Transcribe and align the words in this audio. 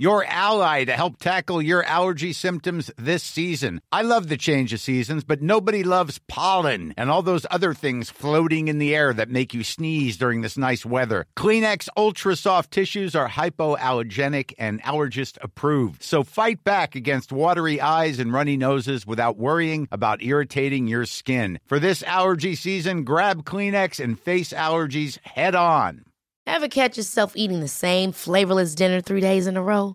your 0.00 0.24
ally 0.24 0.82
to 0.82 0.92
help 0.92 1.18
tackle 1.18 1.60
your 1.60 1.84
allergy 1.84 2.32
symptoms 2.32 2.90
this 2.96 3.22
season. 3.22 3.82
I 3.92 4.00
love 4.00 4.30
the 4.30 4.38
change 4.38 4.72
of 4.72 4.80
seasons, 4.80 5.24
but 5.24 5.42
nobody 5.42 5.82
loves 5.82 6.18
pollen 6.26 6.94
and 6.96 7.10
all 7.10 7.20
those 7.20 7.44
other 7.50 7.74
things 7.74 8.08
floating 8.08 8.68
in 8.68 8.78
the 8.78 8.96
air 8.96 9.12
that 9.12 9.28
make 9.28 9.52
you 9.52 9.62
sneeze 9.62 10.16
during 10.16 10.40
this 10.40 10.56
nice 10.56 10.86
weather. 10.86 11.26
Kleenex 11.36 11.90
Ultra 11.98 12.34
Soft 12.34 12.70
Tissues 12.70 13.14
are 13.14 13.28
hypoallergenic 13.28 14.54
and 14.58 14.82
allergist 14.84 15.36
approved, 15.42 16.02
so 16.02 16.22
fight 16.22 16.64
back 16.64 16.94
against 16.94 17.30
watery 17.30 17.78
eyes 17.78 18.18
and 18.18 18.32
runny 18.32 18.56
noses 18.56 19.06
without 19.06 19.36
worrying 19.36 19.86
about 19.92 20.22
irritating 20.22 20.86
your 20.86 21.04
skin. 21.04 21.60
For 21.66 21.78
this 21.78 22.02
allergy 22.04 22.54
season, 22.54 23.04
grab 23.04 23.44
Kleenex 23.44 24.02
and 24.02 24.18
face 24.18 24.54
allergies 24.54 25.18
head 25.26 25.54
on. 25.54 26.06
Ever 26.46 26.66
catch 26.66 26.96
yourself 26.96 27.34
eating 27.36 27.60
the 27.60 27.68
same 27.68 28.10
flavorless 28.10 28.74
dinner 28.74 29.00
three 29.00 29.20
days 29.20 29.46
in 29.46 29.56
a 29.56 29.62
row? 29.62 29.94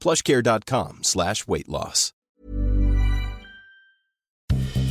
plushcare.com 0.00 1.04
slash 1.04 1.46
weight 1.46 1.68
loss. 1.68 2.12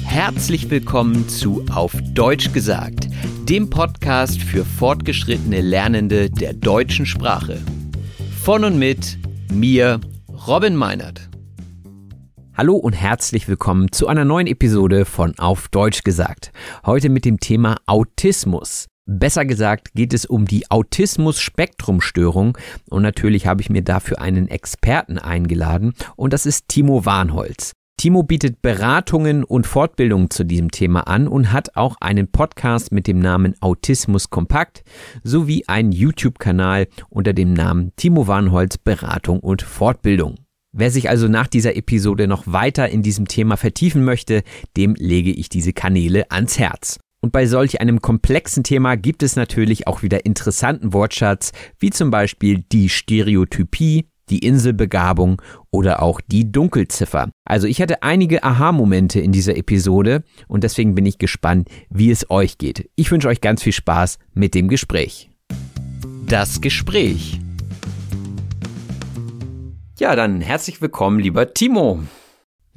Herzlich 0.05 0.69
willkommen 0.69 1.29
zu 1.29 1.63
Auf 1.71 1.93
Deutsch 2.13 2.51
gesagt, 2.51 3.07
dem 3.47 3.69
Podcast 3.69 4.41
für 4.41 4.65
fortgeschrittene 4.65 5.61
Lernende 5.61 6.29
der 6.29 6.53
deutschen 6.53 7.05
Sprache. 7.05 7.61
Von 8.43 8.63
und 8.63 8.79
mit 8.79 9.17
mir, 9.53 10.01
Robin 10.47 10.75
Meinert. 10.75 11.29
Hallo 12.57 12.75
und 12.75 12.93
herzlich 12.93 13.47
willkommen 13.47 13.91
zu 13.91 14.07
einer 14.07 14.25
neuen 14.25 14.47
Episode 14.47 15.05
von 15.05 15.37
Auf 15.37 15.69
Deutsch 15.69 16.03
gesagt. 16.03 16.51
Heute 16.85 17.09
mit 17.09 17.23
dem 17.23 17.39
Thema 17.39 17.77
Autismus. 17.85 18.87
Besser 19.11 19.43
gesagt 19.43 19.95
geht 19.95 20.13
es 20.13 20.27
um 20.27 20.45
die 20.45 20.69
Autismus-Spektrumstörung 20.69 22.55
und 22.91 23.01
natürlich 23.01 23.47
habe 23.47 23.59
ich 23.59 23.71
mir 23.71 23.81
dafür 23.81 24.21
einen 24.21 24.47
Experten 24.47 25.17
eingeladen 25.17 25.93
und 26.15 26.31
das 26.31 26.45
ist 26.45 26.67
Timo 26.67 27.05
Warnholz. 27.05 27.71
Timo 27.97 28.21
bietet 28.21 28.61
Beratungen 28.61 29.43
und 29.43 29.65
Fortbildungen 29.65 30.29
zu 30.29 30.43
diesem 30.45 30.69
Thema 30.69 31.07
an 31.07 31.27
und 31.27 31.51
hat 31.51 31.75
auch 31.75 31.95
einen 31.99 32.31
Podcast 32.31 32.91
mit 32.91 33.07
dem 33.07 33.17
Namen 33.17 33.55
Autismus 33.61 34.29
Kompakt 34.29 34.83
sowie 35.23 35.63
einen 35.65 35.91
YouTube-Kanal 35.91 36.85
unter 37.09 37.33
dem 37.33 37.53
Namen 37.53 37.93
Timo 37.95 38.27
Warnholz 38.27 38.77
Beratung 38.77 39.39
und 39.39 39.63
Fortbildung. 39.63 40.35
Wer 40.71 40.91
sich 40.91 41.09
also 41.09 41.27
nach 41.27 41.47
dieser 41.47 41.75
Episode 41.75 42.27
noch 42.27 42.43
weiter 42.45 42.87
in 42.89 43.01
diesem 43.01 43.27
Thema 43.27 43.57
vertiefen 43.57 44.03
möchte, 44.03 44.43
dem 44.77 44.93
lege 44.93 45.31
ich 45.31 45.49
diese 45.49 45.73
Kanäle 45.73 46.29
ans 46.29 46.59
Herz. 46.59 46.99
Und 47.21 47.31
bei 47.33 47.45
solch 47.45 47.81
einem 47.81 48.01
komplexen 48.01 48.63
Thema 48.63 48.95
gibt 48.95 49.23
es 49.23 49.35
natürlich 49.35 49.87
auch 49.87 50.03
wieder 50.03 50.25
interessanten 50.25 50.93
Wortschatz, 50.93 51.51
wie 51.77 51.89
zum 51.89 52.11
Beispiel 52.11 52.63
die 52.71 52.87
Stereotypie, 52.87 54.05
die 54.29 54.39
Inselbegabung 54.39 55.41
oder 55.71 56.01
auch 56.01 56.21
die 56.21 56.51
Dunkelziffer. 56.51 57.29
Also 57.45 57.67
ich 57.67 57.81
hatte 57.81 58.03
einige 58.03 58.43
Aha-Momente 58.43 59.19
in 59.19 59.31
dieser 59.31 59.57
Episode 59.57 60.23
und 60.47 60.63
deswegen 60.63 60.95
bin 60.95 61.05
ich 61.05 61.17
gespannt, 61.17 61.67
wie 61.89 62.11
es 62.11 62.29
euch 62.29 62.57
geht. 62.57 62.89
Ich 62.95 63.11
wünsche 63.11 63.27
euch 63.27 63.41
ganz 63.41 63.63
viel 63.63 63.73
Spaß 63.73 64.17
mit 64.33 64.55
dem 64.55 64.69
Gespräch. 64.69 65.29
Das 66.25 66.61
Gespräch. 66.61 67.39
Ja, 69.99 70.15
dann 70.15 70.39
herzlich 70.39 70.81
willkommen, 70.81 71.19
lieber 71.19 71.53
Timo. 71.53 71.99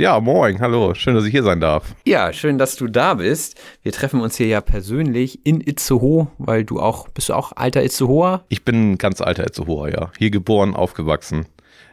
Ja, 0.02 0.18
moin, 0.18 0.58
hallo, 0.58 0.94
schön, 0.94 1.14
dass 1.14 1.24
ich 1.26 1.30
hier 1.30 1.44
sein 1.44 1.60
darf. 1.60 1.94
Ja, 2.04 2.32
schön, 2.32 2.58
dass 2.58 2.74
du 2.74 2.88
da 2.88 3.14
bist. 3.14 3.56
Wir 3.84 3.92
treffen 3.92 4.20
uns 4.20 4.36
hier 4.36 4.48
ja 4.48 4.60
persönlich 4.60 5.46
in 5.46 5.60
Itzehoe, 5.60 6.26
weil 6.38 6.64
du 6.64 6.80
auch, 6.80 7.06
bist 7.10 7.28
du 7.28 7.34
auch 7.34 7.52
alter 7.54 7.84
Itzehoer? 7.84 8.44
Ich 8.48 8.64
bin 8.64 8.94
ein 8.94 8.98
ganz 8.98 9.20
alter 9.20 9.46
Itzehoer, 9.46 9.90
ja. 9.90 10.10
Hier 10.18 10.32
geboren, 10.32 10.74
aufgewachsen. 10.74 11.46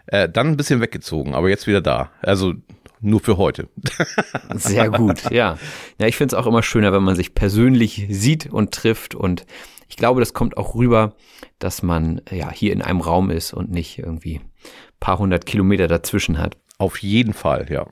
Äh, 0.07 0.27
dann 0.27 0.47
ein 0.47 0.57
bisschen 0.57 0.81
weggezogen, 0.81 1.35
aber 1.35 1.49
jetzt 1.49 1.67
wieder 1.67 1.81
da. 1.81 2.09
Also 2.23 2.55
nur 2.99 3.19
für 3.19 3.37
heute. 3.37 3.69
Sehr 4.55 4.89
gut, 4.89 5.29
ja. 5.29 5.59
Ja, 5.99 6.07
ich 6.07 6.15
finde 6.15 6.35
es 6.35 6.41
auch 6.41 6.47
immer 6.47 6.63
schöner, 6.63 6.91
wenn 6.91 7.03
man 7.03 7.15
sich 7.15 7.35
persönlich 7.35 8.07
sieht 8.09 8.51
und 8.51 8.71
trifft 8.71 9.13
und 9.13 9.45
ich 9.87 9.97
glaube, 9.97 10.19
das 10.19 10.33
kommt 10.33 10.57
auch 10.57 10.73
rüber, 10.73 11.13
dass 11.59 11.83
man 11.83 12.21
ja 12.31 12.51
hier 12.51 12.73
in 12.73 12.81
einem 12.81 13.01
Raum 13.01 13.29
ist 13.29 13.53
und 13.53 13.69
nicht 13.69 13.99
irgendwie 13.99 14.41
paar 14.99 15.19
hundert 15.19 15.45
Kilometer 15.45 15.87
dazwischen 15.87 16.39
hat. 16.39 16.57
Auf 16.79 17.03
jeden 17.03 17.33
Fall, 17.33 17.67
ja. 17.69 17.85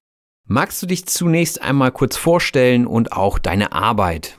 Magst 0.49 0.81
du 0.81 0.87
dich 0.87 1.05
zunächst 1.05 1.61
einmal 1.61 1.91
kurz 1.91 2.15
vorstellen 2.15 2.87
und 2.87 3.11
auch 3.11 3.37
deine 3.37 3.73
Arbeit? 3.73 4.37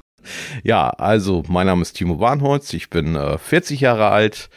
Ja, 0.62 0.88
also 0.88 1.42
mein 1.48 1.66
Name 1.66 1.82
ist 1.82 1.92
Timo 1.94 2.18
Warnholz, 2.18 2.72
ich 2.72 2.88
bin 2.88 3.14
äh, 3.14 3.36
40 3.36 3.80
Jahre 3.80 4.08
alt, 4.08 4.48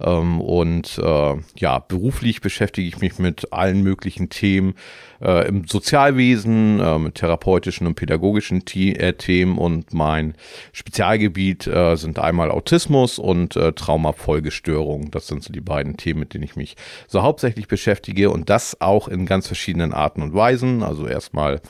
ähm, 0.00 0.40
und 0.40 0.98
äh, 0.98 1.36
ja, 1.56 1.78
beruflich 1.78 2.40
beschäftige 2.40 2.86
ich 2.86 3.00
mich 3.00 3.18
mit 3.18 3.52
allen 3.52 3.82
möglichen 3.82 4.28
Themen 4.28 4.74
äh, 5.20 5.48
im 5.48 5.66
Sozialwesen, 5.66 6.80
äh, 6.80 6.98
mit 6.98 7.16
therapeutischen 7.16 7.86
und 7.86 7.94
pädagogischen 7.94 8.62
The 8.68 8.96
äh, 8.96 9.12
Themen 9.14 9.58
und 9.58 9.92
mein 9.92 10.34
Spezialgebiet 10.72 11.66
äh, 11.66 11.96
sind 11.96 12.18
einmal 12.18 12.50
Autismus 12.50 13.18
und 13.18 13.56
äh, 13.56 13.72
Traumafolgestörung. 13.72 15.10
Das 15.10 15.26
sind 15.26 15.42
so 15.42 15.52
die 15.52 15.60
beiden 15.60 15.96
Themen, 15.96 16.20
mit 16.20 16.34
denen 16.34 16.44
ich 16.44 16.56
mich 16.56 16.76
so 17.08 17.22
hauptsächlich 17.22 17.68
beschäftige 17.68 18.30
und 18.30 18.50
das 18.50 18.80
auch 18.80 19.08
in 19.08 19.26
ganz 19.26 19.46
verschiedenen 19.46 19.92
Arten 19.92 20.22
und 20.22 20.34
Weisen. 20.34 20.82
Also 20.82 21.06
erstmal 21.06 21.60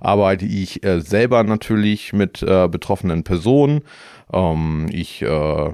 arbeite 0.00 0.44
ich 0.44 0.84
äh, 0.84 1.00
selber 1.00 1.42
natürlich 1.44 2.12
mit 2.12 2.42
äh, 2.42 2.68
betroffenen 2.68 3.24
Personen. 3.24 3.82
Ähm, 4.32 4.88
ich 4.90 5.22
äh, 5.22 5.70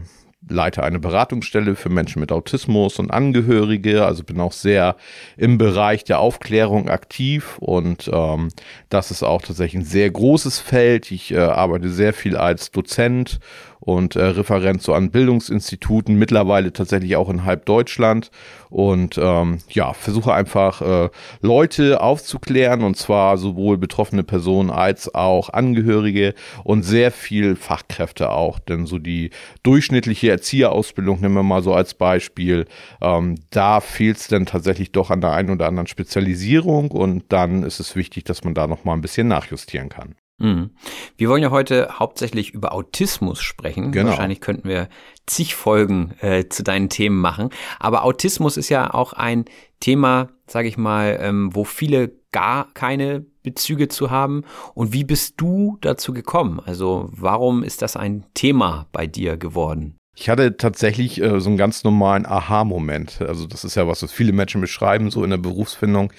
leite 0.49 0.83
eine 0.83 0.99
Beratungsstelle 0.99 1.77
für 1.77 1.89
Menschen 1.89 2.21
mit 2.21 2.33
Autismus 2.33 2.99
und 2.99 3.11
Angehörige, 3.11 4.05
also 4.05 4.25
bin 4.25 4.41
auch 4.41 4.53
sehr 4.53 4.97
im 5.37 5.59
Bereich 5.59 6.05
der 6.05 6.19
Aufklärung 6.19 6.89
aktiv 6.89 7.59
und 7.59 8.11
ähm, 8.13 8.49
das 8.89 9.11
ist 9.11 9.23
auch 9.23 9.43
tatsächlich 9.43 9.83
ein 9.83 9.87
sehr 9.87 10.11
großes 10.11 10.61
Feld. 10.61 11.11
Ich 11.11 11.33
äh, 11.33 11.39
arbeite 11.39 11.89
sehr 11.89 12.13
viel 12.13 12.37
als 12.37 12.71
Dozent 12.71 13.41
und 13.85 14.17
äh, 14.17 14.25
Referent 14.25 14.83
so 14.83 14.95
an 14.95 15.11
Bildungsinstituten, 15.11 16.17
mittlerweile 16.17 16.73
tatsächlich 16.73 17.17
auch 17.17 17.29
in 17.29 17.45
halb 17.45 17.67
Deutschland 17.67 18.31
und 18.71 19.19
ähm, 19.19 19.59
ja, 19.69 19.93
versuche 19.93 20.33
einfach 20.33 20.81
äh, 20.81 21.11
Leute 21.43 22.01
aufzuklären 22.01 22.83
und 22.83 22.97
zwar 22.97 23.37
sowohl 23.37 23.77
betroffene 23.77 24.25
Personen 24.25 24.71
als 24.71 25.15
auch 25.15 25.51
Angehörige 25.51 26.35
und 26.65 26.83
sehr 26.83 27.13
viel 27.13 27.57
Fachkräfte 27.57 28.31
auch, 28.31 28.59
denn 28.59 28.87
so 28.87 28.99
die 28.99 29.31
durchschnittliche 29.63 30.31
Erzieherausbildung 30.31 31.21
nehmen 31.21 31.35
wir 31.35 31.43
mal 31.43 31.63
so 31.63 31.75
als 31.75 31.95
Beispiel, 31.95 32.65
ähm, 33.03 33.37
da 33.51 33.81
fehlt 33.81 34.17
es 34.17 34.29
dann 34.29 34.47
tatsächlich 34.47 34.93
doch 34.93 35.11
an 35.11 35.21
der 35.21 35.33
einen 35.33 35.51
oder 35.51 35.69
anderen 35.69 35.87
Spezialisierung 35.89 36.91
und 36.91 37.25
dann 37.29 37.63
ist 37.65 37.81
es 37.81 37.97
wichtig, 37.97 38.25
dass 38.25 38.45
man 38.45 38.55
da 38.55 38.67
noch 38.67 38.85
mal 38.85 38.95
ein 38.95 39.03
bisschen 39.03 39.29
nachjustieren 39.29 39.91
kann. 39.91 40.15
Mhm. 40.39 40.71
Wir 41.17 41.29
wollen 41.29 41.43
ja 41.43 41.51
heute 41.51 41.99
hauptsächlich 41.99 42.53
über 42.53 42.73
Autismus 42.73 43.41
sprechen. 43.41 43.93
Genau. 43.93 44.11
Wahrscheinlich 44.11 44.41
könnten 44.41 44.69
wir 44.69 44.89
zig 45.27 45.55
Folgen 45.55 46.15
äh, 46.21 46.49
zu 46.49 46.63
deinen 46.63 46.89
Themen 46.89 47.21
machen. 47.21 47.51
Aber 47.79 48.05
Autismus 48.05 48.57
ist 48.57 48.69
ja 48.69 48.93
auch 48.93 49.13
ein 49.13 49.45
Thema, 49.81 50.31
sage 50.47 50.69
ich 50.69 50.77
mal, 50.77 51.19
ähm, 51.21 51.55
wo 51.55 51.65
viele 51.65 52.13
gar 52.33 52.73
keine 52.75 53.25
Bezüge 53.45 53.89
zu 53.89 54.11
haben. 54.11 54.43
Und 54.75 54.93
wie 54.93 55.05
bist 55.05 55.35
du 55.37 55.79
dazu 55.81 56.13
gekommen? 56.13 56.61
Also 56.65 57.09
warum 57.13 57.63
ist 57.63 57.83
das 57.83 57.97
ein 57.97 58.25
Thema 58.35 58.89
bei 58.93 59.07
dir 59.07 59.37
geworden? 59.37 59.97
Ich 60.17 60.29
hatte 60.29 60.57
tatsächlich 60.57 61.21
äh, 61.21 61.41
so 61.41 61.49
einen 61.49 61.59
ganz 61.59 61.85
normalen 61.85 62.27
Aha-Moment. 62.27 63.21
Also 63.21 63.47
das 63.47 63.65
ist 63.65 63.75
ja 63.75 63.87
was, 63.87 64.03
was 64.03 64.13
viele 64.13 64.33
Menschen 64.33 64.61
beschreiben, 64.61 65.11
so 65.11 65.23
in 65.25 65.31
der 65.31 65.39
Berufsfindung. 65.39 66.13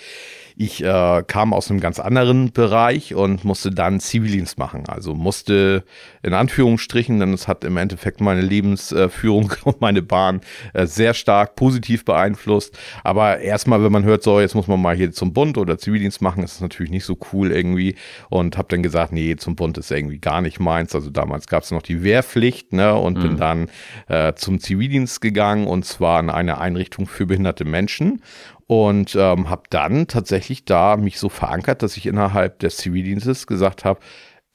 Ich 0.57 0.81
äh, 0.81 1.23
kam 1.27 1.53
aus 1.53 1.69
einem 1.69 1.81
ganz 1.81 1.99
anderen 1.99 2.53
Bereich 2.53 3.13
und 3.13 3.43
musste 3.43 3.71
dann 3.71 3.99
Zivildienst 3.99 4.57
machen. 4.57 4.83
Also 4.87 5.13
musste 5.13 5.83
in 6.23 6.33
Anführungsstrichen, 6.33 7.19
denn 7.19 7.33
es 7.33 7.49
hat 7.49 7.65
im 7.65 7.75
Endeffekt 7.75 8.21
meine 8.21 8.39
Lebensführung 8.39 9.51
und 9.65 9.81
meine 9.81 10.01
Bahn 10.01 10.39
äh, 10.73 10.85
sehr 10.85 11.13
stark 11.13 11.57
positiv 11.57 12.05
beeinflusst. 12.05 12.77
Aber 13.03 13.39
erstmal, 13.39 13.83
wenn 13.83 13.91
man 13.91 14.05
hört, 14.05 14.23
so, 14.23 14.39
jetzt 14.39 14.55
muss 14.55 14.67
man 14.67 14.81
mal 14.81 14.95
hier 14.95 15.11
zum 15.11 15.33
Bund 15.33 15.57
oder 15.57 15.77
Zivildienst 15.77 16.21
machen, 16.21 16.41
ist 16.41 16.53
es 16.53 16.61
natürlich 16.61 16.91
nicht 16.91 17.05
so 17.05 17.17
cool 17.33 17.51
irgendwie. 17.51 17.95
Und 18.29 18.57
habe 18.57 18.69
dann 18.69 18.81
gesagt, 18.81 19.11
nee, 19.11 19.35
zum 19.35 19.57
Bund 19.57 19.77
ist 19.77 19.91
irgendwie 19.91 20.19
gar 20.19 20.41
nicht 20.41 20.61
meins. 20.61 20.95
Also 20.95 21.09
damals 21.09 21.47
gab 21.47 21.63
es 21.63 21.71
noch 21.71 21.81
die 21.81 22.01
Wehrpflicht 22.01 22.71
ne, 22.71 22.95
und 22.95 23.17
mhm. 23.17 23.21
bin 23.21 23.37
dann 23.37 23.67
äh, 24.07 24.33
zum 24.35 24.59
Zivildienst 24.59 25.19
gegangen 25.19 25.67
und 25.67 25.83
zwar 25.83 26.21
in 26.21 26.29
eine 26.29 26.59
Einrichtung 26.59 27.07
für 27.07 27.25
behinderte 27.25 27.65
Menschen 27.65 28.21
und 28.67 29.15
ähm, 29.15 29.49
habe 29.49 29.63
dann 29.69 30.07
tatsächlich 30.07 30.65
da 30.65 30.97
mich 30.97 31.19
so 31.19 31.29
verankert, 31.29 31.83
dass 31.83 31.97
ich 31.97 32.05
innerhalb 32.05 32.59
des 32.59 32.77
Zivildienstes 32.77 33.47
gesagt 33.47 33.85
habe, 33.85 33.99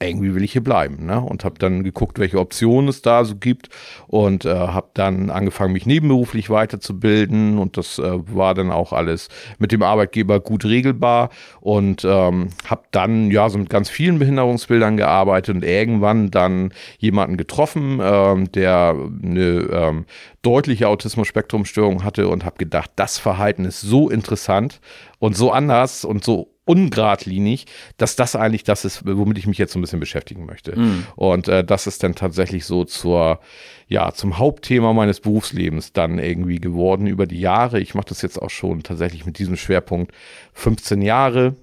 irgendwie 0.01 0.35
will 0.35 0.43
ich 0.43 0.53
hier 0.53 0.63
bleiben. 0.63 1.05
Ne? 1.05 1.19
Und 1.19 1.43
habe 1.43 1.59
dann 1.59 1.83
geguckt, 1.83 2.19
welche 2.19 2.39
Optionen 2.39 2.89
es 2.89 3.01
da 3.01 3.23
so 3.23 3.35
gibt 3.35 3.69
und 4.07 4.45
äh, 4.45 4.53
habe 4.53 4.89
dann 4.93 5.29
angefangen, 5.29 5.73
mich 5.73 5.85
nebenberuflich 5.85 6.49
weiterzubilden 6.49 7.57
und 7.57 7.77
das 7.77 7.99
äh, 7.99 8.35
war 8.35 8.53
dann 8.53 8.71
auch 8.71 8.93
alles 8.93 9.29
mit 9.59 9.71
dem 9.71 9.83
Arbeitgeber 9.83 10.39
gut 10.39 10.65
regelbar 10.65 11.29
und 11.59 12.03
ähm, 12.05 12.49
habe 12.65 12.83
dann 12.91 13.31
ja 13.31 13.49
so 13.49 13.57
mit 13.57 13.69
ganz 13.69 13.89
vielen 13.89 14.19
Behinderungsbildern 14.19 14.97
gearbeitet 14.97 15.55
und 15.55 15.63
irgendwann 15.63 16.31
dann 16.31 16.73
jemanden 16.99 17.37
getroffen, 17.37 17.99
ähm, 18.01 18.51
der 18.51 18.95
eine 19.23 19.41
ähm, 19.71 20.05
deutliche 20.41 20.87
Autismus-Spektrum-Störung 20.87 22.03
hatte 22.03 22.27
und 22.27 22.45
habe 22.45 22.57
gedacht, 22.57 22.91
das 22.95 23.17
Verhalten 23.17 23.65
ist 23.65 23.81
so 23.81 24.09
interessant 24.09 24.81
und 25.19 25.35
so 25.35 25.51
anders 25.51 26.03
und 26.03 26.23
so 26.23 26.51
ungradlinig, 26.71 27.65
dass 27.97 28.15
das 28.15 28.37
eigentlich 28.37 28.63
das 28.63 28.85
ist, 28.85 29.05
womit 29.05 29.37
ich 29.37 29.45
mich 29.45 29.57
jetzt 29.57 29.73
so 29.73 29.79
ein 29.79 29.81
bisschen 29.81 29.99
beschäftigen 29.99 30.45
möchte. 30.45 30.79
Mhm. 30.79 31.05
Und 31.17 31.49
äh, 31.49 31.65
das 31.65 31.85
ist 31.85 32.01
dann 32.01 32.15
tatsächlich 32.15 32.65
so 32.65 32.85
zur, 32.85 33.41
ja, 33.87 34.13
zum 34.13 34.37
Hauptthema 34.37 34.93
meines 34.93 35.19
Berufslebens 35.19 35.91
dann 35.91 36.17
irgendwie 36.17 36.59
geworden 36.59 37.07
über 37.07 37.27
die 37.27 37.41
Jahre. 37.41 37.81
Ich 37.81 37.93
mache 37.93 38.07
das 38.07 38.21
jetzt 38.21 38.41
auch 38.41 38.49
schon 38.49 38.83
tatsächlich 38.83 39.25
mit 39.25 39.37
diesem 39.37 39.57
Schwerpunkt 39.57 40.13
15 40.53 41.01
Jahre 41.01 41.57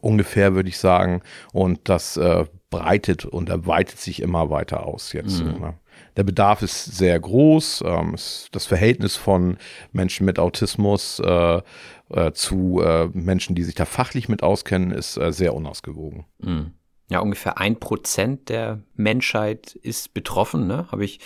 ungefähr, 0.00 0.54
würde 0.54 0.70
ich 0.70 0.78
sagen. 0.78 1.20
Und 1.52 1.80
das 1.90 2.16
äh, 2.16 2.46
breitet 2.70 3.26
und 3.26 3.50
erweitert 3.50 3.98
sich 3.98 4.22
immer 4.22 4.48
weiter 4.48 4.86
aus 4.86 5.12
jetzt. 5.12 5.44
Mhm. 5.44 5.60
Ne? 5.60 5.74
Der 6.16 6.24
Bedarf 6.24 6.62
ist 6.62 6.84
sehr 6.96 7.18
groß. 7.18 7.82
Ähm, 7.86 8.12
das 8.52 8.66
Verhältnis 8.66 9.16
von 9.16 9.58
Menschen 9.92 10.26
mit 10.26 10.38
Autismus 10.38 11.20
äh, 11.20 11.60
äh, 12.10 12.32
zu 12.32 12.80
äh, 12.82 13.08
Menschen, 13.12 13.54
die 13.54 13.64
sich 13.64 13.74
da 13.74 13.84
fachlich 13.84 14.28
mit 14.28 14.42
auskennen, 14.42 14.90
ist 14.90 15.14
sehr 15.14 15.54
unausgewogen. 15.54 16.24
Mhm. 16.38 16.72
Ja, 17.10 17.20
ungefähr 17.20 17.58
ein 17.58 17.78
Prozent 17.78 18.48
der 18.48 18.80
Menschheit 18.94 19.74
ist 19.74 20.14
betroffen, 20.14 20.66
ne? 20.66 20.86
Habe 20.90 21.04
ich 21.04 21.20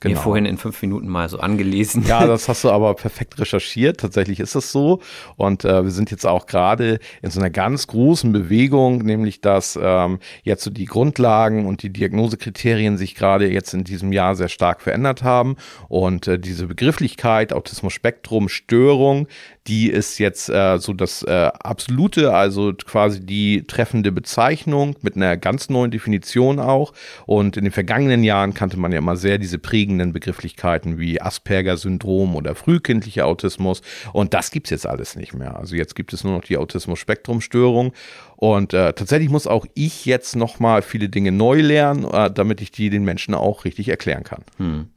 genau. 0.00 0.14
mir 0.14 0.20
vorhin 0.20 0.44
in 0.46 0.56
fünf 0.58 0.80
Minuten 0.82 1.08
mal 1.08 1.28
so 1.28 1.38
angelesen. 1.38 2.04
Ja, 2.06 2.26
das 2.26 2.48
hast 2.48 2.64
du 2.64 2.70
aber 2.70 2.94
perfekt 2.94 3.38
recherchiert. 3.38 4.00
Tatsächlich 4.00 4.40
ist 4.40 4.54
das 4.54 4.72
so. 4.72 5.00
Und 5.36 5.64
äh, 5.64 5.84
wir 5.84 5.90
sind 5.90 6.10
jetzt 6.10 6.26
auch 6.26 6.46
gerade 6.46 6.98
in 7.22 7.30
so 7.30 7.40
einer 7.40 7.50
ganz 7.50 7.86
großen 7.86 8.32
Bewegung, 8.32 8.98
nämlich 8.98 9.40
dass 9.40 9.78
ähm, 9.80 10.18
jetzt 10.42 10.64
so 10.64 10.70
die 10.70 10.86
Grundlagen 10.86 11.66
und 11.66 11.82
die 11.82 11.90
Diagnosekriterien 11.90 12.96
sich 12.96 13.14
gerade 13.14 13.48
jetzt 13.50 13.74
in 13.74 13.84
diesem 13.84 14.12
Jahr 14.12 14.34
sehr 14.34 14.48
stark 14.48 14.80
verändert 14.80 15.22
haben. 15.22 15.56
Und 15.88 16.28
äh, 16.28 16.38
diese 16.38 16.66
Begrifflichkeit 16.66 17.52
Autismus-Spektrum, 17.52 18.48
Störung, 18.48 19.28
die 19.68 19.90
ist 19.90 20.18
jetzt 20.18 20.48
äh, 20.48 20.78
so 20.78 20.94
das 20.94 21.22
äh, 21.22 21.50
absolute, 21.60 22.34
also 22.34 22.72
quasi 22.72 23.20
die 23.20 23.64
treffende 23.66 24.10
Bezeichnung 24.10 24.96
mit 25.02 25.16
einer 25.16 25.36
ganz 25.36 25.68
neuen 25.68 25.90
Definition 25.90 26.58
auch. 26.58 26.94
Und 27.26 27.56
in 27.58 27.64
den 27.64 27.72
vergangenen 27.72 28.24
Jahren 28.24 28.54
kannte 28.54 28.78
man 28.78 28.92
ja 28.92 28.98
immer 28.98 29.16
sehr 29.16 29.36
diese 29.36 29.58
prägenden 29.58 30.14
Begrifflichkeiten 30.14 30.98
wie 30.98 31.20
Asperger-Syndrom 31.20 32.34
oder 32.34 32.54
frühkindlicher 32.54 33.26
Autismus. 33.26 33.82
Und 34.14 34.32
das 34.32 34.50
gibt's 34.50 34.70
jetzt 34.70 34.86
alles 34.86 35.16
nicht 35.16 35.34
mehr. 35.34 35.56
Also 35.56 35.76
jetzt 35.76 35.94
gibt 35.94 36.14
es 36.14 36.24
nur 36.24 36.32
noch 36.32 36.44
die 36.44 36.56
Autismus-Spektrum-Störung. 36.56 37.92
Und 38.36 38.72
äh, 38.72 38.94
tatsächlich 38.94 39.28
muss 39.28 39.46
auch 39.46 39.66
ich 39.74 40.06
jetzt 40.06 40.34
nochmal 40.34 40.80
viele 40.80 41.10
Dinge 41.10 41.32
neu 41.32 41.60
lernen, 41.60 42.04
äh, 42.04 42.30
damit 42.30 42.62
ich 42.62 42.70
die 42.70 42.88
den 42.88 43.04
Menschen 43.04 43.34
auch 43.34 43.66
richtig 43.66 43.88
erklären 43.88 44.24
kann. 44.24 44.44
Hm. 44.56 44.88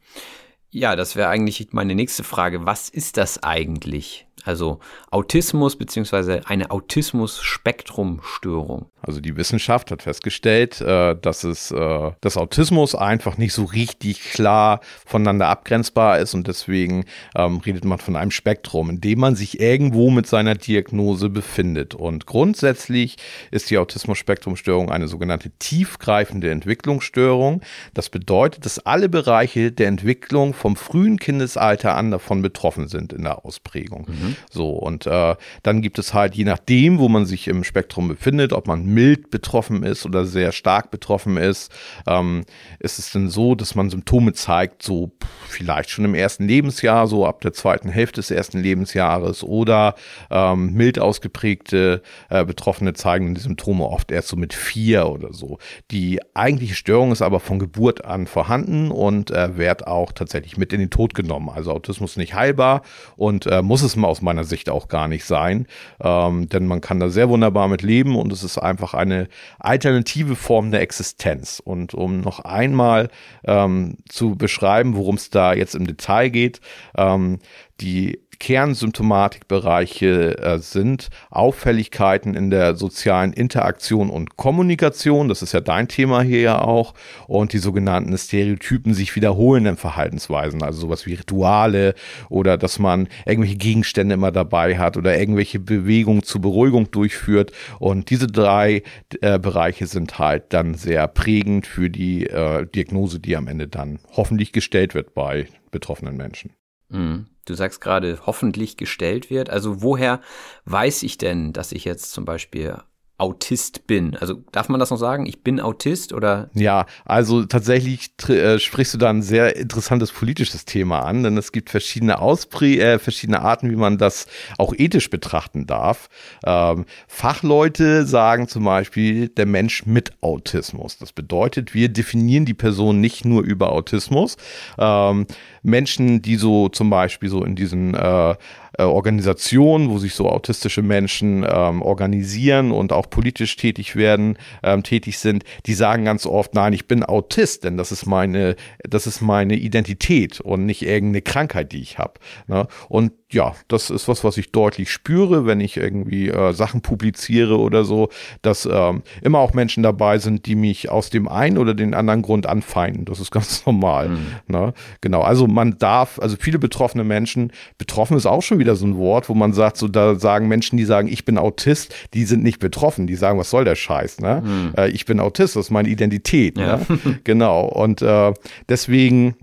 Ja, 0.74 0.96
das 0.96 1.18
wäre 1.18 1.28
eigentlich 1.28 1.68
meine 1.72 1.96
nächste 1.96 2.24
Frage. 2.24 2.66
Was 2.66 2.88
ist 2.88 3.18
das 3.18 3.44
eigentlich? 3.44 4.26
Also 4.44 4.80
Autismus 5.10 5.78
beziehungsweise 5.78 6.42
eine 6.46 6.70
Autismus-Spektrum-Störung. 6.72 8.88
Also 9.02 9.20
die 9.20 9.36
Wissenschaft 9.36 9.92
hat 9.92 10.04
festgestellt, 10.04 10.80
äh, 10.82 11.16
dass 11.20 11.44
es 11.44 11.72
äh, 11.72 12.12
das 12.22 12.38
Autismus 12.38 12.94
einfach 12.94 13.38
nicht 13.38 13.54
so 13.54 13.64
richtig 13.66 14.32
klar 14.32 14.82
voneinander 15.06 15.48
abgrenzbar 15.48 16.20
ist 16.20 16.36
und 16.36 16.48
deswegen 16.48 17.06
ähm, 17.36 17.58
redet 17.58 17.84
man 17.84 17.98
von 17.98 18.16
einem 18.16 18.32
Spektrum, 18.32 18.92
in 18.92 19.02
dem 19.02 19.20
man 19.20 19.36
sich 19.36 19.60
irgendwo 19.60 20.12
mit 20.12 20.28
seiner 20.28 20.54
Diagnose 20.56 21.30
befindet. 21.30 21.96
Und 21.96 22.28
grundsätzlich 22.28 23.18
ist 23.50 23.72
die 23.72 23.80
Autismus-Spektrum-Störung 23.80 24.92
eine 24.92 25.08
sogenannte 25.08 25.50
tiefgreifende 25.58 26.52
Entwicklungsstörung. 26.52 27.62
Das 27.94 28.10
bedeutet, 28.10 28.66
dass 28.66 28.80
alle 28.80 29.10
Bereiche 29.10 29.72
der 29.72 29.88
Entwicklung 29.88 30.54
vom 30.54 30.76
frühen 30.76 31.18
Kindesalter 31.18 31.96
an 31.96 32.12
davon 32.12 32.42
betroffen 32.42 32.88
sind 32.88 33.14
in 33.14 33.24
der 33.24 33.46
Ausprägung. 33.46 34.06
Mhm. 34.08 34.31
So, 34.50 34.70
und 34.70 35.06
äh, 35.08 35.36
dann 35.64 35.82
gibt 35.82 36.00
es 36.00 36.14
halt, 36.14 36.36
je 36.36 36.46
nachdem, 36.46 37.00
wo 37.00 37.10
man 37.10 37.26
sich 37.26 37.48
im 37.48 37.64
Spektrum 37.64 38.08
befindet, 38.08 38.54
ob 38.54 38.68
man 38.68 38.86
mild 38.86 39.32
betroffen 39.32 39.84
ist 39.84 40.06
oder 40.06 40.26
sehr 40.26 40.52
stark 40.52 40.92
betroffen 40.92 41.38
ist, 41.38 41.72
ähm, 42.08 42.44
ist 42.80 43.00
es 43.00 43.12
dann 43.12 43.30
so, 43.30 43.56
dass 43.56 43.76
man 43.76 43.90
Symptome 43.90 44.34
zeigt, 44.34 44.84
so 44.84 45.12
vielleicht 45.48 45.90
schon 45.90 46.06
im 46.06 46.16
ersten 46.16 46.48
Lebensjahr, 46.48 47.08
so 47.08 47.26
ab 47.26 47.42
der 47.42 47.54
zweiten 47.54 47.90
Hälfte 47.90 48.22
des 48.22 48.32
ersten 48.32 48.60
Lebensjahres 48.60 49.44
oder 49.44 49.96
ähm, 50.30 50.74
mild 50.74 51.00
ausgeprägte 51.00 52.02
äh, 52.30 52.46
Betroffene 52.46 52.94
zeigen 52.94 53.36
die 53.36 53.42
Symptome 53.42 53.86
oft 53.86 54.12
erst 54.12 54.30
so 54.30 54.36
mit 54.36 54.54
vier 54.54 55.08
oder 55.08 55.34
so. 55.34 55.58
Die 55.92 56.20
eigentliche 56.34 56.76
Störung 56.76 57.12
ist 57.12 57.22
aber 57.22 57.40
von 57.40 57.60
Geburt 57.60 58.06
an 58.06 58.28
vorhanden 58.28 58.92
und 58.92 59.32
äh, 59.32 59.58
wird 59.58 59.88
auch 59.88 60.12
tatsächlich 60.12 60.58
mit 60.58 60.74
in 60.74 60.80
den 60.80 60.90
Tod 60.90 61.14
genommen. 61.14 61.50
Also 61.50 61.72
Autismus 61.72 62.18
nicht 62.18 62.34
heilbar 62.34 62.82
und 63.18 63.46
äh, 63.46 63.62
muss 63.62 63.82
es 63.82 63.96
mal 63.96 64.08
aus 64.08 64.21
meiner 64.22 64.44
Sicht 64.44 64.70
auch 64.70 64.88
gar 64.88 65.08
nicht 65.08 65.26
sein, 65.26 65.68
ähm, 66.02 66.50
denn 66.50 66.68
man 66.68 66.82
kann 66.82 67.00
da 67.00 67.10
sehr 67.10 67.30
wunderbar 67.30 67.68
mit 67.68 67.82
leben 67.82 68.16
und 68.16 68.32
es 68.32 68.44
ist 68.44 68.58
einfach 68.58 68.94
eine 68.94 69.28
alternative 69.60 70.36
Form 70.36 70.72
der 70.72 70.82
Existenz. 70.82 71.62
Und 71.64 71.94
um 71.94 72.22
noch 72.22 72.40
einmal 72.40 73.10
ähm, 73.46 73.98
zu 74.10 74.36
beschreiben, 74.36 74.96
worum 74.96 75.16
es 75.16 75.30
da 75.30 75.54
jetzt 75.54 75.76
im 75.76 75.88
Detail 75.88 76.30
geht, 76.30 76.62
ähm, 76.96 77.40
die 77.80 78.20
Kernsymptomatikbereiche 78.42 80.40
äh, 80.40 80.58
sind 80.58 81.10
Auffälligkeiten 81.30 82.34
in 82.34 82.50
der 82.50 82.76
sozialen 82.76 83.34
Interaktion 83.34 84.10
und 84.10 84.36
Kommunikation, 84.36 85.30
das 85.30 85.44
ist 85.44 85.54
ja 85.54 85.62
dein 85.62 85.88
Thema 85.88 86.24
hier 86.24 86.42
ja 86.42 86.62
auch, 86.62 86.96
und 87.28 87.54
die 87.54 87.60
sogenannten 87.60 88.18
Stereotypen 88.18 88.96
sich 88.96 89.16
wiederholenden 89.16 89.78
Verhaltensweisen, 89.78 90.64
also 90.64 90.82
sowas 90.82 91.06
wie 91.06 91.14
Rituale 91.14 91.94
oder 92.30 92.58
dass 92.58 92.80
man 92.80 93.10
irgendwelche 93.28 93.58
Gegenstände 93.58 94.16
immer 94.16 94.32
dabei 94.32 94.80
hat 94.80 94.98
oder 94.98 95.20
irgendwelche 95.20 95.60
Bewegungen 95.60 96.24
zur 96.24 96.42
Beruhigung 96.42 96.90
durchführt. 96.90 97.52
Und 97.78 98.10
diese 98.10 98.26
drei 98.26 98.82
äh, 99.22 99.38
Bereiche 99.38 99.86
sind 99.86 100.18
halt 100.18 100.52
dann 100.52 100.74
sehr 100.74 101.08
prägend 101.08 101.68
für 101.68 101.92
die 101.92 102.26
äh, 102.26 102.66
Diagnose, 102.66 103.20
die 103.20 103.38
am 103.38 103.48
Ende 103.48 103.68
dann 103.68 104.00
hoffentlich 104.18 104.52
gestellt 104.52 104.96
wird 104.96 105.14
bei 105.14 105.46
betroffenen 105.70 106.18
Menschen. 106.18 106.54
Mhm. 106.90 107.28
Du 107.46 107.54
sagst 107.54 107.82
gerade, 107.82 108.20
hoffentlich 108.26 108.78
gestellt 108.78 109.30
wird. 109.30 109.50
Also 109.50 109.82
woher 109.82 110.22
weiß 110.66 111.04
ich 111.04 111.18
denn, 111.18 111.54
dass 111.54 111.72
ich 111.72 111.86
jetzt 111.86 112.12
zum 112.12 112.26
Beispiel 112.26 112.78
Autist 113.22 113.86
bin. 113.86 114.16
Also 114.16 114.44
darf 114.52 114.68
man 114.68 114.80
das 114.80 114.90
noch 114.90 114.98
sagen? 114.98 115.28
Ich 115.28 115.44
bin 115.44 115.60
Autist 115.60 116.12
oder? 116.12 116.50
Ja, 116.56 116.88
also 117.06 117.46
tatsächlich 117.46 118.10
äh, 118.28 118.58
sprichst 118.58 118.96
du 118.96 118.98
da 118.98 119.12
ein 119.12 119.22
sehr 119.22 119.56
interessantes 119.56 120.12
politisches 120.12 120.66
Thema 120.66 121.02
an, 121.02 121.22
denn 121.22 121.38
es 121.38 121.52
gibt 121.52 121.70
verschiedene 121.70 122.20
Ausprä 122.20 122.80
äh, 122.80 122.98
verschiedene 122.98 123.42
Arten, 123.44 123.70
wie 123.70 123.76
man 123.76 124.00
das 124.00 124.26
auch 124.58 124.74
ethisch 124.76 125.12
betrachten 125.12 125.68
darf. 125.68 126.10
Ähm, 126.44 126.86
Fachleute 127.08 128.08
sagen 128.08 128.48
zum 128.48 128.64
Beispiel 128.64 129.30
der 129.30 129.46
Mensch 129.46 129.86
mit 129.86 130.14
Autismus. 130.22 130.98
Das 130.98 131.14
bedeutet, 131.14 131.76
wir 131.76 131.90
definieren 131.90 132.46
die 132.46 132.56
Person 132.56 133.02
nicht 133.02 133.24
nur 133.24 133.44
über 133.44 133.72
Autismus. 133.72 134.38
Ähm, 134.80 135.28
Menschen, 135.62 136.24
die 136.24 136.38
so 136.38 136.70
zum 136.70 136.90
Beispiel 136.90 137.30
so 137.30 137.44
in 137.44 137.56
diesen 137.56 137.94
äh, 137.94 138.36
äh, 138.78 138.84
Organisationen, 138.84 139.90
wo 139.90 139.98
sich 139.98 140.14
so 140.14 140.30
autistische 140.30 140.82
Menschen 140.82 141.46
ähm, 141.48 141.82
organisieren 141.82 142.72
und 142.72 142.94
auch 142.94 143.10
politisch 143.10 143.56
tätig 143.56 143.96
werden, 143.96 144.38
ähm, 144.64 144.84
tätig 144.84 145.20
sind, 145.20 145.44
die 145.66 145.74
sagen 145.74 146.06
ganz 146.06 146.26
oft, 146.26 146.54
nein, 146.54 146.74
ich 146.74 146.88
bin 146.88 147.04
Autist, 147.04 147.64
denn 147.64 147.78
das 147.78 147.92
ist 147.92 148.06
meine, 148.06 148.56
das 148.88 149.08
ist 149.08 149.22
meine 149.22 149.56
Identität 149.56 150.40
und 150.40 150.66
nicht 150.66 150.84
irgendeine 150.84 151.22
Krankheit, 151.22 151.72
die 151.72 151.82
ich 151.82 151.98
habe. 151.98 152.14
Ne? 152.48 152.68
Und 152.90 153.12
ja, 153.32 153.56
das 153.68 153.90
ist 153.90 154.08
was, 154.08 154.24
was 154.24 154.38
ich 154.38 154.52
deutlich 154.52 154.92
spüre, 154.92 155.46
wenn 155.46 155.60
ich 155.60 155.78
irgendwie 155.78 156.30
äh, 156.30 156.54
Sachen 156.54 156.82
publiziere 156.82 157.58
oder 157.58 157.84
so, 157.84 158.10
dass 158.42 158.68
ähm, 158.72 159.04
immer 159.22 159.40
auch 159.40 159.54
Menschen 159.54 159.84
dabei 159.84 160.18
sind, 160.18 160.46
die 160.46 160.56
mich 160.56 160.90
aus 160.90 161.10
dem 161.10 161.28
einen 161.28 161.58
oder 161.58 161.74
den 161.74 161.94
anderen 161.94 162.22
Grund 162.22 162.46
anfeinden. 162.46 163.06
Das 163.06 163.20
ist 163.20 163.32
ganz 163.32 163.66
normal. 163.66 164.10
Mhm. 164.10 164.26
Ne? 164.48 164.74
Genau. 165.02 165.22
Also 165.22 165.48
man 165.48 165.78
darf, 165.78 166.20
also 166.20 166.36
viele 166.40 166.60
betroffene 166.60 167.04
Menschen, 167.04 167.52
betroffen 167.78 168.18
ist 168.18 168.26
auch 168.26 168.42
schon 168.42 168.60
wieder 168.60 168.76
so 168.76 168.86
ein 168.86 168.98
Wort, 168.98 169.30
wo 169.30 169.34
man 169.34 169.54
sagt, 169.54 169.78
so 169.78 169.88
da 169.88 170.16
sagen 170.16 170.48
Menschen, 170.48 170.78
die 170.78 170.86
sagen, 170.86 171.08
ich 171.08 171.26
bin 171.26 171.38
Autist, 171.38 171.96
die 172.14 172.26
sind 172.26 172.44
nicht 172.44 172.60
betroffen, 172.60 173.08
die 173.08 173.16
sagen, 173.16 173.40
was 173.40 173.50
soll 173.50 173.66
der 173.66 173.76
Scheiß, 173.76 174.20
ne? 174.20 174.42
Mhm. 174.44 174.74
Äh, 174.78 174.90
ich 174.90 175.06
bin 175.06 175.20
Autist, 175.20 175.56
das 175.56 175.66
ist 175.66 175.72
meine 175.72 175.90
Identität. 175.90 176.58
Ja. 176.58 176.78
Ne? 176.78 176.86
genau. 177.24 177.66
Und 177.66 178.02
äh, 178.02 178.34
deswegen 178.68 179.36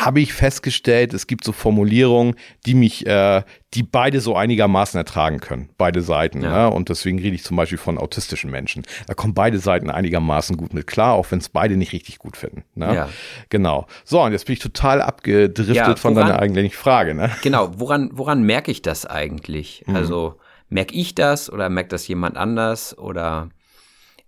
habe 0.00 0.20
ich 0.20 0.32
festgestellt, 0.32 1.14
es 1.14 1.26
gibt 1.26 1.44
so 1.44 1.52
Formulierungen, 1.52 2.36
die 2.66 2.74
mich, 2.74 3.06
äh, 3.06 3.42
die 3.74 3.82
beide 3.82 4.20
so 4.20 4.36
einigermaßen 4.36 4.98
ertragen 4.98 5.40
können, 5.40 5.70
beide 5.78 6.02
Seiten. 6.02 6.42
Ja. 6.42 6.68
Ne? 6.68 6.74
Und 6.74 6.88
deswegen 6.88 7.18
rede 7.18 7.34
ich 7.34 7.44
zum 7.44 7.56
Beispiel 7.56 7.78
von 7.78 7.98
autistischen 7.98 8.50
Menschen. 8.50 8.84
Da 9.06 9.14
kommen 9.14 9.34
beide 9.34 9.58
Seiten 9.58 9.90
einigermaßen 9.90 10.56
gut 10.56 10.74
mit 10.74 10.86
klar, 10.86 11.14
auch 11.14 11.26
wenn 11.30 11.38
es 11.38 11.48
beide 11.48 11.76
nicht 11.76 11.92
richtig 11.92 12.18
gut 12.18 12.36
finden. 12.36 12.64
Ne? 12.74 12.94
Ja. 12.94 13.08
Genau. 13.48 13.86
So, 14.04 14.22
und 14.22 14.32
jetzt 14.32 14.46
bin 14.46 14.54
ich 14.54 14.60
total 14.60 15.02
abgedriftet 15.02 15.76
ja, 15.76 15.86
woran, 15.86 15.96
von 15.96 16.14
deiner 16.14 16.38
eigentlichen 16.38 16.72
Frage. 16.72 17.14
Ne? 17.14 17.30
Genau, 17.42 17.70
woran, 17.76 18.10
woran 18.12 18.42
merke 18.42 18.70
ich 18.70 18.82
das 18.82 19.06
eigentlich? 19.06 19.84
Mhm. 19.86 19.96
Also 19.96 20.36
merke 20.68 20.94
ich 20.94 21.14
das 21.14 21.52
oder 21.52 21.68
merkt 21.68 21.92
das 21.92 22.08
jemand 22.08 22.36
anders 22.36 22.96
oder 22.96 23.50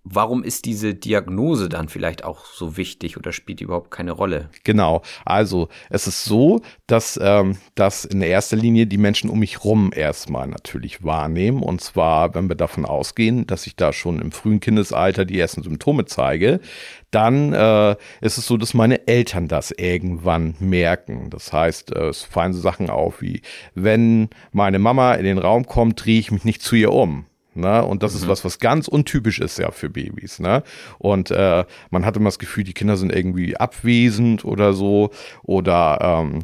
Warum 0.07 0.45
ist 0.45 0.67
diese 0.67 0.95
Diagnose 0.95 1.71
dann 1.71 1.89
vielleicht 1.89 2.25
auch 2.25 2.45
so 2.45 2.77
wichtig 2.77 3.17
oder 3.17 3.33
spielt 3.33 3.61
die 3.61 3.65
überhaupt 3.65 3.91
keine 3.91 4.13
Rolle? 4.13 4.51
Genau, 4.63 5.01
also 5.25 5.69
es 5.89 6.07
ist 6.07 6.25
so, 6.25 6.61
dass 6.87 7.19
ähm, 7.23 7.57
das 7.75 8.05
in 8.05 8.21
erster 8.21 8.59
Linie 8.59 8.87
die 8.87 8.99
Menschen 8.99 9.31
um 9.31 9.39
mich 9.39 9.65
rum 9.65 9.93
erstmal 9.95 10.47
natürlich 10.47 11.05
wahrnehmen. 11.05 11.63
Und 11.63 11.81
zwar, 11.81 12.35
wenn 12.35 12.51
wir 12.51 12.55
davon 12.55 12.85
ausgehen, 12.85 13.47
dass 13.47 13.67
ich 13.67 13.77
da 13.77 13.95
schon 13.95 14.21
im 14.21 14.31
frühen 14.31 14.61
Kindesalter 14.61 15.25
die 15.25 15.41
ersten 15.41 15.63
Symptome 15.63 16.05
zeige, 16.05 16.61
dann 17.11 17.55
äh, 17.55 17.97
ist 18.21 18.37
es 18.37 18.47
so, 18.47 18.59
dass 18.59 18.75
meine 18.75 19.09
Eltern 19.09 19.49
das 19.49 19.71
irgendwann 19.71 20.55
merken. 20.59 21.31
Das 21.31 21.51
heißt, 21.51 21.97
äh, 21.97 22.09
es 22.09 22.25
fallen 22.25 22.53
so 22.53 22.61
Sachen 22.61 22.91
auf 22.91 23.23
wie, 23.23 23.41
wenn 23.75 24.29
meine 24.53 24.79
Mama 24.79 25.15
in 25.15 25.25
den 25.25 25.39
Raum 25.39 25.65
kommt, 25.65 26.05
drehe 26.05 26.19
ich 26.19 26.31
mich 26.31 26.45
nicht 26.45 26.61
zu 26.61 26.77
ihr 26.77 26.93
um. 26.93 27.25
Ne? 27.55 27.85
Und 27.85 28.03
das 28.03 28.13
mhm. 28.15 28.21
ist 28.21 28.29
was, 28.29 28.45
was 28.45 28.59
ganz 28.59 28.89
untypisch 28.89 29.41
ist 29.41 29.59
ja 29.59 29.71
für 29.71 29.91
Babys. 29.91 30.41
Ne? 30.41 30.63
Und 30.99 31.31
äh, 31.31 31.65
man 31.91 32.05
hat 32.05 32.17
immer 32.17 32.29
das 32.29 32.39
Gefühl, 32.39 32.65
die 32.65 32.75
Kinder 32.75 32.97
sind 32.97 33.13
irgendwie 33.13 33.57
abwesend 33.57 34.45
oder 34.45 34.73
so. 34.73 35.11
Oder 35.43 35.99
ähm, 36.01 36.43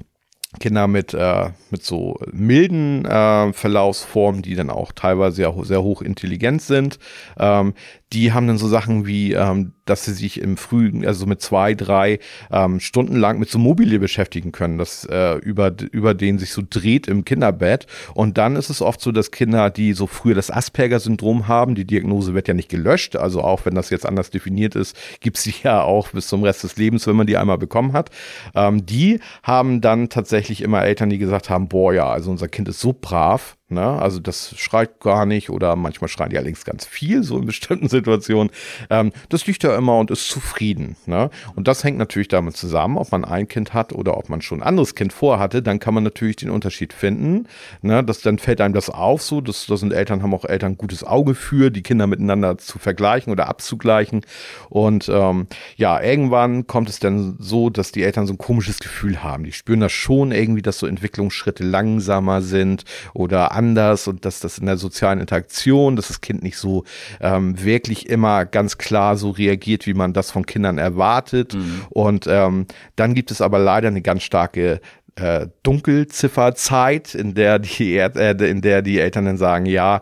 Kinder 0.59 0.89
mit, 0.89 1.15
äh, 1.15 1.51
mit 1.71 1.85
so 1.85 2.19
milden 2.33 3.05
äh, 3.05 3.53
Verlaufsformen, 3.53 4.43
die 4.43 4.57
dann 4.57 4.71
auch 4.71 4.91
teilweise 4.91 5.37
sehr, 5.37 5.55
sehr 5.63 5.83
hoch 5.83 6.03
intelligent 6.03 6.61
sind, 6.61 6.99
ähm, 7.39 7.75
die 8.13 8.33
haben 8.33 8.49
dann 8.49 8.59
so 8.59 8.67
Sachen 8.67 9.07
wie, 9.07 9.35
ähm, 9.35 9.73
dass 9.85 10.05
sie 10.05 10.15
sich 10.15 10.41
im 10.41 10.57
Frühen, 10.57 11.07
also 11.07 11.27
mit 11.27 11.41
zwei, 11.41 11.75
drei 11.75 12.19
ähm, 12.51 12.81
Stunden 12.81 13.17
lang 13.17 13.39
mit 13.39 13.51
so 13.51 13.59
Mobile 13.59 13.99
beschäftigen 14.01 14.51
können, 14.51 14.79
das 14.79 15.05
äh, 15.05 15.37
über, 15.37 15.73
über 15.93 16.15
den 16.15 16.39
sich 16.39 16.53
so 16.53 16.63
dreht 16.69 17.07
im 17.07 17.25
Kinderbett. 17.25 17.87
Und 18.15 18.37
dann 18.37 18.57
ist 18.57 18.69
es 18.69 18.83
oft 18.83 19.01
so, 19.01 19.13
dass 19.13 19.31
Kinder, 19.31 19.71
die 19.71 19.93
so 19.93 20.07
früher 20.07 20.35
das 20.35 20.51
Asperger-Syndrom 20.51 21.47
haben, 21.47 21.75
die 21.75 21.85
Diagnose 21.85 22.35
wird 22.35 22.49
ja 22.49 22.55
nicht 22.55 22.69
gelöscht, 22.69 23.15
also 23.17 23.43
auch 23.43 23.65
wenn 23.65 23.75
das 23.75 23.91
jetzt 23.91 24.07
anders 24.07 24.31
definiert 24.31 24.75
ist, 24.75 24.97
gibt's 25.21 25.45
die 25.45 25.55
ja 25.63 25.83
auch 25.83 26.09
bis 26.09 26.27
zum 26.27 26.43
Rest 26.43 26.65
des 26.65 26.77
Lebens, 26.77 27.07
wenn 27.07 27.17
man 27.17 27.29
die 27.29 27.37
einmal 27.37 27.59
bekommen 27.59 27.93
hat. 27.93 28.11
Ähm, 28.55 28.87
die 28.87 29.21
haben 29.43 29.81
dann 29.81 30.09
tatsächlich 30.09 30.63
immer 30.63 30.83
Eltern, 30.83 31.11
die 31.11 31.19
gesagt 31.19 31.49
haben, 31.49 31.69
boah 31.69 31.95
ja, 31.95 32.09
also 32.09 32.31
unser 32.31 32.49
Kind 32.49 32.69
ist 32.69 32.81
so 32.81 32.93
brav, 32.93 33.57
Ne? 33.71 33.83
Also 33.83 34.19
das 34.19 34.55
schreit 34.57 34.99
gar 35.01 35.27
nicht 35.27 35.49
oder 35.51 35.77
manchmal 35.77 36.09
schreien 36.09 36.31
die 36.31 36.37
allerdings 36.37 36.65
ganz 36.65 36.87
viel, 36.87 37.23
so 37.23 37.39
in 37.39 37.47
bestimmten 37.47 37.89
Situationen. 37.89 38.51
Ähm, 38.91 39.13
das 39.29 39.47
liegt 39.47 39.63
ja 39.63 39.77
immer 39.77 39.99
und 39.99 40.11
ist 40.11 40.29
zufrieden. 40.29 40.97
Ne? 41.07 41.31
Und 41.55 41.69
das 41.69 41.85
hängt 41.85 41.97
natürlich 41.97 42.29
damit 42.29 42.57
zusammen, 42.57 42.97
ob 42.97 43.13
man 43.13 43.25
ein 43.25 43.47
Kind 43.47 43.73
hat 43.73 43.93
oder 43.93 44.17
ob 44.17 44.29
man 44.29 44.43
schon 44.43 44.61
ein 44.61 44.67
anderes 44.67 44.95
Kind 44.95 45.13
vorhatte, 45.13 45.63
dann 45.63 45.79
kann 45.79 45.95
man 45.95 46.03
natürlich 46.03 46.37
den 46.37 46.51
Unterschied 46.51 46.93
finden. 46.93 47.47
Ne? 47.83 48.03
Das, 48.03 48.21
dann 48.23 48.39
fällt 48.39 48.61
einem 48.61 48.75
das 48.75 48.91
auf 48.91 49.23
so, 49.23 49.41
das, 49.41 49.67
das 49.67 49.81
sind 49.81 49.93
Eltern, 49.93 50.23
haben 50.23 50.35
auch 50.35 50.45
Eltern 50.45 50.73
ein 50.73 50.79
gutes 50.79 51.05
Auge 51.05 51.35
für, 51.35 51.71
die 51.71 51.83
Kinder 51.83 52.07
miteinander 52.07 52.59
zu 52.59 52.79
vergleichen 52.79 53.33
oder 53.33 53.49
abzugleichen. 53.49 54.23
Und 54.69 55.09
ähm, 55.09 55.47
ja, 55.77 56.03
irgendwann 56.03 56.67
kommt 56.67 56.89
es 56.89 56.99
dann 56.99 57.37
so, 57.39 57.71
dass 57.71 57.93
die 57.93 58.03
Eltern 58.03 58.27
so 58.27 58.35
ein 58.35 58.39
komisches 58.39 58.81
Gefühl 58.81 59.23
haben. 59.23 59.45
Die 59.45 59.53
spüren 59.53 59.81
das 59.81 59.93
schon 59.93 60.33
irgendwie, 60.33 60.63
dass 60.63 60.79
so 60.79 60.87
Entwicklungsschritte 60.87 61.63
langsamer 61.63 62.43
sind 62.43 62.85
oder 63.15 63.53
anders 63.61 64.09
und 64.09 64.25
dass 64.25 64.41
das 64.41 64.59
in 64.59 64.67
der 64.67 64.79
sozialen 64.79 65.21
Interaktion, 65.21 65.97
dass 65.97 66.09
das 66.09 66.23
Kind 66.23 66.43
nicht 66.43 66.57
so 66.57 66.85
ähm, 67.21 67.63
wirklich 67.63 68.09
immer 68.09 68.47
ganz 68.47 68.79
klar 68.79 69.17
so 69.17 69.31
reagiert, 69.31 69.87
wie 69.87 69.95
man 69.95 70.15
das 70.15 70.31
von 70.31 70.47
Kindern 70.47 70.79
erwartet. 70.79 71.55
Mhm. 71.55 71.83
Und 71.91 72.27
ähm, 72.27 72.67
dann 72.97 73.15
gibt 73.15 73.31
es 73.31 73.43
aber 73.43 73.59
leider 73.59 73.89
eine 73.89 74.01
ganz 74.01 74.23
starke 74.23 74.81
äh, 75.17 75.49
Dunkelzifferzeit, 75.63 77.15
in 77.15 77.35
der 77.35 77.59
die 77.59 77.97
äh, 77.99 78.51
in 78.51 78.63
der 78.63 78.81
die 78.81 78.99
Eltern 78.99 79.27
dann 79.27 79.37
sagen, 79.37 79.67
ja, 79.67 80.01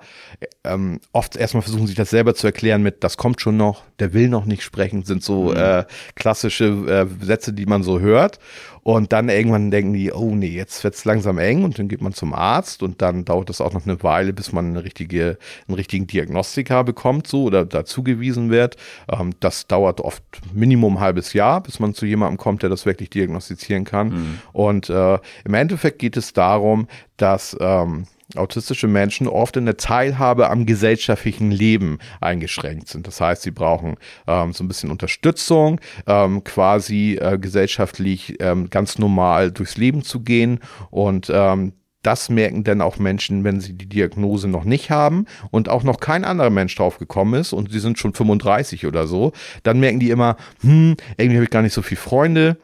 ähm, 0.64 1.00
oft 1.12 1.36
erstmal 1.36 1.62
versuchen 1.62 1.86
sich 1.86 1.96
das 1.96 2.10
selber 2.10 2.34
zu 2.34 2.46
erklären 2.46 2.82
mit, 2.82 3.02
das 3.02 3.16
kommt 3.16 3.40
schon 3.40 3.56
noch, 3.56 3.82
der 3.98 4.12
will 4.12 4.28
noch 4.28 4.44
nicht 4.44 4.62
sprechen, 4.62 5.02
sind 5.02 5.24
so 5.24 5.50
mhm. 5.50 5.56
äh, 5.56 5.84
klassische 6.14 6.66
äh, 7.10 7.24
Sätze, 7.24 7.52
die 7.52 7.66
man 7.66 7.82
so 7.82 7.98
hört. 7.98 8.38
Und 8.82 9.12
dann 9.12 9.28
irgendwann 9.28 9.70
denken 9.70 9.92
die, 9.92 10.12
oh 10.12 10.34
nee, 10.34 10.48
jetzt 10.48 10.82
wird's 10.84 11.04
langsam 11.04 11.38
eng 11.38 11.64
und 11.64 11.78
dann 11.78 11.88
geht 11.88 12.00
man 12.00 12.12
zum 12.12 12.32
Arzt 12.32 12.82
und 12.82 13.02
dann 13.02 13.24
dauert 13.24 13.48
das 13.48 13.60
auch 13.60 13.72
noch 13.72 13.86
eine 13.86 14.02
Weile, 14.02 14.32
bis 14.32 14.52
man 14.52 14.66
eine 14.66 14.84
richtige, 14.84 15.38
einen 15.66 15.74
richtigen 15.74 16.06
Diagnostiker 16.06 16.84
bekommt, 16.84 17.26
so 17.26 17.44
oder 17.44 17.64
dazugewiesen 17.64 18.50
wird. 18.50 18.76
Ähm, 19.10 19.32
das 19.40 19.66
dauert 19.66 20.00
oft 20.00 20.22
Minimum 20.52 20.96
ein 20.96 21.00
halbes 21.00 21.32
Jahr, 21.32 21.62
bis 21.62 21.80
man 21.80 21.94
zu 21.94 22.06
jemandem 22.06 22.38
kommt, 22.38 22.62
der 22.62 22.70
das 22.70 22.86
wirklich 22.86 23.10
diagnostizieren 23.10 23.84
kann. 23.84 24.08
Mhm. 24.08 24.38
Und 24.52 24.90
äh, 24.90 25.18
im 25.44 25.54
Endeffekt 25.54 25.98
geht 25.98 26.16
es 26.16 26.32
darum, 26.32 26.88
dass 27.16 27.56
ähm, 27.60 28.06
autistische 28.36 28.88
Menschen 28.88 29.26
oft 29.26 29.56
in 29.56 29.64
der 29.64 29.76
Teilhabe 29.76 30.50
am 30.50 30.66
gesellschaftlichen 30.66 31.50
Leben 31.50 31.98
eingeschränkt 32.20 32.88
sind. 32.88 33.06
Das 33.06 33.20
heißt, 33.20 33.42
sie 33.42 33.50
brauchen 33.50 33.96
ähm, 34.26 34.52
so 34.52 34.64
ein 34.64 34.68
bisschen 34.68 34.90
Unterstützung, 34.90 35.80
ähm, 36.06 36.44
quasi 36.44 37.18
äh, 37.20 37.38
gesellschaftlich 37.38 38.36
ähm, 38.40 38.68
ganz 38.70 38.98
normal 38.98 39.50
durchs 39.50 39.76
Leben 39.76 40.02
zu 40.02 40.20
gehen 40.20 40.60
und 40.90 41.30
ähm, 41.32 41.72
das 42.02 42.28
merken 42.28 42.62
dann 42.64 42.80
auch 42.80 42.98
Menschen, 42.98 43.44
wenn 43.44 43.60
sie 43.60 43.72
die 43.74 43.88
Diagnose 43.88 44.48
noch 44.48 44.64
nicht 44.64 44.90
haben 44.90 45.26
und 45.50 45.68
auch 45.68 45.82
noch 45.82 45.98
kein 45.98 46.24
anderer 46.24 46.50
Mensch 46.50 46.74
drauf 46.76 46.98
gekommen 46.98 47.34
ist 47.34 47.52
und 47.52 47.72
sie 47.72 47.80
sind 47.80 47.98
schon 47.98 48.14
35 48.14 48.86
oder 48.86 49.06
so, 49.06 49.32
dann 49.64 49.80
merken 49.80 49.98
die 49.98 50.10
immer, 50.10 50.36
hm, 50.60 50.96
irgendwie 51.16 51.36
habe 51.36 51.44
ich 51.44 51.50
gar 51.50 51.62
nicht 51.62 51.74
so 51.74 51.82
viele 51.82 52.00
Freunde, 52.00 52.56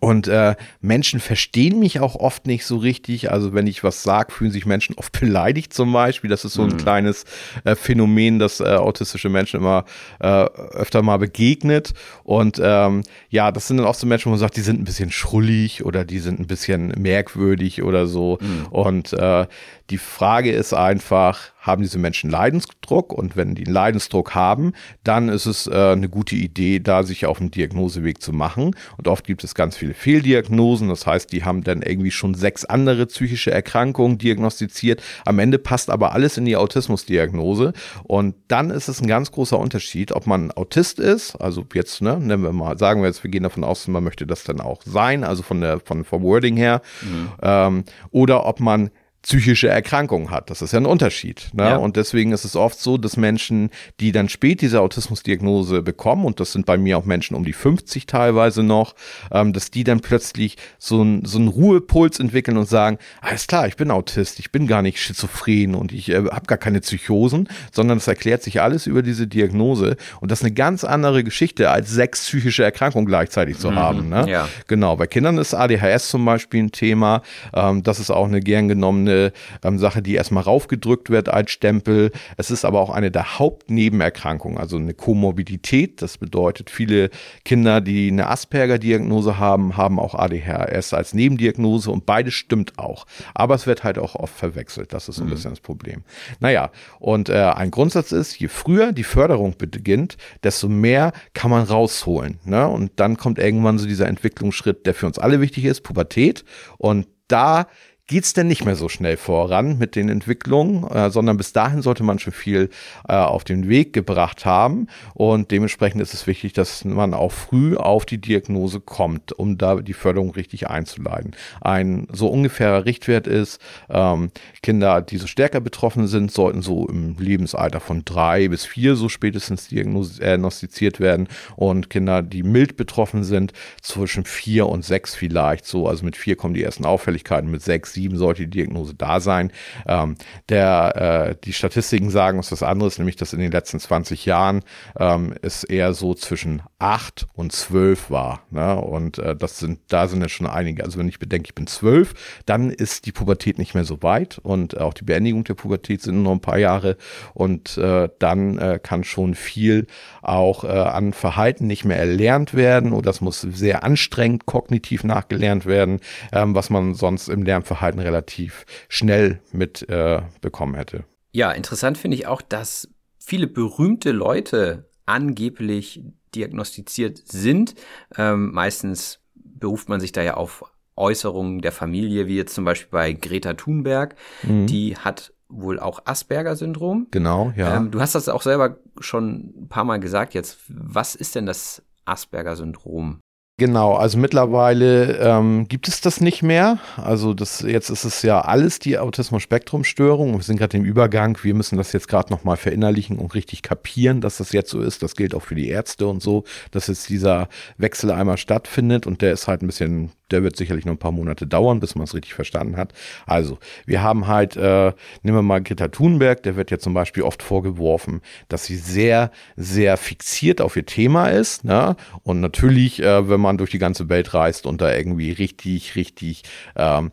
und 0.00 0.28
äh, 0.28 0.54
Menschen 0.80 1.18
verstehen 1.18 1.78
mich 1.78 2.00
auch 2.00 2.14
oft 2.14 2.46
nicht 2.46 2.66
so 2.66 2.76
richtig. 2.76 3.30
Also 3.32 3.54
wenn 3.54 3.66
ich 3.66 3.82
was 3.82 4.02
sage, 4.02 4.32
fühlen 4.32 4.50
sich 4.50 4.66
Menschen 4.66 4.94
oft 4.96 5.12
beleidigt 5.20 5.72
zum 5.72 5.92
Beispiel. 5.92 6.30
Das 6.30 6.44
ist 6.44 6.54
so 6.54 6.62
ein 6.62 6.70
mhm. 6.70 6.76
kleines 6.76 7.24
äh, 7.64 7.74
Phänomen, 7.74 8.38
das 8.38 8.60
äh, 8.60 8.64
autistische 8.64 9.28
Menschen 9.28 9.60
immer 9.60 9.84
äh, 10.20 10.26
öfter 10.26 11.02
mal 11.02 11.18
begegnet. 11.18 11.94
Und 12.22 12.60
ähm, 12.62 13.02
ja, 13.30 13.50
das 13.50 13.66
sind 13.66 13.78
dann 13.78 13.86
oft 13.86 13.98
so 13.98 14.06
Menschen, 14.06 14.26
wo 14.26 14.30
man 14.30 14.38
sagt, 14.38 14.56
die 14.56 14.62
sind 14.62 14.80
ein 14.80 14.84
bisschen 14.84 15.10
schrullig 15.10 15.84
oder 15.84 16.04
die 16.04 16.18
sind 16.18 16.38
ein 16.38 16.46
bisschen 16.46 16.88
merkwürdig 16.98 17.82
oder 17.82 18.06
so. 18.06 18.38
Mhm. 18.40 18.66
Und 18.70 19.12
äh, 19.14 19.46
die 19.90 19.98
Frage 19.98 20.52
ist 20.52 20.74
einfach, 20.74 21.52
haben 21.60 21.82
diese 21.82 21.98
Menschen 21.98 22.30
Leidensdruck? 22.30 23.12
Und 23.12 23.36
wenn 23.36 23.54
die 23.54 23.64
einen 23.64 23.74
Leidensdruck 23.74 24.34
haben, 24.34 24.72
dann 25.02 25.28
ist 25.28 25.46
es 25.46 25.66
äh, 25.66 25.92
eine 25.92 26.08
gute 26.08 26.36
Idee, 26.36 26.78
da 26.78 27.04
sich 27.04 27.24
auf 27.24 27.38
den 27.38 27.50
Diagnoseweg 27.50 28.20
zu 28.20 28.32
machen. 28.32 28.76
Und 28.98 29.08
oft 29.08 29.26
gibt 29.26 29.44
es 29.44 29.54
ganz 29.54 29.76
viele 29.76 29.94
Fehldiagnosen. 29.94 30.88
Das 30.88 31.06
heißt, 31.06 31.32
die 31.32 31.44
haben 31.44 31.64
dann 31.64 31.80
irgendwie 31.80 32.10
schon 32.10 32.34
sechs 32.34 32.64
andere 32.66 33.06
psychische 33.06 33.50
Erkrankungen 33.50 34.18
diagnostiziert. 34.18 35.02
Am 35.24 35.38
Ende 35.38 35.58
passt 35.58 35.88
aber 35.88 36.12
alles 36.12 36.36
in 36.36 36.44
die 36.44 36.56
Autismusdiagnose. 36.56 37.72
Und 38.04 38.34
dann 38.48 38.70
ist 38.70 38.88
es 38.88 39.00
ein 39.00 39.06
ganz 39.06 39.32
großer 39.32 39.58
Unterschied, 39.58 40.12
ob 40.12 40.26
man 40.26 40.50
Autist 40.50 40.98
ist. 40.98 41.36
Also 41.36 41.64
jetzt, 41.72 42.02
ne, 42.02 42.18
nennen 42.18 42.42
wir 42.42 42.52
mal, 42.52 42.78
sagen 42.78 43.00
wir 43.00 43.08
jetzt, 43.08 43.24
wir 43.24 43.30
gehen 43.30 43.42
davon 43.42 43.64
aus, 43.64 43.88
man 43.88 44.04
möchte 44.04 44.26
das 44.26 44.44
dann 44.44 44.60
auch 44.60 44.82
sein, 44.84 45.24
also 45.24 45.42
von 45.42 45.62
der, 45.62 45.80
von, 45.80 46.04
vom 46.04 46.22
Wording 46.22 46.56
her. 46.58 46.82
Mhm. 47.00 47.28
Ähm, 47.40 47.84
oder 48.10 48.44
ob 48.44 48.60
man 48.60 48.90
psychische 49.22 49.68
Erkrankung 49.68 50.30
hat. 50.30 50.48
Das 50.48 50.62
ist 50.62 50.72
ja 50.72 50.78
ein 50.78 50.86
Unterschied. 50.86 51.50
Ne? 51.52 51.64
Ja. 51.64 51.76
Und 51.76 51.96
deswegen 51.96 52.32
ist 52.32 52.44
es 52.44 52.54
oft 52.54 52.78
so, 52.78 52.96
dass 52.98 53.16
Menschen, 53.16 53.70
die 53.98 54.12
dann 54.12 54.28
spät 54.28 54.60
diese 54.60 54.80
Autismusdiagnose 54.80 55.82
bekommen, 55.82 56.24
und 56.24 56.38
das 56.38 56.52
sind 56.52 56.66
bei 56.66 56.78
mir 56.78 56.96
auch 56.96 57.04
Menschen 57.04 57.34
um 57.34 57.44
die 57.44 57.52
50 57.52 58.06
teilweise 58.06 58.62
noch, 58.62 58.94
ähm, 59.32 59.52
dass 59.52 59.70
die 59.72 59.82
dann 59.82 60.00
plötzlich 60.00 60.56
so, 60.78 61.02
ein, 61.02 61.24
so 61.24 61.38
einen 61.38 61.48
Ruhepuls 61.48 62.20
entwickeln 62.20 62.56
und 62.56 62.68
sagen, 62.68 62.98
alles 63.20 63.48
klar, 63.48 63.66
ich 63.66 63.76
bin 63.76 63.90
Autist, 63.90 64.38
ich 64.38 64.52
bin 64.52 64.68
gar 64.68 64.82
nicht 64.82 65.00
schizophren 65.00 65.74
und 65.74 65.92
ich 65.92 66.10
äh, 66.10 66.24
habe 66.30 66.46
gar 66.46 66.58
keine 66.58 66.80
Psychosen, 66.80 67.48
sondern 67.72 67.98
es 67.98 68.06
erklärt 68.06 68.44
sich 68.44 68.60
alles 68.62 68.86
über 68.86 69.02
diese 69.02 69.26
Diagnose. 69.26 69.96
Und 70.20 70.30
das 70.30 70.40
ist 70.40 70.44
eine 70.44 70.54
ganz 70.54 70.84
andere 70.84 71.24
Geschichte, 71.24 71.70
als 71.70 71.90
sechs 71.90 72.20
psychische 72.20 72.62
Erkrankungen 72.62 73.06
gleichzeitig 73.06 73.58
zu 73.58 73.72
mhm. 73.72 73.76
haben. 73.76 74.08
Ne? 74.08 74.26
Ja. 74.28 74.48
Genau, 74.68 74.96
bei 74.96 75.08
Kindern 75.08 75.38
ist 75.38 75.54
ADHS 75.54 76.08
zum 76.08 76.24
Beispiel 76.24 76.62
ein 76.62 76.72
Thema. 76.72 77.22
Ähm, 77.52 77.82
das 77.82 77.98
ist 77.98 78.10
auch 78.10 78.26
eine 78.26 78.40
gern 78.40 78.68
genommene 78.68 79.07
eine 79.08 79.32
ähm, 79.62 79.78
Sache, 79.78 80.02
die 80.02 80.14
erstmal 80.14 80.42
raufgedrückt 80.42 81.10
wird 81.10 81.28
als 81.28 81.50
Stempel. 81.50 82.10
Es 82.36 82.50
ist 82.50 82.64
aber 82.64 82.80
auch 82.80 82.90
eine 82.90 83.10
der 83.10 83.38
Hauptnebenerkrankungen, 83.38 84.58
also 84.58 84.76
eine 84.76 84.94
Komorbidität. 84.94 86.02
Das 86.02 86.18
bedeutet, 86.18 86.70
viele 86.70 87.10
Kinder, 87.44 87.80
die 87.80 88.08
eine 88.08 88.28
Asperger-Diagnose 88.28 89.38
haben, 89.38 89.76
haben 89.76 89.98
auch 89.98 90.14
ADHS 90.14 90.92
als 90.92 91.14
Nebendiagnose 91.14 91.90
und 91.90 92.06
beides 92.06 92.34
stimmt 92.34 92.78
auch. 92.78 93.06
Aber 93.34 93.54
es 93.54 93.66
wird 93.66 93.84
halt 93.84 93.98
auch 93.98 94.14
oft 94.14 94.34
verwechselt. 94.34 94.92
Das 94.92 95.08
ist 95.08 95.18
ein 95.18 95.26
mhm. 95.26 95.30
bisschen 95.30 95.50
das 95.50 95.60
Problem. 95.60 96.02
Naja, 96.40 96.70
und 96.98 97.28
äh, 97.28 97.52
ein 97.54 97.70
Grundsatz 97.70 98.12
ist, 98.12 98.38
je 98.38 98.48
früher 98.48 98.92
die 98.92 99.04
Förderung 99.04 99.56
beginnt, 99.56 100.16
desto 100.42 100.68
mehr 100.68 101.12
kann 101.34 101.50
man 101.50 101.64
rausholen. 101.64 102.38
Ne? 102.44 102.66
Und 102.68 102.92
dann 102.96 103.16
kommt 103.16 103.38
irgendwann 103.38 103.78
so 103.78 103.86
dieser 103.86 104.06
Entwicklungsschritt, 104.06 104.86
der 104.86 104.94
für 104.94 105.06
uns 105.06 105.18
alle 105.18 105.40
wichtig 105.40 105.64
ist, 105.64 105.82
Pubertät. 105.82 106.44
Und 106.78 107.06
da 107.28 107.66
geht 108.08 108.24
es 108.24 108.32
denn 108.32 108.48
nicht 108.48 108.64
mehr 108.64 108.74
so 108.74 108.88
schnell 108.88 109.18
voran 109.18 109.76
mit 109.78 109.94
den 109.94 110.08
Entwicklungen, 110.08 110.84
äh, 110.90 111.10
sondern 111.10 111.36
bis 111.36 111.52
dahin 111.52 111.82
sollte 111.82 112.02
man 112.02 112.18
schon 112.18 112.32
viel 112.32 112.70
äh, 113.06 113.12
auf 113.12 113.44
den 113.44 113.68
Weg 113.68 113.92
gebracht 113.92 114.46
haben. 114.46 114.88
Und 115.12 115.50
dementsprechend 115.50 116.00
ist 116.00 116.14
es 116.14 116.26
wichtig, 116.26 116.54
dass 116.54 116.84
man 116.86 117.12
auch 117.12 117.32
früh 117.32 117.76
auf 117.76 118.06
die 118.06 118.18
Diagnose 118.18 118.80
kommt, 118.80 119.32
um 119.38 119.58
da 119.58 119.76
die 119.76 119.92
Förderung 119.92 120.30
richtig 120.30 120.68
einzuleiten. 120.68 121.36
Ein 121.60 122.08
so 122.10 122.28
ungefährer 122.28 122.86
Richtwert 122.86 123.26
ist, 123.26 123.60
ähm, 123.90 124.30
Kinder, 124.62 125.02
die 125.02 125.18
so 125.18 125.26
stärker 125.26 125.60
betroffen 125.60 126.06
sind, 126.06 126.32
sollten 126.32 126.62
so 126.62 126.88
im 126.88 127.16
Lebensalter 127.18 127.80
von 127.80 128.06
drei 128.06 128.48
bis 128.48 128.64
vier 128.64 128.96
so 128.96 129.10
spätestens 129.10 129.68
diagnostiziert 129.68 130.98
werden. 130.98 131.28
Und 131.56 131.90
Kinder, 131.90 132.22
die 132.22 132.42
mild 132.42 132.78
betroffen 132.78 133.22
sind, 133.22 133.52
zwischen 133.82 134.24
vier 134.24 134.66
und 134.66 134.82
sechs 134.82 135.14
vielleicht 135.14 135.66
so. 135.66 135.86
Also 135.86 136.06
mit 136.06 136.16
vier 136.16 136.36
kommen 136.36 136.54
die 136.54 136.62
ersten 136.62 136.86
Auffälligkeiten, 136.86 137.50
mit 137.50 137.60
sechs, 137.60 137.97
sieben 137.98 138.16
sollte 138.16 138.42
die 138.42 138.50
Diagnose 138.50 138.94
da 138.94 139.18
sein. 139.18 139.50
Ähm, 139.86 140.14
der, 140.48 141.30
äh, 141.30 141.36
die 141.44 141.52
Statistiken 141.52 142.10
sagen 142.10 142.38
uns 142.38 142.52
was 142.52 142.62
anderes, 142.62 142.98
nämlich 142.98 143.16
dass 143.16 143.32
in 143.32 143.40
den 143.40 143.50
letzten 143.50 143.80
20 143.80 144.24
Jahren 144.24 144.60
ähm, 144.98 145.34
es 145.42 145.64
eher 145.64 145.94
so 145.94 146.14
zwischen 146.14 146.62
acht 146.78 147.26
und 147.34 147.50
zwölf 147.50 148.08
war. 148.08 148.42
Ne? 148.50 148.76
Und 148.76 149.18
äh, 149.18 149.34
das 149.34 149.58
sind, 149.58 149.80
da 149.88 150.06
sind 150.06 150.22
ja 150.22 150.28
schon 150.28 150.46
einige. 150.46 150.84
Also 150.84 150.98
wenn 150.98 151.08
ich 151.08 151.18
bedenke, 151.18 151.48
ich 151.48 151.54
bin 151.56 151.66
zwölf, 151.66 152.14
dann 152.46 152.70
ist 152.70 153.06
die 153.06 153.12
Pubertät 153.12 153.58
nicht 153.58 153.74
mehr 153.74 153.84
so 153.84 154.00
weit 154.02 154.38
und 154.38 154.78
auch 154.78 154.94
die 154.94 155.04
Beendigung 155.04 155.42
der 155.42 155.54
Pubertät 155.54 156.02
sind 156.02 156.22
nur 156.22 156.32
ein 156.32 156.40
paar 156.40 156.58
Jahre 156.58 156.96
und 157.34 157.76
äh, 157.78 158.08
dann 158.20 158.58
äh, 158.58 158.78
kann 158.80 159.02
schon 159.02 159.34
viel 159.34 159.88
auch 160.22 160.62
äh, 160.62 160.68
an 160.68 161.12
Verhalten 161.12 161.66
nicht 161.66 161.84
mehr 161.84 161.98
erlernt 161.98 162.54
werden 162.54 162.92
oder 162.92 163.08
das 163.08 163.20
muss 163.20 163.40
sehr 163.40 163.82
anstrengend 163.82 164.46
kognitiv 164.46 165.02
nachgelernt 165.02 165.66
werden, 165.66 166.00
ähm, 166.30 166.54
was 166.54 166.70
man 166.70 166.94
sonst 166.94 167.28
im 167.28 167.42
Lernverhalten 167.42 167.87
Möglichkeiten 167.88 168.00
relativ 168.00 168.66
schnell 168.88 169.40
mit 169.52 169.88
äh, 169.88 170.22
bekommen 170.40 170.74
hätte. 170.74 171.04
Ja, 171.32 171.52
interessant 171.52 171.98
finde 171.98 172.16
ich 172.16 172.26
auch, 172.26 172.42
dass 172.42 172.88
viele 173.18 173.46
berühmte 173.46 174.12
Leute 174.12 174.88
angeblich 175.06 176.02
diagnostiziert 176.34 177.22
sind. 177.26 177.74
Ähm, 178.16 178.52
meistens 178.52 179.20
beruft 179.34 179.88
man 179.88 180.00
sich 180.00 180.12
da 180.12 180.22
ja 180.22 180.34
auf 180.34 180.64
Äußerungen 180.96 181.60
der 181.60 181.72
Familie, 181.72 182.26
wie 182.26 182.36
jetzt 182.36 182.54
zum 182.54 182.64
Beispiel 182.64 182.90
bei 182.90 183.12
Greta 183.12 183.54
Thunberg. 183.54 184.16
Mhm. 184.42 184.66
Die 184.66 184.96
hat 184.96 185.32
wohl 185.48 185.80
auch 185.80 186.02
Asperger-Syndrom. 186.04 187.06
Genau, 187.10 187.52
ja. 187.56 187.76
Ähm, 187.76 187.90
du 187.90 188.00
hast 188.00 188.14
das 188.14 188.28
auch 188.28 188.42
selber 188.42 188.78
schon 189.00 189.54
ein 189.56 189.68
paar 189.68 189.84
Mal 189.84 189.98
gesagt 189.98 190.34
jetzt. 190.34 190.58
Was 190.68 191.14
ist 191.14 191.34
denn 191.34 191.46
das 191.46 191.82
Asperger-Syndrom? 192.04 193.20
Genau, 193.60 193.94
also 193.94 194.18
mittlerweile 194.18 195.16
ähm, 195.16 195.66
gibt 195.66 195.88
es 195.88 196.00
das 196.00 196.20
nicht 196.20 196.44
mehr. 196.44 196.78
Also 196.96 197.34
das 197.34 197.60
jetzt 197.62 197.90
ist 197.90 198.04
es 198.04 198.22
ja 198.22 198.40
alles 198.40 198.78
die 198.78 199.00
Autismus-Spektrum-Störung. 199.00 200.34
Wir 200.34 200.42
sind 200.44 200.58
gerade 200.58 200.76
im 200.76 200.84
Übergang. 200.84 201.36
Wir 201.42 201.54
müssen 201.54 201.76
das 201.76 201.92
jetzt 201.92 202.06
gerade 202.06 202.32
nochmal 202.32 202.56
verinnerlichen 202.56 203.18
und 203.18 203.34
richtig 203.34 203.62
kapieren, 203.62 204.20
dass 204.20 204.36
das 204.36 204.52
jetzt 204.52 204.70
so 204.70 204.80
ist. 204.80 205.02
Das 205.02 205.16
gilt 205.16 205.34
auch 205.34 205.42
für 205.42 205.56
die 205.56 205.68
Ärzte 205.68 206.06
und 206.06 206.22
so, 206.22 206.44
dass 206.70 206.86
jetzt 206.86 207.08
dieser 207.08 207.48
Wechsel 207.78 208.12
einmal 208.12 208.36
stattfindet 208.36 209.08
und 209.08 209.22
der 209.22 209.32
ist 209.32 209.48
halt 209.48 209.62
ein 209.62 209.66
bisschen 209.66 210.12
der 210.30 210.42
wird 210.42 210.56
sicherlich 210.56 210.84
noch 210.84 210.92
ein 210.92 210.98
paar 210.98 211.12
Monate 211.12 211.46
dauern, 211.46 211.80
bis 211.80 211.94
man 211.94 212.04
es 212.04 212.14
richtig 212.14 212.34
verstanden 212.34 212.76
hat. 212.76 212.92
Also, 213.26 213.58
wir 213.86 214.02
haben 214.02 214.26
halt, 214.26 214.56
äh, 214.56 214.92
nehmen 215.22 215.38
wir 215.38 215.42
mal 215.42 215.62
Greta 215.62 215.88
Thunberg, 215.88 216.42
der 216.42 216.56
wird 216.56 216.70
ja 216.70 216.78
zum 216.78 216.94
Beispiel 216.94 217.22
oft 217.22 217.42
vorgeworfen, 217.42 218.20
dass 218.48 218.64
sie 218.64 218.76
sehr, 218.76 219.30
sehr 219.56 219.96
fixiert 219.96 220.60
auf 220.60 220.76
ihr 220.76 220.86
Thema 220.86 221.28
ist. 221.28 221.64
Ne? 221.64 221.96
Und 222.22 222.40
natürlich, 222.40 223.02
äh, 223.02 223.28
wenn 223.28 223.40
man 223.40 223.58
durch 223.58 223.70
die 223.70 223.78
ganze 223.78 224.08
Welt 224.08 224.34
reist 224.34 224.66
und 224.66 224.80
da 224.80 224.94
irgendwie 224.94 225.32
richtig, 225.32 225.96
richtig 225.96 226.42
ähm, 226.76 227.10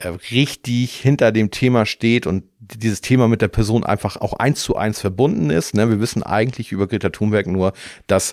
äh, 0.00 0.08
richtig 0.32 0.96
hinter 0.96 1.30
dem 1.30 1.50
Thema 1.50 1.84
steht 1.84 2.26
und 2.26 2.44
dieses 2.58 3.02
Thema 3.02 3.28
mit 3.28 3.42
der 3.42 3.48
Person 3.48 3.84
einfach 3.84 4.16
auch 4.16 4.32
eins 4.32 4.62
zu 4.62 4.74
eins 4.74 4.98
verbunden 4.98 5.50
ist. 5.50 5.74
Ne? 5.74 5.90
Wir 5.90 6.00
wissen 6.00 6.22
eigentlich 6.22 6.72
über 6.72 6.86
Greta 6.86 7.10
Thunberg 7.10 7.46
nur, 7.46 7.74
dass 8.06 8.32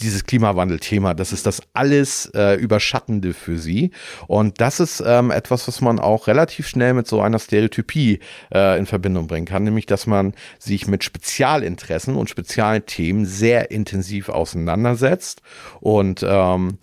dieses 0.00 0.24
Klimawandel-Thema, 0.24 1.14
das 1.14 1.32
ist 1.32 1.46
das 1.46 1.62
alles 1.72 2.26
äh, 2.34 2.54
Überschattende 2.54 3.32
für 3.32 3.58
sie. 3.58 3.92
Und 4.26 4.60
das 4.60 4.80
ist 4.80 5.02
ähm, 5.06 5.30
etwas, 5.30 5.68
was 5.68 5.80
man 5.80 6.00
auch 6.00 6.26
relativ 6.26 6.66
schnell 6.66 6.94
mit 6.94 7.06
so 7.06 7.20
einer 7.20 7.38
Stereotypie 7.38 8.20
äh, 8.52 8.78
in 8.78 8.86
Verbindung 8.86 9.26
bringen 9.28 9.46
kann, 9.46 9.64
nämlich 9.64 9.86
dass 9.86 10.06
man 10.06 10.34
sich 10.58 10.88
mit 10.88 11.04
Spezialinteressen 11.04 12.16
und 12.16 12.28
speziellen 12.28 12.86
Themen 12.86 13.24
sehr 13.24 13.70
intensiv 13.70 14.28
auseinandersetzt 14.28 15.42
und 15.80 16.24
ähm, 16.26 16.78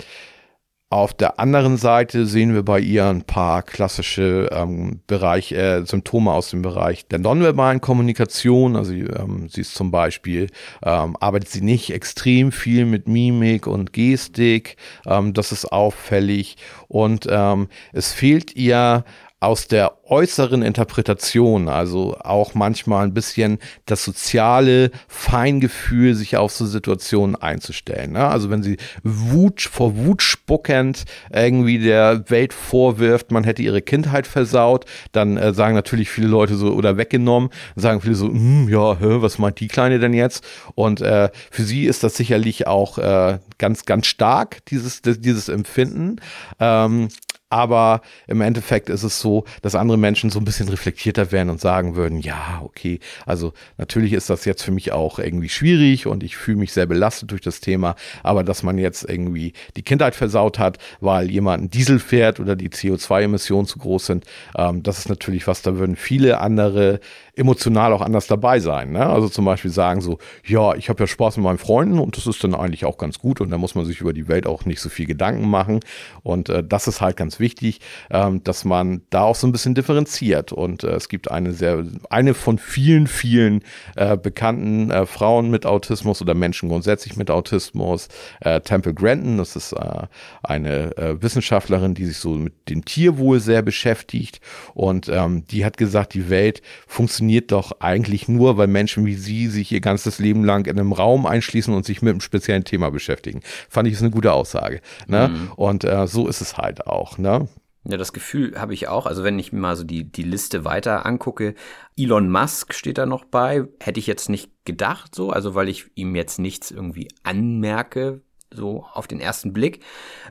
auf 0.91 1.13
der 1.13 1.39
anderen 1.39 1.77
Seite 1.77 2.25
sehen 2.25 2.53
wir 2.53 2.63
bei 2.63 2.81
ihr 2.81 3.05
ein 3.05 3.23
paar 3.23 3.63
klassische 3.63 4.49
ähm, 4.51 4.99
Bereich, 5.07 5.53
äh, 5.53 5.85
Symptome 5.85 6.33
aus 6.33 6.49
dem 6.49 6.61
Bereich 6.61 7.07
der 7.07 7.19
nonverbalen 7.19 7.79
Kommunikation. 7.79 8.75
Also 8.75 8.91
ähm, 8.91 9.47
sie 9.49 9.61
ist 9.61 9.73
zum 9.73 9.89
Beispiel, 9.89 10.47
ähm, 10.83 11.15
arbeitet 11.21 11.47
sie 11.47 11.61
nicht 11.61 11.93
extrem 11.93 12.51
viel 12.51 12.85
mit 12.85 13.07
Mimik 13.07 13.67
und 13.67 13.93
Gestik. 13.93 14.75
Ähm, 15.05 15.33
das 15.33 15.53
ist 15.53 15.71
auffällig. 15.71 16.57
Und 16.89 17.25
ähm, 17.29 17.69
es 17.93 18.11
fehlt 18.11 18.57
ihr 18.57 19.05
aus 19.41 19.67
der 19.67 19.97
äußeren 20.05 20.61
Interpretation, 20.61 21.67
also 21.67 22.15
auch 22.19 22.53
manchmal 22.53 23.07
ein 23.07 23.13
bisschen 23.15 23.57
das 23.87 24.03
soziale 24.03 24.91
Feingefühl, 25.07 26.13
sich 26.13 26.37
auf 26.37 26.51
so 26.51 26.67
Situationen 26.67 27.35
einzustellen. 27.35 28.11
Ne? 28.11 28.27
Also 28.27 28.51
wenn 28.51 28.61
sie 28.61 28.77
Wut 29.01 29.61
vor 29.61 29.97
Wut 29.97 30.21
spuckend 30.21 31.05
irgendwie 31.33 31.79
der 31.79 32.29
Welt 32.29 32.53
vorwirft, 32.53 33.31
man 33.31 33.43
hätte 33.43 33.63
ihre 33.63 33.81
Kindheit 33.81 34.27
versaut, 34.27 34.85
dann 35.11 35.37
äh, 35.37 35.55
sagen 35.55 35.73
natürlich 35.73 36.11
viele 36.11 36.27
Leute 36.27 36.53
so 36.53 36.71
oder 36.73 36.97
weggenommen, 36.97 37.49
sagen 37.75 37.99
viele 37.99 38.15
so, 38.15 38.27
hm, 38.27 38.69
ja, 38.69 38.99
hä, 38.99 39.17
was 39.21 39.39
meint 39.39 39.59
die 39.59 39.69
Kleine 39.69 39.97
denn 39.97 40.13
jetzt? 40.13 40.45
Und 40.75 41.01
äh, 41.01 41.29
für 41.49 41.63
sie 41.63 41.85
ist 41.85 42.03
das 42.03 42.15
sicherlich 42.15 42.67
auch 42.67 42.99
äh, 42.99 43.39
ganz, 43.57 43.85
ganz 43.85 44.05
stark, 44.05 44.63
dieses, 44.65 45.01
dieses 45.01 45.49
Empfinden. 45.49 46.17
Ähm, 46.59 47.07
aber 47.51 48.01
im 48.27 48.41
Endeffekt 48.41 48.89
ist 48.89 49.03
es 49.03 49.19
so, 49.19 49.43
dass 49.61 49.75
andere 49.75 49.97
Menschen 49.97 50.29
so 50.29 50.39
ein 50.39 50.45
bisschen 50.45 50.69
reflektierter 50.69 51.31
werden 51.31 51.49
und 51.49 51.59
sagen 51.59 51.95
würden, 51.95 52.19
ja, 52.19 52.61
okay, 52.63 52.99
also 53.25 53.53
natürlich 53.77 54.13
ist 54.13 54.29
das 54.29 54.45
jetzt 54.45 54.63
für 54.63 54.71
mich 54.71 54.93
auch 54.93 55.19
irgendwie 55.19 55.49
schwierig 55.49 56.07
und 56.07 56.23
ich 56.23 56.37
fühle 56.37 56.57
mich 56.57 56.71
sehr 56.71 56.85
belastet 56.85 57.31
durch 57.31 57.41
das 57.41 57.59
Thema, 57.59 57.95
aber 58.23 58.43
dass 58.43 58.63
man 58.63 58.77
jetzt 58.77 59.07
irgendwie 59.07 59.53
die 59.75 59.83
Kindheit 59.83 60.15
versaut 60.15 60.59
hat, 60.59 60.77
weil 61.01 61.29
jemand 61.29 61.59
einen 61.59 61.69
Diesel 61.69 61.99
fährt 61.99 62.39
oder 62.39 62.55
die 62.55 62.69
CO2-Emissionen 62.69 63.67
zu 63.67 63.79
groß 63.79 64.05
sind, 64.05 64.25
ähm, 64.55 64.81
das 64.81 64.99
ist 64.99 65.09
natürlich 65.09 65.45
was, 65.45 65.61
da 65.61 65.77
würden 65.77 65.97
viele 65.97 66.39
andere 66.39 67.01
emotional 67.41 67.91
auch 67.93 68.01
anders 68.01 68.27
dabei 68.27 68.59
sein. 68.59 68.91
Ne? 68.91 69.05
Also 69.05 69.27
zum 69.27 69.45
Beispiel 69.45 69.71
sagen 69.71 70.01
so, 70.01 70.17
ja, 70.45 70.75
ich 70.75 70.89
habe 70.89 71.03
ja 71.03 71.07
Spaß 71.07 71.37
mit 71.37 71.43
meinen 71.43 71.57
Freunden 71.57 71.99
und 71.99 72.15
das 72.15 72.27
ist 72.27 72.43
dann 72.43 72.55
eigentlich 72.55 72.85
auch 72.85 72.97
ganz 72.97 73.19
gut 73.19 73.41
und 73.41 73.49
da 73.49 73.57
muss 73.57 73.75
man 73.75 73.85
sich 73.85 73.99
über 73.99 74.13
die 74.13 74.27
Welt 74.27 74.47
auch 74.47 74.65
nicht 74.65 74.79
so 74.79 74.89
viel 74.89 75.05
Gedanken 75.05 75.49
machen 75.49 75.81
und 76.23 76.49
äh, 76.49 76.63
das 76.63 76.87
ist 76.87 77.01
halt 77.01 77.17
ganz 77.17 77.39
wichtig, 77.39 77.81
ähm, 78.09 78.43
dass 78.43 78.63
man 78.65 79.01
da 79.09 79.23
auch 79.23 79.35
so 79.35 79.47
ein 79.47 79.51
bisschen 79.51 79.75
differenziert. 79.75 80.51
Und 80.51 80.83
äh, 80.83 80.91
es 80.91 81.09
gibt 81.09 81.31
eine 81.31 81.53
sehr, 81.53 81.83
eine 82.09 82.33
von 82.33 82.57
vielen, 82.57 83.07
vielen 83.07 83.63
äh, 83.95 84.17
bekannten 84.17 84.91
äh, 84.91 85.05
Frauen 85.05 85.49
mit 85.49 85.65
Autismus 85.65 86.21
oder 86.21 86.33
Menschen 86.33 86.69
grundsätzlich 86.69 87.17
mit 87.17 87.31
Autismus, 87.31 88.07
äh, 88.41 88.61
Temple 88.61 88.93
Granton, 88.93 89.37
das 89.37 89.55
ist 89.55 89.73
äh, 89.73 90.07
eine 90.43 90.95
äh, 90.97 91.21
Wissenschaftlerin, 91.21 91.93
die 91.93 92.05
sich 92.05 92.17
so 92.17 92.31
mit 92.31 92.69
dem 92.69 92.85
Tierwohl 92.85 93.39
sehr 93.39 93.61
beschäftigt. 93.61 94.39
Und 94.73 95.09
ähm, 95.09 95.45
die 95.47 95.65
hat 95.65 95.77
gesagt, 95.77 96.13
die 96.13 96.29
Welt 96.29 96.61
funktioniert 96.87 97.30
doch 97.39 97.79
eigentlich 97.79 98.27
nur, 98.27 98.57
weil 98.57 98.67
Menschen 98.67 99.05
wie 99.05 99.15
sie 99.15 99.47
sich 99.47 99.71
ihr 99.71 99.81
ganzes 99.81 100.19
Leben 100.19 100.43
lang 100.43 100.65
in 100.65 100.77
einem 100.77 100.91
Raum 100.91 101.25
einschließen 101.25 101.73
und 101.73 101.85
sich 101.85 102.01
mit 102.01 102.11
einem 102.11 102.21
speziellen 102.21 102.65
Thema 102.65 102.91
beschäftigen. 102.91 103.41
Fand 103.69 103.87
ich 103.87 103.93
ist 103.93 104.01
eine 104.01 104.11
gute 104.11 104.33
Aussage. 104.33 104.81
Ne? 105.07 105.29
Mhm. 105.29 105.51
Und 105.55 105.83
äh, 105.83 106.07
so 106.07 106.27
ist 106.27 106.41
es 106.41 106.57
halt 106.57 106.87
auch. 106.87 107.17
Ne? 107.17 107.47
Ja, 107.83 107.97
das 107.97 108.13
Gefühl 108.13 108.59
habe 108.59 108.73
ich 108.73 108.87
auch. 108.87 109.05
Also 109.05 109.23
wenn 109.23 109.39
ich 109.39 109.51
mir 109.53 109.59
mal 109.59 109.75
so 109.75 109.83
die, 109.83 110.03
die 110.03 110.23
Liste 110.23 110.65
weiter 110.65 111.05
angucke, 111.05 111.55
Elon 111.97 112.29
Musk 112.29 112.73
steht 112.73 112.97
da 112.97 113.05
noch 113.05 113.25
bei. 113.25 113.63
Hätte 113.79 113.99
ich 113.99 114.07
jetzt 114.07 114.29
nicht 114.29 114.51
gedacht 114.65 115.15
so, 115.15 115.31
also 115.31 115.55
weil 115.55 115.69
ich 115.69 115.85
ihm 115.95 116.15
jetzt 116.15 116.37
nichts 116.37 116.69
irgendwie 116.69 117.07
anmerke, 117.23 118.21
so 118.53 118.85
auf 118.93 119.07
den 119.07 119.19
ersten 119.19 119.53
Blick. 119.53 119.83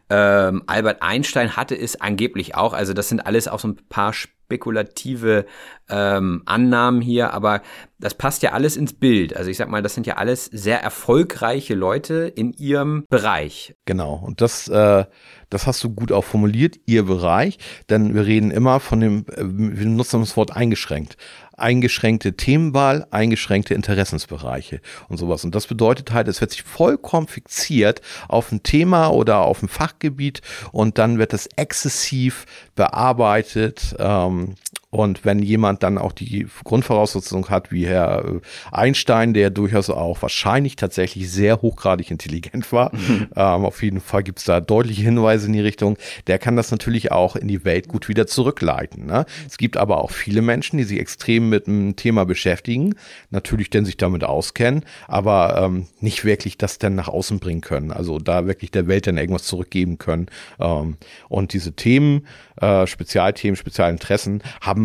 Ähm, 0.09 0.63
Albert 0.67 1.03
Einstein 1.03 1.57
hatte 1.57 1.77
es 1.77 2.01
angeblich 2.01 2.55
auch. 2.55 2.73
Also 2.73 2.93
das 2.93 3.09
sind 3.09 3.27
alles 3.27 3.49
auch 3.49 3.61
so 3.61 3.69
ein 3.69 3.77
paar 3.89 4.13
spekulative 4.51 5.47
ähm, 5.89 6.43
Annahmen 6.45 7.01
hier, 7.01 7.33
aber 7.33 7.63
das 8.01 8.15
passt 8.15 8.43
ja 8.43 8.51
alles 8.51 8.77
ins 8.77 8.95
Bild. 8.95 9.37
Also 9.37 9.49
ich 9.49 9.57
sag 9.57 9.69
mal, 9.69 9.81
das 9.81 9.95
sind 9.95 10.09
ja 10.09 10.17
alles 10.17 10.47
sehr 10.47 10.83
erfolgreiche 10.83 11.75
Leute 11.75 12.33
in 12.35 12.53
ihrem 12.53 13.05
Bereich. 13.09 13.77
Genau. 13.85 14.15
Und 14.15 14.41
das, 14.41 14.67
äh, 14.67 15.05
das 15.51 15.67
hast 15.69 15.85
du 15.85 15.91
gut 15.91 16.11
auch 16.11 16.25
formuliert, 16.25 16.77
ihr 16.87 17.05
Bereich, 17.05 17.59
denn 17.91 18.15
wir 18.15 18.27
reden 18.27 18.51
immer 18.51 18.81
von 18.81 19.01
dem, 19.01 19.25
äh, 19.29 19.45
wir 19.45 19.87
nutzen 19.87 20.21
das 20.21 20.37
Wort 20.37 20.57
eingeschränkt 20.57 21.17
eingeschränkte 21.61 22.35
Themenwahl, 22.35 23.07
eingeschränkte 23.11 23.75
Interessensbereiche 23.75 24.81
und 25.09 25.17
sowas. 25.17 25.45
Und 25.45 25.55
das 25.55 25.67
bedeutet 25.67 26.13
halt, 26.13 26.29
es 26.29 26.41
wird 26.41 26.53
sich 26.53 26.63
vollkommen 26.63 27.29
fixiert 27.29 28.01
auf 28.29 28.53
ein 28.53 28.63
Thema 28.63 29.09
oder 29.09 29.41
auf 29.41 29.63
ein 29.63 29.69
Fachgebiet 29.69 30.43
und 30.73 30.99
dann 30.99 31.19
wird 31.19 31.33
es 31.33 31.49
exzessiv 31.57 32.47
bearbeitet. 32.75 33.95
Ähm, 33.99 34.55
und 34.91 35.25
wenn 35.25 35.39
jemand 35.39 35.85
dann 35.85 35.99
auch 35.99 36.11
die 36.11 36.49
Grundvoraussetzung 36.65 37.49
hat, 37.49 37.71
wie 37.71 37.87
Herr 37.87 38.25
äh, 38.25 38.41
Einstein, 38.73 39.35
der 39.35 39.51
durchaus 39.51 39.89
auch 39.89 40.21
wahrscheinlich 40.21 40.75
tatsächlich 40.75 41.31
sehr 41.31 41.63
hochgradig 41.63 42.11
intelligent 42.11 42.73
war, 42.73 42.93
mhm. 42.95 43.29
ähm, 43.37 43.65
auf 43.65 43.85
jeden 43.85 44.01
Fall 44.01 44.25
gibt 44.25 44.41
es 44.41 44.47
da 44.47 44.61
deutliche 44.61 45.03
Hinweise 45.03 45.47
in 45.47 45.53
die 45.53 45.61
Richtung, 45.61 45.97
der 46.27 46.41
kann 46.41 46.57
das 46.57 46.73
natürlich 46.73 47.13
auch 47.13 47.37
in 47.37 47.47
die 47.47 47.65
Welt 47.65 47.87
gut 47.87 48.09
wieder 48.09 48.27
zurückleiten. 48.27 49.07
Ne? 49.07 49.27
Es 49.47 49.59
gibt 49.59 49.77
aber 49.77 50.03
auch 50.03 50.11
viele 50.11 50.43
Menschen, 50.43 50.77
die 50.77 50.85
sich 50.85 50.99
extrem 50.99 51.49
mit 51.49 51.69
einem 51.69 51.95
Thema 51.95 52.25
beschäftigen, 52.25 52.97
natürlich 53.31 53.71
denn 53.71 53.85
sich 53.85 53.97
damit 53.97 54.25
auskennen, 54.25 54.85
aber 55.07 55.63
ähm, 55.63 55.87
nicht 56.01 56.25
wirklich 56.25 56.59
das 56.59 56.79
dann 56.79 56.97
nach 56.97 57.09
außen 57.09 57.39
bringen 57.39 57.61
können. 57.61 57.93
Also 57.93 58.19
da 58.19 58.49
wirklich 58.49 58.73
der 58.73 58.89
Welt 58.89 59.07
dann 59.07 59.19
irgendwas 59.19 59.45
zurückgeben 59.45 59.99
können. 59.99 60.27
Ähm, 60.59 60.97
und 61.29 61.53
diese 61.53 61.75
Themen, 61.75 62.27
äh, 62.61 62.89
Spezialthemen, 62.89 63.57
Spezialinteressen 63.57 64.43
haben 64.61 64.80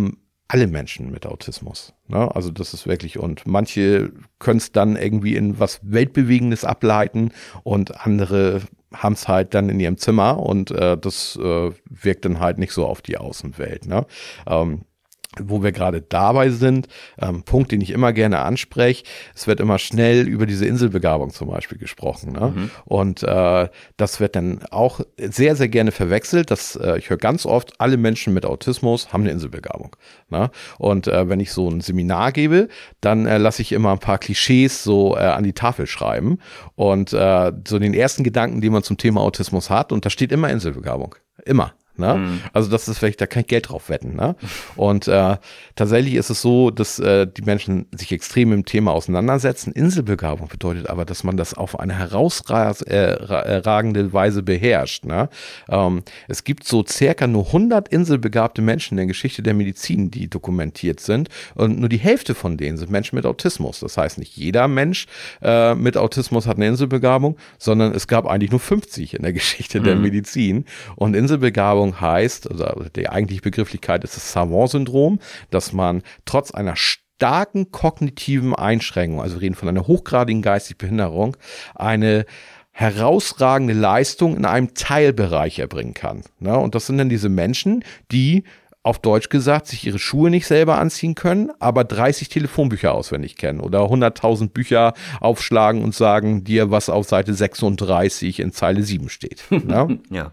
alle 0.48 0.68
Menschen 0.68 1.12
mit 1.12 1.26
Autismus. 1.26 1.94
Ne? 2.08 2.34
Also 2.36 2.52
das 2.52 2.74
ist 2.74 2.88
wirklich, 2.88 3.18
und 3.18 3.48
manche 3.48 4.12
können 4.40 4.58
es 4.58 4.72
dann 4.72 4.96
irgendwie 4.96 5.36
in 5.36 5.60
was 5.60 5.80
Weltbewegendes 5.84 6.66
ableiten 6.66 7.32
und 7.64 8.06
andere 8.06 8.62
haben 8.94 9.14
es 9.14 9.28
halt 9.28 9.54
dann 9.54 9.70
in 9.70 9.80
ihrem 9.80 9.98
Zimmer 9.98 10.40
und 10.40 10.72
äh, 10.72 10.98
das 10.98 11.38
äh, 11.42 11.72
wirkt 11.90 12.26
dann 12.26 12.40
halt 12.40 12.60
nicht 12.60 12.74
so 12.74 12.86
auf 12.86 13.02
die 13.02 13.18
Außenwelt. 13.18 13.88
Ne? 13.88 14.06
Ähm, 14.48 14.86
wo 15.44 15.64
wir 15.64 15.72
gerade 15.72 16.02
dabei 16.02 16.50
sind, 16.50 16.88
ähm, 17.20 17.44
Punkt, 17.44 17.72
den 17.72 17.82
ich 17.82 17.92
immer 17.92 18.14
gerne 18.14 18.40
anspreche, 18.40 19.04
es 19.34 19.48
wird 19.48 19.60
immer 19.60 19.80
schnell 19.80 20.28
über 20.28 20.46
diese 20.46 20.66
Inselbegabung 20.66 21.32
zum 21.32 21.50
Beispiel 21.50 21.78
gesprochen. 21.78 22.34
Ne? 22.34 22.54
Mhm. 22.56 22.72
Und 22.86 23.24
äh, 23.24 23.70
das 23.98 24.20
wird 24.20 24.36
dann 24.36 24.60
auch 24.72 25.02
sehr, 25.18 25.56
sehr 25.56 25.68
gerne 25.68 25.92
verwechselt. 25.92 26.52
Dass, 26.52 26.76
äh, 26.76 26.98
ich 26.98 27.10
höre 27.10 27.18
ganz 27.18 27.46
oft, 27.46 27.80
alle 27.80 27.98
Menschen 27.98 28.34
mit 28.34 28.46
Autismus 28.46 29.12
haben 29.14 29.22
eine 29.22 29.32
Inselbegabung. 29.32 29.96
Ne? 30.30 30.50
Und 30.78 31.08
äh, 31.08 31.30
wenn 31.30 31.40
ich 31.40 31.52
so 31.52 31.70
ein 31.70 31.82
Seminar 31.82 32.32
gebe, 32.32 32.68
dann 33.02 33.26
äh, 33.26 33.38
lasse 33.38 33.62
ich 33.62 33.72
immer 33.72 33.92
ein 33.92 34.00
paar 34.00 34.18
Klischees 34.18 34.84
so 34.84 35.16
äh, 35.16 35.20
an 35.20 35.44
die 35.44 35.54
Tafel 35.54 35.88
schreiben. 35.88 36.40
Und 36.76 37.14
äh, 37.14 37.52
so 37.68 37.80
den 37.80 37.94
ersten 37.94 38.24
Gedanken, 38.24 38.62
den 38.62 38.74
man 38.74 38.84
zum 38.84 38.98
Thema 38.98 39.22
Autismus 39.22 39.70
hat, 39.70 39.92
und 39.92 40.06
da 40.06 40.10
steht 40.10 40.32
immer 40.32 40.50
Inselbegabung. 40.50 41.16
Immer. 41.46 41.74
Ne? 42.00 42.16
Mhm. 42.16 42.42
Also 42.54 42.70
das 42.70 42.88
ist 42.88 42.98
vielleicht, 42.98 43.22
da 43.22 43.28
kann 43.28 43.42
ich 43.42 43.48
Geld 43.48 43.70
drauf 43.70 43.90
wetten. 43.90 44.16
Ne? 44.16 44.36
Und 44.76 45.08
äh, 45.08 45.38
tatsächlich 45.76 46.16
ist 46.16 46.30
es 46.30 46.42
so, 46.42 46.72
dass 46.72 47.00
äh, 47.00 47.28
die 47.28 47.44
Menschen 47.44 47.86
sich 47.92 48.12
extrem 48.12 48.54
im 48.54 48.66
Thema 48.66 48.92
auseinandersetzen. 48.92 49.72
Inselbegabung 49.72 50.48
bedeutet 50.48 50.90
aber, 50.90 51.06
dass 51.06 51.24
man 51.24 51.38
das 51.38 51.54
auf 51.54 51.80
eine 51.80 51.98
herausragende 51.98 54.00
äh, 54.00 54.14
Weise 54.14 54.44
beherrscht. 54.44 55.06
Ne? 55.06 55.30
Ähm, 55.70 56.04
es 56.28 56.44
gibt 56.44 56.68
so 56.68 56.84
circa 56.86 57.28
nur 57.28 57.48
100 57.48 57.88
inselbegabte 57.90 58.62
Menschen 58.62 58.94
in 58.94 58.98
der 58.98 59.08
Geschichte 59.08 59.44
der 59.44 59.54
Medizin, 59.54 60.12
die 60.12 60.30
dokumentiert 60.30 61.00
sind. 61.00 61.30
Und 61.54 61.80
nur 61.80 61.90
die 61.90 61.98
Hälfte 61.98 62.36
von 62.36 62.58
denen 62.58 62.78
sind 62.78 62.92
Menschen 62.92 63.16
mit 63.16 63.26
Autismus. 63.26 63.80
Das 63.80 63.98
heißt, 63.98 64.18
nicht 64.18 64.36
jeder 64.36 64.68
Mensch 64.68 65.06
äh, 65.42 65.76
mit 65.76 65.98
Autismus 65.98 66.48
hat 66.48 66.58
eine 66.58 66.68
Inselbegabung, 66.68 67.38
sondern 67.58 67.94
es 67.94 68.08
gab 68.08 68.26
eigentlich 68.26 68.52
nur 68.52 68.60
50 68.60 69.14
in 69.14 69.24
der 69.24 69.34
Geschichte 69.34 69.80
mhm. 69.80 69.84
der 69.84 69.96
Medizin. 69.96 70.66
Und 70.96 71.16
Inselbegabung 71.16 71.85
Störung 71.86 72.02
heißt, 72.02 72.50
also 72.52 72.86
die 72.96 73.10
eigentliche 73.10 73.42
Begrifflichkeit 73.42 74.04
ist 74.04 74.16
das 74.16 74.32
Savant-Syndrom, 74.32 75.20
dass 75.52 75.74
man 75.74 76.02
trotz 76.26 76.52
einer 76.52 76.76
starken 76.76 77.72
kognitiven 77.72 78.56
Einschränkung, 78.56 79.22
also 79.22 79.36
wir 79.36 79.44
reden 79.44 79.56
von 79.56 79.70
einer 79.70 79.88
hochgradigen 79.88 80.42
geistigen 80.42 80.80
Behinderung, 80.80 81.38
eine 81.76 82.26
herausragende 82.72 83.74
Leistung 83.74 84.36
in 84.36 84.46
einem 84.46 84.74
Teilbereich 84.74 85.60
erbringen 85.60 85.94
kann. 85.94 86.24
Ne? 86.40 86.58
Und 86.58 86.76
das 86.76 86.88
sind 86.88 86.98
dann 86.98 87.10
diese 87.10 87.30
Menschen, 87.30 87.86
die 88.12 88.44
auf 88.84 89.00
Deutsch 89.00 89.30
gesagt, 89.30 89.68
sich 89.68 89.88
ihre 89.88 89.98
Schuhe 89.98 90.30
nicht 90.30 90.46
selber 90.46 90.78
anziehen 90.78 91.16
können, 91.16 91.52
aber 91.60 91.84
30 91.84 92.30
Telefonbücher 92.30 92.94
auswendig 92.94 93.36
kennen 93.36 93.60
oder 93.60 93.80
100.000 93.80 94.50
Bücher 94.50 94.94
aufschlagen 95.22 95.84
und 95.84 95.96
sagen 95.96 96.44
dir, 96.44 96.70
was 96.70 96.90
auf 96.90 97.08
Seite 97.08 97.34
36 97.34 98.40
in 98.40 98.52
Zeile 98.52 98.84
7 98.84 99.10
steht. 99.10 99.44
Ne? 99.66 100.00
ja. 100.12 100.32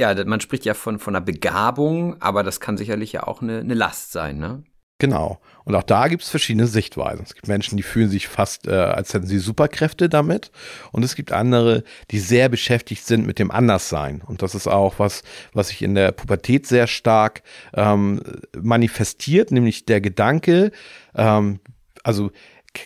Ja, 0.00 0.14
man 0.24 0.40
spricht 0.40 0.64
ja 0.64 0.72
von, 0.72 0.98
von 0.98 1.14
einer 1.14 1.22
Begabung, 1.22 2.16
aber 2.22 2.42
das 2.42 2.58
kann 2.58 2.78
sicherlich 2.78 3.12
ja 3.12 3.26
auch 3.26 3.42
eine, 3.42 3.58
eine 3.58 3.74
Last 3.74 4.12
sein, 4.12 4.38
ne? 4.38 4.64
Genau. 4.98 5.40
Und 5.64 5.74
auch 5.74 5.82
da 5.82 6.08
gibt 6.08 6.22
es 6.22 6.30
verschiedene 6.30 6.66
Sichtweisen. 6.66 7.22
Es 7.22 7.34
gibt 7.34 7.48
Menschen, 7.48 7.76
die 7.76 7.82
fühlen 7.82 8.08
sich 8.08 8.26
fast, 8.26 8.66
äh, 8.66 8.70
als 8.70 9.12
hätten 9.12 9.26
sie 9.26 9.38
Superkräfte 9.38 10.08
damit. 10.08 10.52
Und 10.90 11.02
es 11.02 11.16
gibt 11.16 11.32
andere, 11.32 11.84
die 12.10 12.18
sehr 12.18 12.48
beschäftigt 12.48 13.06
sind 13.06 13.26
mit 13.26 13.38
dem 13.38 13.50
Anderssein. 13.50 14.22
Und 14.26 14.40
das 14.40 14.54
ist 14.54 14.68
auch 14.68 14.98
was, 14.98 15.22
was 15.52 15.68
sich 15.68 15.82
in 15.82 15.94
der 15.94 16.12
Pubertät 16.12 16.66
sehr 16.66 16.86
stark 16.86 17.42
ähm, 17.74 18.22
manifestiert, 18.58 19.52
nämlich 19.52 19.84
der 19.84 20.00
Gedanke, 20.00 20.70
ähm, 21.14 21.60
also 22.02 22.30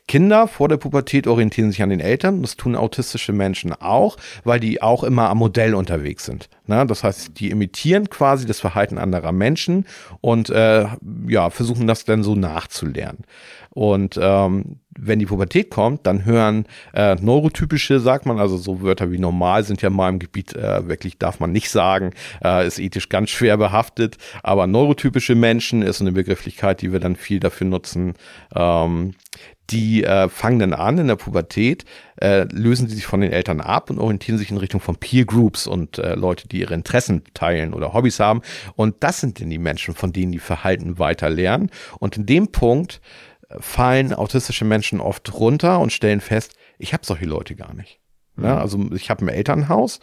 Kinder 0.09 0.49
vor 0.49 0.69
der 0.69 0.79
Pubertät 0.79 1.27
orientieren 1.27 1.71
sich 1.71 1.83
an 1.83 1.91
den 1.91 2.01
Eltern. 2.01 2.41
Das 2.43 2.57
tun 2.57 2.75
autistische 2.75 3.33
Menschen 3.33 3.73
auch, 3.73 4.17
weil 4.43 4.59
die 4.59 4.81
auch 4.81 5.05
immer 5.05 5.29
am 5.29 5.39
Modell 5.39 5.75
unterwegs 5.75 6.25
sind. 6.25 6.49
Na, 6.67 6.85
das 6.87 7.05
heißt, 7.05 7.39
die 7.39 7.51
imitieren 7.51 8.09
quasi 8.09 8.47
das 8.47 8.61
Verhalten 8.61 8.97
anderer 8.97 9.33
Menschen 9.33 9.87
und 10.23 10.49
äh, 10.49 10.87
ja, 11.29 11.51
versuchen 11.51 11.87
das 11.87 12.07
dann 12.07 12.23
so 12.23 12.35
nachzulernen. 12.35 13.25
Und 13.75 14.19
ähm, 14.23 14.77
wenn 14.97 15.19
die 15.19 15.27
Pubertät 15.27 15.71
kommt, 15.71 16.07
dann 16.07 16.25
hören 16.25 16.67
äh, 16.95 17.17
neurotypische, 17.17 17.99
sagt 17.99 18.25
man, 18.25 18.39
also 18.39 18.57
so 18.57 18.83
Wörter 18.83 19.11
wie 19.11 19.19
normal 19.19 19.65
sind 19.65 19.83
ja 19.83 19.89
in 19.89 19.97
meinem 19.97 20.21
Gebiet 20.21 20.55
äh, 20.55 20.89
wirklich, 20.89 21.19
darf 21.19 21.41
man 21.41 21.51
nicht 21.51 21.69
sagen, 21.71 22.13
äh, 22.43 22.67
ist 22.67 22.79
ethisch 22.79 23.09
ganz 23.09 23.31
schwer 23.31 23.57
behaftet. 23.57 24.17
Aber 24.43 24.69
neurotypische 24.69 25.35
Menschen 25.35 25.83
ist 25.83 26.01
eine 26.01 26.13
Begrifflichkeit, 26.13 26.83
die 26.83 26.93
wir 26.93 27.01
dann 27.01 27.17
viel 27.17 27.41
dafür 27.41 27.67
nutzen. 27.67 28.15
Ähm, 28.55 29.15
die 29.71 30.05
äh, 30.05 30.29
fangen 30.29 30.59
dann 30.59 30.73
an 30.75 30.99
in 30.99 31.09
der 31.09 31.17
Pubertät, 31.17 31.85
äh, 32.21 32.45
lösen 32.53 32.89
sie 32.89 32.97
sich 32.97 33.07
von 33.07 33.21
den 33.21 33.33
Eltern 33.33 33.61
ab 33.61 33.91
und 33.91 33.99
orientieren 33.99 34.39
sich 34.39 34.51
in 34.51 34.59
Richtung 34.59 34.81
von 34.81 34.97
Peer 34.97 35.25
Groups 35.25 35.67
und 35.67 35.99
äh, 35.99 36.15
Leute, 36.15 36.49
die 36.49 36.61
ihre 36.61 36.75
Interessen 36.75 37.23
teilen 37.33 37.73
oder 37.73 37.95
Hobbys 37.95 38.21
haben. 38.21 38.43
Und 38.77 38.97
das 39.01 39.21
sind 39.21 39.41
dann 39.41 39.51
die 39.51 39.59
Menschen, 39.59 39.95
von 39.95 40.13
denen 40.13 40.33
die 40.33 40.39
Verhalten 40.39 40.99
weiter 40.99 41.31
lernen. 41.31 41.71
Und 41.99 42.17
in 42.17 42.27
dem 42.27 42.49
Punkt 42.49 43.01
fallen 43.59 44.13
autistische 44.13 44.65
Menschen 44.65 45.01
oft 45.01 45.33
runter 45.35 45.81
und 45.81 45.93
stellen 45.93 46.21
fest, 46.21 46.55
ich 46.79 46.93
habe 46.93 47.05
solche 47.05 47.27
Leute 47.27 47.55
gar 47.55 47.75
nicht. 47.75 48.01
Mhm. 48.37 48.45
Ja, 48.45 48.59
also 48.59 48.79
ich 48.93 49.11
habe 49.11 49.25
ein 49.25 49.29
Elternhaus, 49.29 50.01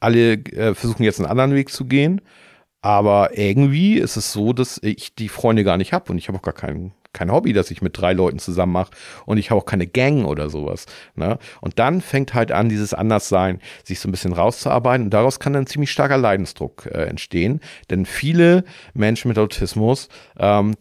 alle 0.00 0.34
äh, 0.34 0.74
versuchen 0.74 1.02
jetzt 1.02 1.20
einen 1.20 1.30
anderen 1.30 1.54
Weg 1.54 1.70
zu 1.70 1.84
gehen, 1.84 2.20
aber 2.80 3.36
irgendwie 3.36 3.94
ist 3.94 4.16
es 4.16 4.32
so, 4.32 4.52
dass 4.52 4.78
ich 4.82 5.14
die 5.14 5.28
Freunde 5.28 5.64
gar 5.64 5.76
nicht 5.76 5.92
habe 5.92 6.12
und 6.12 6.18
ich 6.18 6.28
habe 6.28 6.38
auch 6.38 6.42
gar 6.42 6.54
keinen 6.54 6.92
kein 7.12 7.32
Hobby, 7.32 7.52
das 7.52 7.70
ich 7.70 7.82
mit 7.82 7.98
drei 7.98 8.12
Leuten 8.12 8.38
zusammen 8.38 8.72
mache 8.72 8.90
und 9.26 9.38
ich 9.38 9.50
habe 9.50 9.60
auch 9.60 9.66
keine 9.66 9.86
Gang 9.86 10.26
oder 10.26 10.50
sowas. 10.50 10.86
Ne? 11.14 11.38
Und 11.60 11.78
dann 11.78 12.00
fängt 12.00 12.34
halt 12.34 12.52
an, 12.52 12.68
dieses 12.68 12.94
Anderssein 12.94 13.60
sich 13.84 14.00
so 14.00 14.08
ein 14.08 14.12
bisschen 14.12 14.32
rauszuarbeiten 14.32 15.06
und 15.06 15.10
daraus 15.10 15.40
kann 15.40 15.52
dann 15.52 15.66
ziemlich 15.66 15.90
starker 15.90 16.18
Leidensdruck 16.18 16.86
äh, 16.86 17.04
entstehen. 17.04 17.60
Denn 17.90 18.06
viele 18.06 18.64
Menschen 18.94 19.28
mit 19.28 19.38
Autismus 19.38 20.08
ähm, 20.38 20.76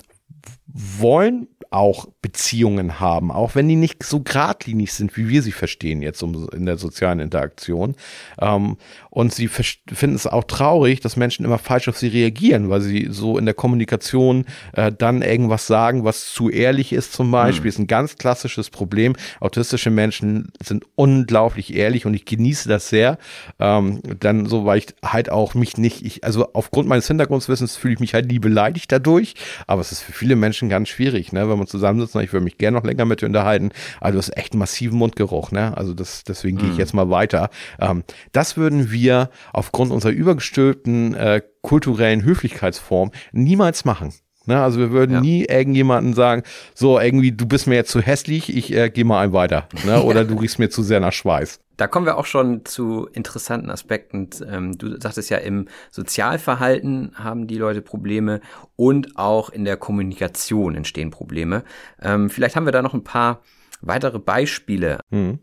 wollen 0.68 1.48
auch 1.70 2.08
Beziehungen 2.22 3.00
haben, 3.00 3.32
auch 3.32 3.56
wenn 3.56 3.68
die 3.68 3.76
nicht 3.76 4.04
so 4.04 4.22
geradlinig 4.22 4.94
sind, 4.94 5.18
wie 5.18 5.28
wir 5.28 5.42
sie 5.42 5.52
verstehen 5.52 6.02
jetzt 6.02 6.22
in 6.22 6.66
der 6.66 6.78
sozialen 6.78 7.20
Interaktion. 7.20 7.96
Ähm, 8.40 8.78
und 9.18 9.34
sie 9.34 9.48
finden 9.48 10.16
es 10.16 10.28
auch 10.28 10.44
traurig, 10.44 11.00
dass 11.00 11.16
Menschen 11.16 11.44
immer 11.44 11.58
falsch 11.58 11.88
auf 11.88 11.98
sie 11.98 12.10
reagieren, 12.10 12.70
weil 12.70 12.82
sie 12.82 13.08
so 13.10 13.40
in 13.40 13.46
der 13.46 13.56
Kommunikation 13.56 14.46
äh, 14.74 14.92
dann 14.96 15.24
irgendwas 15.24 15.66
sagen, 15.66 16.04
was 16.04 16.32
zu 16.32 16.52
ehrlich 16.52 16.94
ist 16.94 17.14
zum 17.14 17.32
Beispiel. 17.32 17.64
Mhm. 17.64 17.70
Ist 17.70 17.80
ein 17.80 17.88
ganz 17.88 18.18
klassisches 18.18 18.70
Problem. 18.70 19.16
Autistische 19.40 19.90
Menschen 19.90 20.52
sind 20.64 20.86
unglaublich 20.94 21.74
ehrlich 21.74 22.06
und 22.06 22.14
ich 22.14 22.26
genieße 22.26 22.70
das 22.70 22.90
sehr. 22.90 23.18
Ähm, 23.58 24.04
dann 24.20 24.46
so, 24.46 24.66
weil 24.66 24.78
ich 24.78 24.86
halt 25.04 25.32
auch 25.32 25.56
mich 25.56 25.78
nicht, 25.78 26.06
ich, 26.06 26.24
also 26.24 26.54
aufgrund 26.54 26.88
meines 26.88 27.08
Hintergrundwissens 27.08 27.76
fühle 27.76 27.96
ich 27.96 28.00
mich 28.00 28.14
halt 28.14 28.28
nie 28.28 28.38
beleidigt 28.38 28.92
dadurch, 28.92 29.34
aber 29.66 29.82
es 29.82 29.92
ist 29.92 30.04
für 30.04 30.12
viele 30.14 30.36
Menschen 30.36 30.70
ganz 30.70 30.90
schwierig, 30.90 31.34
ne, 31.34 31.50
wenn 31.50 31.58
man 31.58 31.66
zusammensitzt, 31.66 32.16
ich 32.18 32.34
würde 32.34 32.44
mich 32.44 32.60
gerne 32.60 32.78
noch 32.78 32.86
länger 32.86 33.06
mit 33.06 33.24
dir 33.24 33.26
unterhalten, 33.26 33.72
also 34.00 34.14
du 34.14 34.20
hast 34.20 34.38
echt 34.38 34.54
einen 34.54 34.60
massiven 34.60 35.00
Mundgeruch, 35.00 35.50
ne, 35.50 35.76
also 35.76 35.96
das, 35.96 36.24
deswegen 36.24 36.58
mhm. 36.58 36.62
gehe 36.62 36.72
ich 36.74 36.78
jetzt 36.78 36.94
mal 36.94 37.10
weiter. 37.10 37.50
Ähm, 37.80 38.04
das 38.32 38.58
würden 38.58 38.92
wir 38.92 39.07
wir 39.08 39.30
aufgrund 39.54 39.92
unserer 39.92 40.12
übergestülpten 40.12 41.16
äh, 41.16 41.42
kulturellen 41.62 42.24
Höflichkeitsform 42.24 43.12
niemals 43.32 43.86
machen. 43.86 44.14
Ne, 44.46 44.62
also 44.62 44.80
wir 44.80 44.92
würden 44.92 45.12
ja. 45.12 45.20
nie 45.20 45.44
irgendjemanden 45.44 46.14
sagen, 46.14 46.44
so 46.74 46.98
irgendwie, 46.98 47.34
du 47.34 47.46
bist 47.46 47.68
mir 47.68 47.76
jetzt 47.76 47.92
zu 47.92 48.00
hässlich, 48.00 48.56
ich 48.56 48.74
äh, 48.74 48.90
gehe 48.90 49.04
mal 49.04 49.22
ein 49.22 49.34
weiter. 49.34 49.68
Ne? 49.86 50.02
Oder 50.04 50.24
du 50.24 50.36
riechst 50.36 50.58
mir 50.58 50.70
zu 50.70 50.84
sehr 50.84 51.02
nach 51.02 51.12
Schweiß. 51.12 51.60
Da 51.76 51.88
kommen 51.88 52.06
wir 52.06 52.18
auch 52.18 52.26
schon 52.26 52.64
zu 52.64 53.08
interessanten 53.12 53.70
Aspekten. 53.70 54.30
Ähm, 54.50 54.78
du 54.78 55.00
sagtest 55.02 55.30
ja, 55.30 55.38
im 55.38 55.68
Sozialverhalten 55.92 57.12
haben 57.16 57.48
die 57.48 57.58
Leute 57.58 57.82
Probleme 57.82 58.40
und 58.78 59.18
auch 59.18 59.50
in 59.50 59.66
der 59.66 59.76
Kommunikation 59.76 60.76
entstehen 60.76 61.12
Probleme. 61.12 61.64
Ähm, 62.02 62.30
vielleicht 62.30 62.56
haben 62.56 62.66
wir 62.66 62.72
da 62.72 62.82
noch 62.82 62.94
ein 62.94 63.04
paar 63.04 63.42
weitere 63.82 64.18
Beispiele. 64.18 65.00
Mhm. 65.10 65.40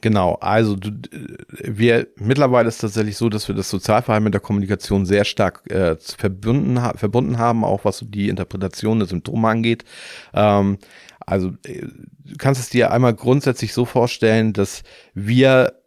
Genau, 0.00 0.34
also 0.40 0.76
du, 0.76 0.92
wir 1.62 2.06
mittlerweile 2.16 2.68
ist 2.68 2.78
tatsächlich 2.78 3.16
so, 3.16 3.28
dass 3.28 3.48
wir 3.48 3.54
das 3.54 3.68
Sozialverhalten 3.68 4.24
mit 4.24 4.32
der 4.34 4.40
Kommunikation 4.40 5.04
sehr 5.04 5.24
stark 5.24 5.70
äh, 5.70 5.96
verbunden, 5.96 6.80
verbunden 6.96 7.38
haben, 7.38 7.64
auch 7.64 7.84
was 7.84 8.04
die 8.08 8.30
Interpretation 8.30 8.98
der 8.98 9.08
Symptome 9.08 9.48
angeht. 9.48 9.84
Ähm, 10.32 10.78
also 11.26 11.52
äh, 11.66 11.82
du 12.24 12.36
kannst 12.38 12.60
es 12.60 12.70
dir 12.70 12.92
einmal 12.92 13.14
grundsätzlich 13.14 13.74
so 13.74 13.84
vorstellen, 13.84 14.54
dass 14.54 14.82
wir 15.12 15.79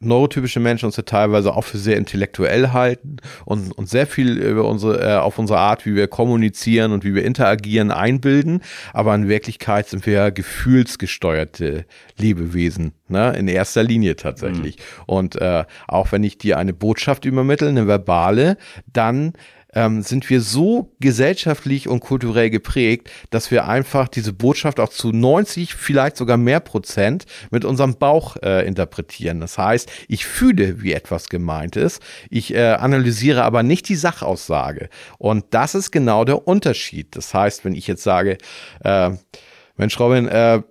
neurotypische 0.00 0.60
Menschen 0.60 0.86
uns 0.86 0.96
ja 0.96 1.02
teilweise 1.02 1.54
auch 1.54 1.64
für 1.64 1.78
sehr 1.78 1.96
intellektuell 1.96 2.68
halten 2.68 3.16
und, 3.44 3.70
und 3.72 3.88
sehr 3.88 4.06
viel 4.06 4.38
über 4.38 4.66
unsere, 4.66 5.00
äh, 5.00 5.16
auf 5.16 5.38
unsere 5.38 5.58
Art, 5.58 5.84
wie 5.84 5.94
wir 5.94 6.08
kommunizieren 6.08 6.92
und 6.92 7.04
wie 7.04 7.14
wir 7.14 7.24
interagieren, 7.24 7.90
einbilden. 7.90 8.62
Aber 8.94 9.14
in 9.14 9.28
Wirklichkeit 9.28 9.88
sind 9.88 10.06
wir 10.06 10.14
ja 10.14 10.30
gefühlsgesteuerte 10.30 11.84
Lebewesen, 12.18 12.92
ne? 13.08 13.34
in 13.36 13.46
erster 13.46 13.82
Linie 13.82 14.16
tatsächlich. 14.16 14.76
Mhm. 14.76 15.02
Und 15.06 15.36
äh, 15.36 15.64
auch 15.86 16.12
wenn 16.12 16.24
ich 16.24 16.38
dir 16.38 16.56
eine 16.56 16.72
Botschaft 16.72 17.26
übermittle, 17.26 17.68
eine 17.68 17.86
verbale, 17.86 18.56
dann 18.92 19.34
ähm, 19.74 20.02
sind 20.02 20.28
wir 20.30 20.40
so 20.40 20.92
gesellschaftlich 21.00 21.88
und 21.88 22.00
kulturell 22.00 22.50
geprägt, 22.50 23.10
dass 23.30 23.50
wir 23.50 23.68
einfach 23.68 24.08
diese 24.08 24.32
Botschaft 24.32 24.80
auch 24.80 24.88
zu 24.88 25.12
90, 25.12 25.74
vielleicht 25.74 26.16
sogar 26.16 26.36
mehr 26.36 26.60
Prozent 26.60 27.26
mit 27.50 27.64
unserem 27.64 27.96
Bauch 27.96 28.36
äh, 28.42 28.66
interpretieren. 28.66 29.40
Das 29.40 29.58
heißt, 29.58 29.90
ich 30.08 30.26
fühle, 30.26 30.82
wie 30.82 30.92
etwas 30.92 31.28
gemeint 31.28 31.76
ist. 31.76 32.02
Ich 32.28 32.54
äh, 32.54 32.72
analysiere 32.72 33.44
aber 33.44 33.62
nicht 33.62 33.88
die 33.88 33.96
Sachaussage. 33.96 34.88
Und 35.18 35.46
das 35.50 35.74
ist 35.74 35.90
genau 35.90 36.24
der 36.24 36.46
Unterschied. 36.46 37.16
Das 37.16 37.34
heißt, 37.34 37.64
wenn 37.64 37.74
ich 37.74 37.86
jetzt 37.86 38.02
sage, 38.02 38.38
äh, 38.84 39.10
Mensch, 39.76 39.98
Robin, 39.98 40.28
äh, 40.28 40.62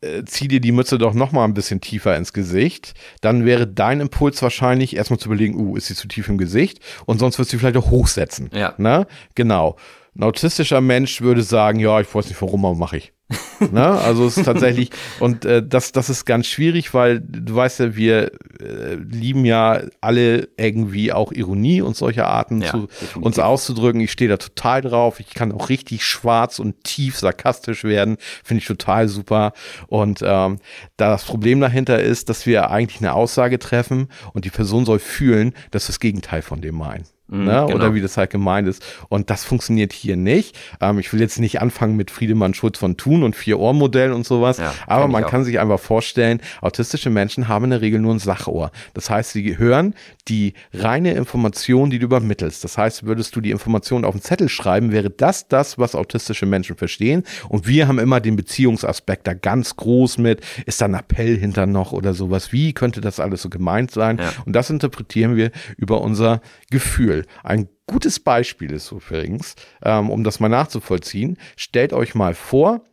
äh, 0.00 0.24
zieh 0.24 0.48
dir 0.48 0.60
die 0.60 0.72
Mütze 0.72 0.98
doch 0.98 1.14
noch 1.14 1.32
mal 1.32 1.44
ein 1.44 1.54
bisschen 1.54 1.80
tiefer 1.80 2.16
ins 2.16 2.32
Gesicht, 2.32 2.94
dann 3.20 3.44
wäre 3.44 3.66
dein 3.66 4.00
Impuls 4.00 4.42
wahrscheinlich 4.42 4.96
erstmal 4.96 5.18
zu 5.18 5.28
überlegen, 5.28 5.56
uh, 5.56 5.76
ist 5.76 5.86
sie 5.86 5.94
zu 5.94 6.08
tief 6.08 6.28
im 6.28 6.38
Gesicht? 6.38 6.80
Und 7.06 7.18
sonst 7.18 7.38
würdest 7.38 7.52
du 7.52 7.58
vielleicht 7.58 7.76
auch 7.76 7.90
hochsetzen. 7.90 8.50
Ja. 8.52 8.74
Ne? 8.78 9.06
Genau. 9.34 9.76
Ein 10.16 10.22
autistischer 10.22 10.80
Mensch 10.80 11.20
würde 11.20 11.42
sagen, 11.42 11.78
ja, 11.78 12.00
ich 12.00 12.14
weiß 12.14 12.28
nicht 12.28 12.40
warum, 12.40 12.64
aber 12.64 12.74
mache 12.74 12.96
ich 12.96 13.12
ne? 13.72 13.86
Also 13.86 14.26
es 14.26 14.36
ist 14.36 14.44
tatsächlich, 14.44 14.90
und 15.18 15.44
äh, 15.44 15.66
das, 15.66 15.90
das 15.90 16.10
ist 16.10 16.26
ganz 16.26 16.46
schwierig, 16.46 16.94
weil 16.94 17.20
du 17.20 17.56
weißt 17.56 17.80
ja, 17.80 17.96
wir 17.96 18.30
äh, 18.60 18.94
lieben 18.94 19.44
ja 19.44 19.80
alle 20.00 20.48
irgendwie 20.56 21.12
auch 21.12 21.32
Ironie 21.32 21.80
und 21.80 21.96
solche 21.96 22.26
Arten 22.26 22.62
ja, 22.62 22.70
zu, 22.70 22.88
uns 23.20 23.38
auszudrücken. 23.38 24.00
Ich 24.00 24.12
stehe 24.12 24.30
da 24.30 24.36
total 24.36 24.82
drauf. 24.82 25.18
Ich 25.18 25.30
kann 25.30 25.50
auch 25.50 25.68
richtig 25.70 26.04
schwarz 26.04 26.60
und 26.60 26.84
tief 26.84 27.18
sarkastisch 27.18 27.82
werden. 27.82 28.16
Finde 28.44 28.60
ich 28.60 28.66
total 28.66 29.08
super. 29.08 29.52
Und 29.88 30.20
ähm, 30.24 30.58
das 30.96 31.24
Problem 31.24 31.60
dahinter 31.60 32.00
ist, 32.00 32.28
dass 32.28 32.46
wir 32.46 32.70
eigentlich 32.70 33.00
eine 33.00 33.14
Aussage 33.14 33.58
treffen 33.58 34.08
und 34.34 34.44
die 34.44 34.50
Person 34.50 34.86
soll 34.86 35.00
fühlen, 35.00 35.52
dass 35.72 35.88
das 35.88 35.98
Gegenteil 35.98 36.42
von 36.42 36.60
dem 36.60 36.76
meinen. 36.76 37.06
Mhm, 37.28 37.44
ne? 37.44 37.64
Genau. 37.66 37.74
Oder 37.74 37.94
wie 37.94 38.00
das 38.00 38.16
halt 38.16 38.30
gemeint 38.30 38.68
ist. 38.68 38.84
Und 39.08 39.30
das 39.30 39.44
funktioniert 39.44 39.92
hier 39.92 40.16
nicht. 40.16 40.56
Ähm, 40.80 40.98
ich 40.98 41.12
will 41.12 41.20
jetzt 41.20 41.38
nicht 41.38 41.60
anfangen 41.60 41.96
mit 41.96 42.10
Friedemann 42.10 42.54
Schulz 42.54 42.78
von 42.78 42.96
Thun 42.96 43.22
und 43.22 43.34
Vier-Ohr-Modell 43.34 44.12
und 44.12 44.24
sowas. 44.24 44.58
Ja, 44.58 44.72
aber 44.86 45.08
man 45.08 45.24
kann 45.24 45.44
sich 45.44 45.58
einfach 45.58 45.80
vorstellen, 45.80 46.40
autistische 46.60 47.10
Menschen 47.10 47.48
haben 47.48 47.64
in 47.64 47.70
der 47.70 47.80
Regel 47.80 48.00
nur 48.00 48.14
ein 48.14 48.18
Sachohr. 48.18 48.70
Das 48.94 49.10
heißt, 49.10 49.32
sie 49.32 49.58
hören 49.58 49.94
die 50.28 50.54
reine 50.72 51.14
Information, 51.14 51.90
die 51.90 51.98
du 51.98 52.06
übermittelst. 52.06 52.62
Das 52.62 52.78
heißt, 52.78 53.06
würdest 53.06 53.34
du 53.36 53.40
die 53.40 53.50
Information 53.50 54.04
auf 54.04 54.14
den 54.14 54.22
Zettel 54.22 54.48
schreiben, 54.48 54.92
wäre 54.92 55.10
das 55.10 55.48
das, 55.48 55.78
was 55.78 55.94
autistische 55.94 56.46
Menschen 56.46 56.76
verstehen. 56.76 57.24
Und 57.48 57.66
wir 57.66 57.88
haben 57.88 57.98
immer 57.98 58.20
den 58.20 58.36
Beziehungsaspekt 58.36 59.26
da 59.26 59.34
ganz 59.34 59.76
groß 59.76 60.18
mit. 60.18 60.42
Ist 60.66 60.80
da 60.80 60.86
ein 60.86 60.94
Appell 60.94 61.36
hinter 61.36 61.66
noch 61.66 61.92
oder 61.92 62.14
sowas? 62.14 62.52
Wie 62.52 62.72
könnte 62.72 63.00
das 63.00 63.20
alles 63.20 63.42
so 63.42 63.48
gemeint 63.48 63.90
sein? 63.90 64.18
Ja. 64.18 64.32
Und 64.44 64.52
das 64.54 64.70
interpretieren 64.70 65.36
wir 65.36 65.50
über 65.76 66.00
unser 66.00 66.40
Gefühl. 66.70 67.15
Beispiel. 67.16 67.26
Ein 67.42 67.68
gutes 67.86 68.20
Beispiel 68.20 68.72
ist 68.72 68.92
übrigens, 68.92 69.54
ähm, 69.82 70.10
um 70.10 70.24
das 70.24 70.40
mal 70.40 70.48
nachzuvollziehen. 70.48 71.38
Stellt 71.56 71.92
euch 71.92 72.14
mal 72.14 72.34
vor, 72.34 72.84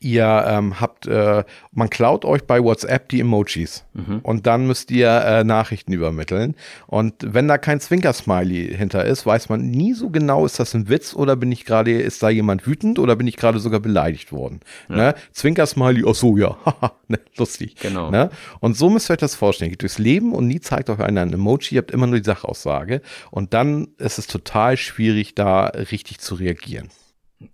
ihr 0.00 0.44
ähm, 0.46 0.80
habt, 0.80 1.06
äh, 1.06 1.44
man 1.72 1.90
klaut 1.90 2.24
euch 2.24 2.44
bei 2.44 2.62
WhatsApp 2.62 3.08
die 3.08 3.20
Emojis 3.20 3.84
mhm. 3.92 4.20
und 4.22 4.46
dann 4.46 4.66
müsst 4.66 4.90
ihr 4.90 5.08
äh, 5.08 5.44
Nachrichten 5.44 5.92
übermitteln. 5.92 6.54
Und 6.86 7.14
wenn 7.20 7.48
da 7.48 7.58
kein 7.58 7.80
Zwinker-Smiley 7.80 8.74
hinter 8.76 9.04
ist, 9.04 9.26
weiß 9.26 9.48
man 9.48 9.70
nie 9.70 9.94
so 9.94 10.10
genau, 10.10 10.46
ist 10.46 10.60
das 10.60 10.74
ein 10.74 10.88
Witz 10.88 11.14
oder 11.14 11.36
bin 11.36 11.52
ich 11.52 11.64
gerade, 11.64 11.92
ist 11.92 12.22
da 12.22 12.30
jemand 12.30 12.66
wütend 12.66 12.98
oder 12.98 13.16
bin 13.16 13.26
ich 13.26 13.36
gerade 13.36 13.58
sogar 13.58 13.80
beleidigt 13.80 14.32
worden. 14.32 14.60
Ja. 14.88 14.96
Ne? 14.96 15.14
Zwinker-Smiley, 15.32 16.04
ach 16.06 16.14
so, 16.14 16.36
ja, 16.36 16.56
ne? 17.08 17.20
lustig. 17.36 17.76
Genau. 17.76 18.10
Ne? 18.10 18.30
Und 18.60 18.76
so 18.76 18.90
müsst 18.90 19.10
ihr 19.10 19.14
euch 19.14 19.18
das 19.18 19.34
vorstellen. 19.34 19.70
Geht 19.70 19.82
durchs 19.82 19.98
Leben 19.98 20.32
und 20.32 20.46
nie 20.46 20.60
zeigt 20.60 20.90
euch 20.90 21.00
einer 21.00 21.22
ein 21.22 21.32
Emoji, 21.32 21.74
ihr 21.76 21.78
habt 21.78 21.90
immer 21.90 22.06
nur 22.06 22.18
die 22.18 22.24
Sachaussage. 22.24 23.00
Und 23.30 23.54
dann 23.54 23.88
ist 23.98 24.18
es 24.18 24.26
total 24.26 24.76
schwierig, 24.76 25.34
da 25.34 25.66
richtig 25.66 26.18
zu 26.20 26.34
reagieren. 26.34 26.88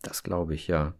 Das 0.02 0.22
glaube 0.22 0.54
ich, 0.54 0.68
ja. 0.68 0.94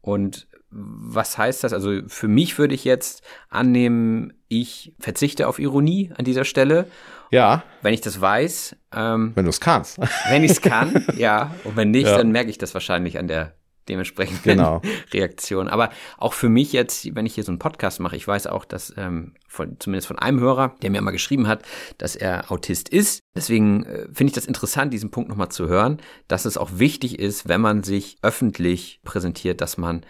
Und 0.00 0.48
was 0.70 1.38
heißt 1.38 1.64
das? 1.64 1.72
Also 1.72 2.00
für 2.08 2.28
mich 2.28 2.58
würde 2.58 2.74
ich 2.74 2.84
jetzt 2.84 3.22
annehmen, 3.48 4.34
ich 4.48 4.94
verzichte 4.98 5.48
auf 5.48 5.58
Ironie 5.58 6.10
an 6.16 6.24
dieser 6.24 6.44
Stelle. 6.44 6.86
Ja. 7.30 7.62
Wenn 7.82 7.94
ich 7.94 8.00
das 8.00 8.20
weiß. 8.20 8.76
Ähm, 8.94 9.32
wenn 9.34 9.44
du 9.44 9.50
es 9.50 9.60
kannst. 9.60 9.98
Wenn 10.28 10.44
ich 10.44 10.52
es 10.52 10.60
kann, 10.60 11.06
ja. 11.16 11.54
Und 11.64 11.76
wenn 11.76 11.90
nicht, 11.90 12.06
ja. 12.06 12.16
dann 12.16 12.32
merke 12.32 12.50
ich 12.50 12.58
das 12.58 12.74
wahrscheinlich 12.74 13.18
an 13.18 13.28
der 13.28 13.54
dementsprechend 13.88 14.42
genau. 14.42 14.82
Reaktion. 15.12 15.68
Aber 15.68 15.90
auch 16.18 16.34
für 16.34 16.48
mich 16.48 16.72
jetzt, 16.72 17.14
wenn 17.14 17.26
ich 17.26 17.34
hier 17.34 17.44
so 17.44 17.52
einen 17.52 17.58
Podcast 17.58 18.00
mache, 18.00 18.16
ich 18.16 18.26
weiß 18.26 18.46
auch, 18.46 18.64
dass 18.64 18.92
ähm, 18.96 19.34
von, 19.48 19.76
zumindest 19.78 20.06
von 20.06 20.18
einem 20.18 20.40
Hörer, 20.40 20.74
der 20.82 20.90
mir 20.90 21.00
mal 21.00 21.10
geschrieben 21.10 21.48
hat, 21.48 21.62
dass 21.96 22.16
er 22.16 22.50
Autist 22.50 22.88
ist. 22.88 23.20
Deswegen 23.34 23.84
äh, 23.84 24.02
finde 24.12 24.26
ich 24.26 24.32
das 24.32 24.46
interessant, 24.46 24.92
diesen 24.92 25.10
Punkt 25.10 25.30
nochmal 25.30 25.48
zu 25.48 25.68
hören, 25.68 25.98
dass 26.28 26.44
es 26.44 26.58
auch 26.58 26.70
wichtig 26.74 27.18
ist, 27.18 27.48
wenn 27.48 27.60
man 27.60 27.82
sich 27.82 28.18
öffentlich 28.22 29.00
präsentiert, 29.04 29.60
dass 29.60 29.78
man 29.78 30.04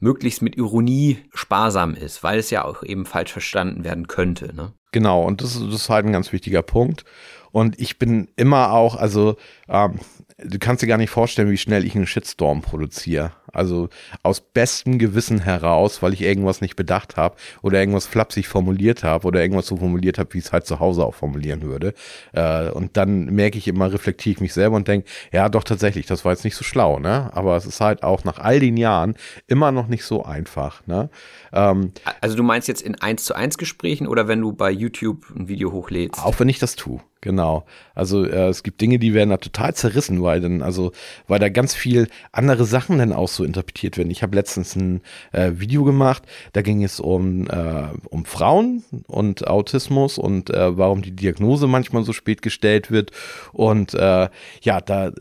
möglichst 0.00 0.42
mit 0.42 0.56
Ironie 0.56 1.18
sparsam 1.32 1.94
ist, 1.94 2.22
weil 2.22 2.38
es 2.38 2.50
ja 2.50 2.64
auch 2.64 2.82
eben 2.82 3.06
falsch 3.06 3.32
verstanden 3.32 3.84
werden 3.84 4.08
könnte. 4.08 4.54
Ne? 4.54 4.72
Genau, 4.92 5.24
und 5.24 5.42
das, 5.42 5.54
das 5.54 5.74
ist 5.74 5.90
halt 5.90 6.06
ein 6.06 6.12
ganz 6.12 6.32
wichtiger 6.32 6.62
Punkt. 6.62 7.04
Und 7.50 7.80
ich 7.80 7.98
bin 7.98 8.28
immer 8.36 8.72
auch, 8.72 8.96
also 8.96 9.36
ähm, 9.68 10.00
du 10.38 10.58
kannst 10.58 10.82
dir 10.82 10.88
gar 10.88 10.98
nicht 10.98 11.10
vorstellen, 11.10 11.50
wie 11.50 11.56
schnell 11.56 11.84
ich 11.84 11.94
einen 11.94 12.06
Shitstorm 12.06 12.62
produziere. 12.62 13.32
Also 13.54 13.88
aus 14.22 14.40
bestem 14.40 14.98
Gewissen 14.98 15.40
heraus, 15.40 16.02
weil 16.02 16.12
ich 16.12 16.22
irgendwas 16.22 16.60
nicht 16.60 16.76
bedacht 16.76 17.16
habe 17.16 17.36
oder 17.62 17.80
irgendwas 17.80 18.06
flapsig 18.06 18.48
formuliert 18.48 19.04
habe 19.04 19.26
oder 19.26 19.40
irgendwas 19.40 19.66
so 19.66 19.76
formuliert 19.76 20.18
habe, 20.18 20.32
wie 20.34 20.38
ich 20.38 20.46
es 20.46 20.52
halt 20.52 20.66
zu 20.66 20.80
Hause 20.80 21.04
auch 21.04 21.14
formulieren 21.14 21.62
würde. 21.62 21.94
Äh, 22.32 22.70
und 22.70 22.96
dann 22.96 23.26
merke 23.26 23.58
ich 23.58 23.68
immer, 23.68 23.92
reflektiere 23.92 24.34
ich 24.34 24.40
mich 24.40 24.52
selber 24.52 24.76
und 24.76 24.88
denke, 24.88 25.08
ja 25.32 25.48
doch 25.48 25.64
tatsächlich, 25.64 26.06
das 26.06 26.24
war 26.24 26.32
jetzt 26.32 26.44
nicht 26.44 26.56
so 26.56 26.64
schlau, 26.64 26.98
ne? 26.98 27.30
Aber 27.34 27.56
es 27.56 27.66
ist 27.66 27.80
halt 27.80 28.02
auch 28.02 28.24
nach 28.24 28.38
all 28.38 28.60
den 28.60 28.76
Jahren 28.76 29.14
immer 29.46 29.72
noch 29.72 29.88
nicht 29.88 30.04
so 30.04 30.24
einfach, 30.24 30.86
ne? 30.86 31.10
Ähm, 31.52 31.92
also 32.20 32.36
du 32.36 32.42
meinst 32.42 32.68
jetzt 32.68 32.82
in 32.82 33.00
1 33.00 33.24
zu 33.24 33.34
1 33.34 33.58
Gesprächen 33.58 34.06
oder 34.06 34.28
wenn 34.28 34.40
du 34.40 34.52
bei 34.52 34.70
YouTube 34.70 35.24
ein 35.34 35.48
Video 35.48 35.72
hochlädst? 35.72 36.22
Auch 36.22 36.38
wenn 36.40 36.48
ich 36.48 36.58
das 36.58 36.76
tue. 36.76 37.00
Genau. 37.24 37.64
Also 37.94 38.26
äh, 38.26 38.48
es 38.48 38.62
gibt 38.62 38.82
Dinge, 38.82 38.98
die 38.98 39.14
werden 39.14 39.30
da 39.30 39.38
total 39.38 39.74
zerrissen, 39.74 40.22
weil 40.22 40.42
dann, 40.42 40.60
also, 40.60 40.92
weil 41.26 41.38
da 41.38 41.48
ganz 41.48 41.74
viel 41.74 42.08
andere 42.32 42.66
Sachen 42.66 42.98
dann 42.98 43.14
auch 43.14 43.28
so 43.28 43.44
interpretiert 43.44 43.96
werden. 43.96 44.10
Ich 44.10 44.22
habe 44.22 44.36
letztens 44.36 44.76
ein 44.76 45.00
äh, 45.32 45.52
Video 45.54 45.84
gemacht, 45.84 46.24
da 46.52 46.60
ging 46.60 46.84
es 46.84 47.00
um, 47.00 47.46
äh, 47.48 47.88
um 48.10 48.26
Frauen 48.26 48.84
und 49.06 49.46
Autismus 49.46 50.18
und 50.18 50.50
äh, 50.50 50.76
warum 50.76 51.00
die 51.00 51.16
Diagnose 51.16 51.66
manchmal 51.66 52.04
so 52.04 52.12
spät 52.12 52.42
gestellt 52.42 52.90
wird. 52.90 53.10
Und 53.54 53.94
äh, 53.94 54.28
ja, 54.60 54.82
da 54.82 55.08
äh, 55.08 55.12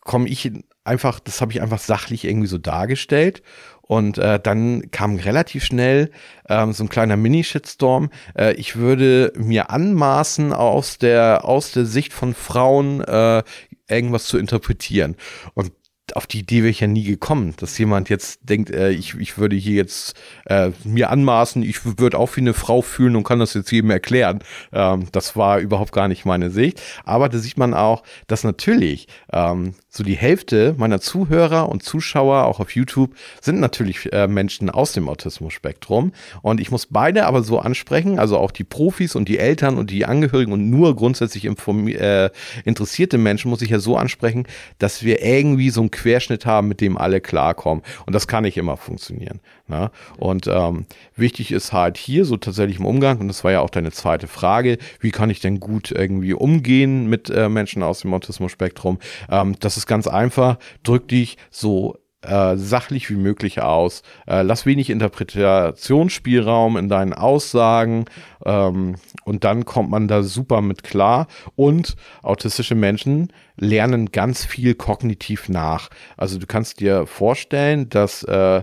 komme 0.00 0.28
ich 0.28 0.50
einfach, 0.86 1.20
das 1.20 1.40
habe 1.40 1.52
ich 1.52 1.62
einfach 1.62 1.78
sachlich 1.78 2.24
irgendwie 2.24 2.48
so 2.48 2.58
dargestellt. 2.58 3.42
Und 3.82 4.18
äh, 4.18 4.40
dann 4.40 4.90
kam 4.90 5.16
relativ 5.16 5.64
schnell 5.64 6.10
ähm, 6.48 6.72
so 6.72 6.82
ein 6.82 6.88
kleiner 6.88 7.16
Mini-Shitstorm. 7.16 8.10
Äh, 8.36 8.54
ich 8.54 8.76
würde 8.76 9.32
mir 9.36 9.70
anmaßen, 9.70 10.52
aus 10.52 10.98
der, 10.98 11.44
aus 11.44 11.70
der 11.70 11.86
Sicht 11.86 12.12
von 12.12 12.34
Frauen 12.34 13.00
äh, 13.02 13.44
irgendwas 13.88 14.24
zu 14.24 14.38
interpretieren. 14.38 15.14
Und 15.54 15.70
auf 16.14 16.26
die 16.26 16.40
Idee 16.40 16.58
wäre 16.58 16.70
ich 16.70 16.80
ja 16.80 16.86
nie 16.86 17.02
gekommen, 17.02 17.54
dass 17.58 17.76
jemand 17.78 18.08
jetzt 18.08 18.40
denkt, 18.48 18.70
äh, 18.70 18.90
ich, 18.90 19.14
ich 19.14 19.38
würde 19.38 19.56
hier 19.56 19.74
jetzt 19.74 20.14
äh, 20.46 20.70
mir 20.84 21.10
anmaßen, 21.10 21.62
ich 21.62 21.98
würde 21.98 22.18
auch 22.18 22.36
wie 22.36 22.42
eine 22.42 22.54
Frau 22.54 22.82
fühlen 22.82 23.16
und 23.16 23.24
kann 23.24 23.40
das 23.40 23.54
jetzt 23.54 23.72
jedem 23.72 23.90
erklären. 23.90 24.40
Ähm, 24.72 25.08
das 25.12 25.36
war 25.36 25.58
überhaupt 25.58 25.92
gar 25.92 26.08
nicht 26.08 26.24
meine 26.24 26.50
Sicht. 26.50 26.80
Aber 27.04 27.28
da 27.28 27.38
sieht 27.38 27.56
man 27.56 27.74
auch, 27.74 28.04
dass 28.28 28.44
natürlich 28.44 29.08
ähm, 29.32 29.74
so 29.96 30.04
die 30.04 30.16
Hälfte 30.16 30.74
meiner 30.76 31.00
Zuhörer 31.00 31.68
und 31.68 31.82
Zuschauer, 31.82 32.44
auch 32.44 32.60
auf 32.60 32.74
YouTube, 32.74 33.14
sind 33.40 33.60
natürlich 33.60 34.12
äh, 34.12 34.28
Menschen 34.28 34.70
aus 34.70 34.92
dem 34.92 35.08
Autismus-Spektrum. 35.08 36.12
Und 36.42 36.60
ich 36.60 36.70
muss 36.70 36.86
beide 36.86 37.26
aber 37.26 37.42
so 37.42 37.58
ansprechen, 37.58 38.18
also 38.18 38.38
auch 38.38 38.50
die 38.50 38.64
Profis 38.64 39.16
und 39.16 39.28
die 39.28 39.38
Eltern 39.38 39.78
und 39.78 39.90
die 39.90 40.04
Angehörigen 40.04 40.52
und 40.52 40.70
nur 40.70 40.94
grundsätzlich 40.96 41.44
äh, 41.46 42.30
interessierte 42.64 43.18
Menschen 43.18 43.50
muss 43.50 43.62
ich 43.62 43.70
ja 43.70 43.78
so 43.78 43.96
ansprechen, 43.96 44.46
dass 44.78 45.02
wir 45.02 45.22
irgendwie 45.22 45.70
so 45.70 45.82
ein 45.82 45.90
Querschnitt 45.90 46.46
haben, 46.46 46.68
mit 46.68 46.80
dem 46.80 46.98
alle 46.98 47.20
klarkommen. 47.20 47.82
Und 48.06 48.14
das 48.14 48.28
kann 48.28 48.44
nicht 48.44 48.56
immer 48.56 48.76
funktionieren. 48.76 49.40
Ne? 49.68 49.90
Und 50.16 50.46
ähm, 50.46 50.86
wichtig 51.16 51.52
ist 51.52 51.72
halt 51.72 51.96
hier 51.96 52.24
so 52.24 52.36
tatsächlich 52.36 52.78
im 52.78 52.86
Umgang, 52.86 53.18
und 53.18 53.28
das 53.28 53.42
war 53.44 53.52
ja 53.52 53.60
auch 53.60 53.70
deine 53.70 53.90
zweite 53.90 54.28
Frage, 54.28 54.78
wie 55.00 55.10
kann 55.10 55.30
ich 55.30 55.40
denn 55.40 55.60
gut 55.60 55.90
irgendwie 55.90 56.34
umgehen 56.34 57.08
mit 57.08 57.30
äh, 57.30 57.48
Menschen 57.48 57.82
aus 57.82 58.00
dem 58.00 58.14
Autismus-Spektrum? 58.14 58.98
Ähm, 59.30 59.56
das 59.60 59.76
ist 59.76 59.86
ganz 59.86 60.06
einfach, 60.06 60.58
drück 60.82 61.08
dich 61.08 61.36
so 61.50 61.96
äh, 62.26 62.56
sachlich 62.56 63.08
wie 63.10 63.16
möglich 63.16 63.60
aus. 63.60 64.02
Äh, 64.26 64.42
lass 64.42 64.66
wenig 64.66 64.90
Interpretationsspielraum 64.90 66.76
in 66.76 66.88
deinen 66.88 67.12
Aussagen 67.12 68.06
ähm, 68.44 68.96
und 69.24 69.44
dann 69.44 69.64
kommt 69.64 69.90
man 69.90 70.08
da 70.08 70.22
super 70.22 70.60
mit 70.60 70.82
klar. 70.82 71.28
Und 71.54 71.96
autistische 72.22 72.74
Menschen 72.74 73.32
lernen 73.56 74.12
ganz 74.12 74.44
viel 74.44 74.74
kognitiv 74.74 75.48
nach. 75.48 75.88
Also 76.16 76.38
du 76.38 76.46
kannst 76.46 76.80
dir 76.80 77.06
vorstellen, 77.06 77.88
dass 77.88 78.22
äh, 78.24 78.62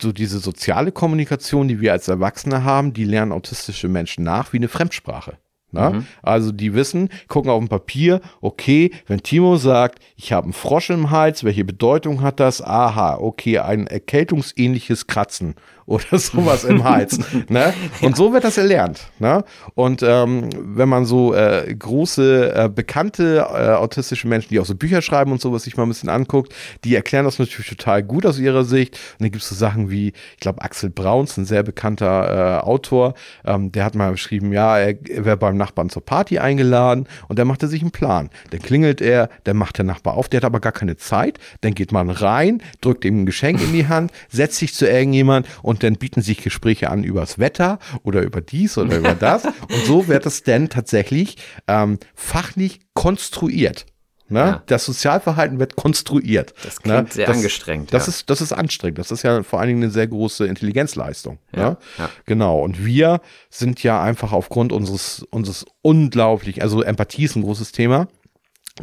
so 0.00 0.12
diese 0.12 0.38
soziale 0.38 0.92
Kommunikation, 0.92 1.68
die 1.68 1.80
wir 1.80 1.92
als 1.92 2.08
Erwachsene 2.08 2.64
haben, 2.64 2.92
die 2.92 3.04
lernen 3.04 3.32
autistische 3.32 3.88
Menschen 3.88 4.24
nach 4.24 4.52
wie 4.52 4.58
eine 4.58 4.68
Fremdsprache. 4.68 5.38
Mhm. 5.72 6.06
Also 6.22 6.52
die 6.52 6.74
wissen, 6.74 7.10
gucken 7.28 7.50
auf 7.50 7.58
dem 7.58 7.68
Papier, 7.68 8.20
okay, 8.40 8.90
wenn 9.06 9.22
Timo 9.22 9.56
sagt, 9.56 10.02
ich 10.16 10.32
habe 10.32 10.44
einen 10.44 10.52
Frosch 10.52 10.90
im 10.90 11.10
Hals, 11.10 11.44
welche 11.44 11.64
Bedeutung 11.64 12.22
hat 12.22 12.40
das? 12.40 12.62
Aha, 12.62 13.18
okay, 13.18 13.58
ein 13.58 13.86
erkältungsähnliches 13.86 15.06
Kratzen 15.06 15.56
oder 15.88 16.18
sowas 16.18 16.64
im 16.64 16.84
Hals. 16.84 17.18
ne? 17.48 17.72
Und 18.02 18.14
so 18.14 18.32
wird 18.34 18.44
das 18.44 18.58
erlernt. 18.58 19.10
Ne? 19.18 19.42
Und 19.74 20.02
ähm, 20.02 20.50
wenn 20.54 20.88
man 20.88 21.06
so 21.06 21.34
äh, 21.34 21.74
große, 21.74 22.54
äh, 22.54 22.68
bekannte 22.68 23.38
äh, 23.38 23.70
autistische 23.70 24.28
Menschen, 24.28 24.50
die 24.50 24.60
auch 24.60 24.66
so 24.66 24.74
Bücher 24.74 25.00
schreiben 25.00 25.32
und 25.32 25.40
sowas 25.40 25.62
sich 25.62 25.78
mal 25.78 25.84
ein 25.84 25.88
bisschen 25.88 26.10
anguckt, 26.10 26.54
die 26.84 26.94
erklären 26.94 27.24
das 27.24 27.38
natürlich 27.38 27.70
total 27.70 28.02
gut 28.02 28.26
aus 28.26 28.38
ihrer 28.38 28.64
Sicht. 28.64 28.94
Und 28.94 29.22
dann 29.24 29.30
gibt 29.30 29.42
es 29.42 29.48
so 29.48 29.54
Sachen 29.54 29.90
wie, 29.90 30.08
ich 30.34 30.40
glaube, 30.40 30.60
Axel 30.60 30.90
Brauns, 30.90 31.38
ein 31.38 31.46
sehr 31.46 31.62
bekannter 31.62 32.58
äh, 32.58 32.66
Autor, 32.66 33.14
ähm, 33.46 33.72
der 33.72 33.86
hat 33.86 33.94
mal 33.94 34.10
geschrieben, 34.10 34.52
ja, 34.52 34.78
er, 34.78 34.94
er 35.08 35.24
wäre 35.24 35.36
beim 35.38 35.56
Nachbarn 35.56 35.88
zur 35.88 36.04
Party 36.04 36.38
eingeladen 36.38 37.08
und 37.28 37.38
der 37.38 37.46
machte 37.46 37.66
sich 37.66 37.80
einen 37.80 37.92
Plan. 37.92 38.28
Dann 38.50 38.60
klingelt 38.60 39.00
er, 39.00 39.30
dann 39.44 39.56
macht 39.56 39.78
der 39.78 39.86
Nachbar 39.86 40.18
auf, 40.18 40.28
der 40.28 40.38
hat 40.38 40.44
aber 40.44 40.60
gar 40.60 40.72
keine 40.72 40.98
Zeit. 40.98 41.38
Dann 41.62 41.74
geht 41.74 41.92
man 41.92 42.10
rein, 42.10 42.62
drückt 42.82 43.06
ihm 43.06 43.22
ein 43.22 43.26
Geschenk 43.26 43.62
in 43.62 43.72
die 43.72 43.88
Hand, 43.88 44.12
setzt 44.28 44.58
sich 44.58 44.74
zu 44.74 44.86
irgendjemand 44.86 45.46
und 45.62 45.77
und 45.78 45.84
dann 45.84 45.94
bieten 45.94 46.22
sich 46.22 46.38
Gespräche 46.38 46.90
an 46.90 47.04
übers 47.04 47.38
Wetter 47.38 47.78
oder 48.02 48.22
über 48.22 48.40
dies 48.40 48.76
oder 48.78 48.98
über 48.98 49.14
das. 49.14 49.44
und 49.44 49.84
so 49.86 50.08
wird 50.08 50.26
es 50.26 50.42
dann 50.42 50.68
tatsächlich 50.68 51.36
ähm, 51.68 52.00
fachlich 52.16 52.80
konstruiert. 52.94 53.86
Ne? 54.28 54.40
Ja. 54.40 54.62
Das 54.66 54.84
Sozialverhalten 54.86 55.60
wird 55.60 55.76
konstruiert. 55.76 56.52
Das 56.64 56.78
ne? 56.78 56.82
klingt 56.82 57.08
ne? 57.08 57.14
sehr 57.14 57.26
das, 57.28 57.36
angestrengt. 57.36 57.94
Das, 57.94 58.06
ja. 58.06 58.10
ist, 58.10 58.28
das 58.28 58.40
ist 58.40 58.52
anstrengend. 58.52 58.98
Das 58.98 59.12
ist 59.12 59.22
ja 59.22 59.44
vor 59.44 59.60
allen 59.60 59.68
Dingen 59.68 59.82
eine 59.84 59.92
sehr 59.92 60.08
große 60.08 60.46
Intelligenzleistung. 60.46 61.38
Ja. 61.54 61.70
Ne? 61.70 61.76
ja. 61.98 62.10
Genau. 62.26 62.60
Und 62.60 62.84
wir 62.84 63.20
sind 63.50 63.80
ja 63.84 64.02
einfach 64.02 64.32
aufgrund 64.32 64.72
unseres, 64.72 65.24
unseres 65.30 65.64
unglaublich, 65.80 66.60
also 66.60 66.82
Empathie 66.82 67.24
ist 67.24 67.36
ein 67.36 67.42
großes 67.42 67.70
Thema. 67.70 68.08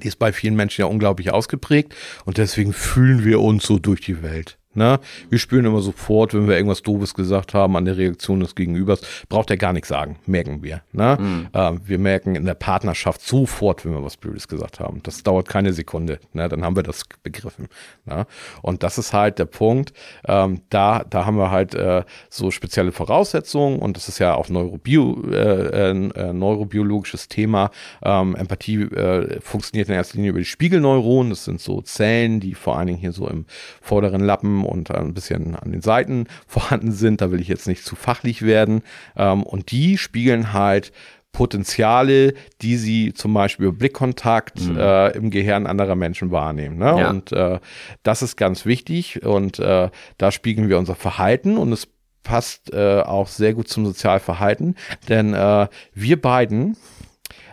Die 0.02 0.08
ist 0.08 0.18
bei 0.18 0.32
vielen 0.32 0.56
Menschen 0.56 0.82
ja 0.82 0.88
unglaublich 0.88 1.32
ausgeprägt. 1.32 1.94
Und 2.24 2.38
deswegen 2.38 2.72
fühlen 2.72 3.26
wir 3.26 3.42
uns 3.42 3.66
so 3.66 3.80
durch 3.80 4.00
die 4.00 4.24
Welt. 4.24 4.58
Ne? 4.76 5.00
Wir 5.30 5.40
spüren 5.40 5.66
immer 5.66 5.82
sofort, 5.82 6.34
wenn 6.34 6.48
wir 6.48 6.56
irgendwas 6.56 6.84
Doofes 6.84 7.14
gesagt 7.14 7.54
haben 7.54 7.78
an 7.78 7.86
der 7.86 7.98
Reaktion 7.98 8.42
des 8.42 8.56
Gegenübers, 8.56 9.02
braucht 9.30 9.50
er 9.50 9.58
gar 9.58 9.74
nichts 9.74 9.90
sagen, 9.90 10.18
merken 10.26 10.62
wir. 10.64 10.82
Ne? 10.92 11.18
Mhm. 11.20 11.48
Äh, 11.54 11.72
wir 11.86 11.98
merken 11.98 12.36
in 12.36 12.46
der 12.46 12.56
Partnerschaft 12.56 13.22
sofort, 13.22 13.86
wenn 13.86 13.94
wir 13.94 14.04
was 14.04 14.18
Blödes 14.18 14.48
gesagt 14.48 14.80
haben. 14.80 15.02
Das 15.04 15.24
dauert 15.24 15.48
keine 15.48 15.72
Sekunde, 15.72 16.20
ne? 16.34 16.50
dann 16.50 16.64
haben 16.64 16.76
wir 16.76 16.84
das 16.84 17.04
begriffen. 17.24 17.68
Ne? 18.06 18.28
Und 18.62 18.84
das 18.84 18.98
ist 18.98 19.14
halt 19.14 19.40
der 19.40 19.46
Punkt, 19.46 19.94
ähm, 20.28 20.62
da, 20.70 21.04
da 21.10 21.26
haben 21.26 21.38
wir 21.38 21.52
halt 21.52 21.74
äh, 21.74 22.04
so 22.30 22.52
spezielle 22.52 22.92
Voraussetzungen 22.92 23.80
und 23.80 23.96
das 23.96 24.10
ist 24.10 24.20
ja 24.20 24.36
auch 24.36 24.50
Neurobio, 24.50 25.24
äh, 25.32 25.92
äh, 25.92 26.34
neurobiologisches 26.34 27.30
Thema. 27.30 27.72
Ähm, 28.04 28.36
Empathie 28.36 28.82
äh, 28.84 29.40
funktioniert 29.40 29.88
in 29.88 29.96
erster 29.96 30.18
Linie 30.18 30.32
über 30.32 30.40
die 30.40 30.46
Spiegelneuronen, 30.46 31.30
das 31.30 31.46
sind 31.46 31.62
so 31.62 31.82
Zellen, 31.82 32.40
die 32.40 32.54
vor 32.54 32.78
allen 32.78 32.88
Dingen 32.88 33.00
hier 33.00 33.14
so 33.14 33.28
im 33.30 33.46
vorderen 33.82 34.22
Lappen 34.22 34.65
und 34.66 34.92
ein 34.92 35.14
bisschen 35.14 35.56
an 35.56 35.72
den 35.72 35.82
Seiten 35.82 36.28
vorhanden 36.48 36.92
sind. 36.92 37.22
Da 37.22 37.32
will 37.32 37.42
ich 37.42 37.48
jetzt 37.48 37.68
nicht 37.68 37.84
zu 37.84 37.96
fachlich 37.96 38.42
werden. 38.42 38.82
Ähm, 39.16 39.44
und 39.44 39.72
die 39.72 39.98
spiegeln 39.98 40.54
halt 40.54 40.92
Potenziale, 41.32 42.34
die 42.62 42.78
sie 42.78 43.14
zum 43.14 43.34
Beispiel 43.34 43.66
über 43.66 43.78
Blickkontakt 43.78 44.62
mhm. 44.62 44.78
äh, 44.78 45.10
im 45.10 45.32
Gehirn 45.32 45.68
anderer 45.68 45.96
Menschen 45.96 46.32
wahrnehmen. 46.32 46.78
Ne? 46.78 46.96
Ja. 46.98 47.10
Und 47.10 47.34
äh, 47.34 47.60
das 48.04 48.22
ist 48.22 48.38
ganz 48.38 48.66
wichtig 48.66 49.26
und 49.26 49.60
äh, 49.60 49.90
da 50.18 50.32
spiegeln 50.32 50.70
wir 50.70 50.78
unser 50.78 50.96
Verhalten 50.96 51.58
und 51.58 51.74
es 51.74 51.90
passt 52.24 52.74
äh, 52.74 53.02
auch 53.02 53.28
sehr 53.28 53.54
gut 53.54 53.68
zum 53.68 53.86
Sozialverhalten, 53.86 54.76
denn 55.10 55.34
äh, 55.34 55.68
wir 55.94 56.22
beiden 56.22 56.78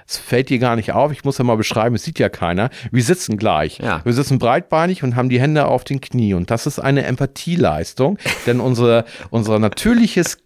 es 0.07 0.19
fällt 0.19 0.51
dir 0.51 0.59
gar 0.59 0.77
nicht 0.77 0.93
auf, 0.93 1.13
ich 1.13 1.25
muss 1.25 1.39
ja 1.39 1.45
mal 1.45 1.57
beschreiben, 1.57 1.95
es 1.95 2.05
sieht 2.05 2.19
ja 2.19 2.29
keiner. 2.29 2.71
Wir 2.91 3.03
sitzen 3.03 3.37
gleich. 3.37 3.79
Ja. 3.79 4.05
Wir 4.05 4.13
sitzen 4.13 4.39
breitbeinig 4.39 5.03
und 5.03 5.17
haben 5.17 5.29
die 5.29 5.41
Hände 5.41 5.67
auf 5.67 5.85
den 5.85 6.01
Knie. 6.01 6.35
Und 6.35 6.51
das 6.51 6.67
ist 6.67 6.79
eine 6.79 7.05
Empathieleistung, 7.05 8.19
denn 8.47 8.61
unsere, 8.61 9.05
unser 9.31 9.59
natürliches 9.59 10.39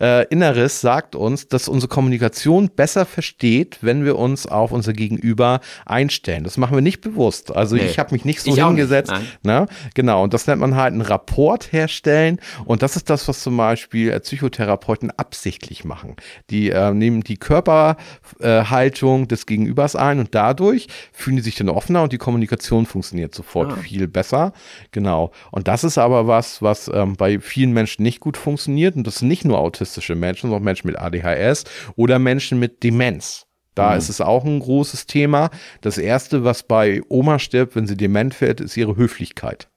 äh, 0.00 0.26
Inneres 0.28 0.80
sagt 0.80 1.14
uns, 1.14 1.48
dass 1.48 1.68
unsere 1.68 1.88
Kommunikation 1.88 2.70
besser 2.74 3.06
versteht, 3.06 3.78
wenn 3.80 4.04
wir 4.04 4.18
uns 4.18 4.46
auf 4.46 4.72
unser 4.72 4.92
Gegenüber 4.92 5.60
einstellen. 5.86 6.44
Das 6.44 6.56
machen 6.56 6.74
wir 6.74 6.82
nicht 6.82 7.00
bewusst. 7.00 7.54
Also 7.54 7.76
nee. 7.76 7.84
ich 7.84 7.98
habe 7.98 8.12
mich 8.12 8.24
nicht 8.24 8.40
so 8.40 8.50
ich 8.50 8.62
hingesetzt. 8.62 9.12
Nicht. 9.12 9.44
Ne? 9.44 9.66
Genau, 9.94 10.22
und 10.22 10.34
das 10.34 10.46
nennt 10.46 10.60
man 10.60 10.74
halt 10.74 10.92
einen 10.92 11.02
Rapport 11.02 11.72
herstellen. 11.72 12.40
Und 12.64 12.82
das 12.82 12.96
ist 12.96 13.10
das, 13.10 13.28
was 13.28 13.42
zum 13.42 13.56
Beispiel 13.56 14.10
äh, 14.10 14.20
Psychotherapeuten 14.20 15.10
absichtlich 15.10 15.84
machen. 15.84 16.16
Die 16.50 16.70
äh, 16.70 16.92
nehmen 16.92 17.22
die 17.22 17.36
Körperhaltung 17.36 19.03
Haltung 19.04 19.28
des 19.28 19.46
Gegenübers 19.46 19.96
ein 19.96 20.18
und 20.18 20.34
dadurch 20.34 20.88
fühlen 21.12 21.36
die 21.36 21.42
sich 21.42 21.56
dann 21.56 21.68
offener 21.68 22.02
und 22.02 22.12
die 22.12 22.18
Kommunikation 22.18 22.86
funktioniert 22.86 23.34
sofort 23.34 23.72
ah. 23.72 23.76
viel 23.76 24.08
besser. 24.08 24.52
Genau. 24.92 25.30
Und 25.50 25.68
das 25.68 25.84
ist 25.84 25.98
aber 25.98 26.26
was, 26.26 26.62
was 26.62 26.90
ähm, 26.92 27.16
bei 27.16 27.38
vielen 27.38 27.72
Menschen 27.72 28.02
nicht 28.02 28.20
gut 28.20 28.36
funktioniert 28.36 28.96
und 28.96 29.06
das 29.06 29.16
sind 29.16 29.28
nicht 29.28 29.44
nur 29.44 29.58
autistische 29.58 30.14
Menschen, 30.14 30.48
sondern 30.48 30.62
auch 30.62 30.64
Menschen 30.64 30.86
mit 30.86 30.98
ADHS 30.98 31.64
oder 31.96 32.18
Menschen 32.18 32.58
mit 32.58 32.82
Demenz. 32.82 33.46
Da 33.74 33.90
mhm. 33.90 33.98
ist 33.98 34.08
es 34.08 34.20
auch 34.20 34.44
ein 34.44 34.60
großes 34.60 35.06
Thema. 35.06 35.50
Das 35.82 35.98
erste, 35.98 36.44
was 36.44 36.62
bei 36.62 37.02
Oma 37.08 37.38
stirbt, 37.38 37.76
wenn 37.76 37.86
sie 37.86 37.96
dement 37.96 38.40
wird, 38.40 38.60
ist 38.60 38.76
ihre 38.76 38.96
Höflichkeit. 38.96 39.68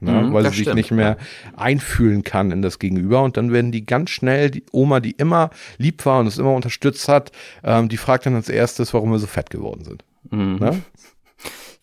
Ne? 0.00 0.12
Mhm, 0.12 0.32
weil 0.32 0.44
sie 0.44 0.50
sich 0.50 0.60
stimmt, 0.62 0.76
nicht 0.76 0.90
mehr 0.90 1.16
einfühlen 1.56 2.24
kann 2.24 2.50
in 2.50 2.62
das 2.62 2.78
Gegenüber 2.78 3.22
und 3.22 3.36
dann 3.36 3.52
werden 3.52 3.72
die 3.72 3.86
ganz 3.86 4.10
schnell, 4.10 4.50
die 4.50 4.64
Oma, 4.72 5.00
die 5.00 5.12
immer 5.12 5.50
lieb 5.78 6.04
war 6.04 6.20
und 6.20 6.26
es 6.26 6.38
immer 6.38 6.52
unterstützt 6.52 7.08
hat, 7.08 7.32
ähm, 7.62 7.88
die 7.88 7.96
fragt 7.96 8.26
dann 8.26 8.34
als 8.34 8.48
erstes, 8.48 8.92
warum 8.92 9.12
wir 9.12 9.18
so 9.18 9.26
fett 9.26 9.50
geworden 9.50 9.84
sind. 9.84 10.04
Mhm. 10.30 10.56
Ne? 10.56 10.82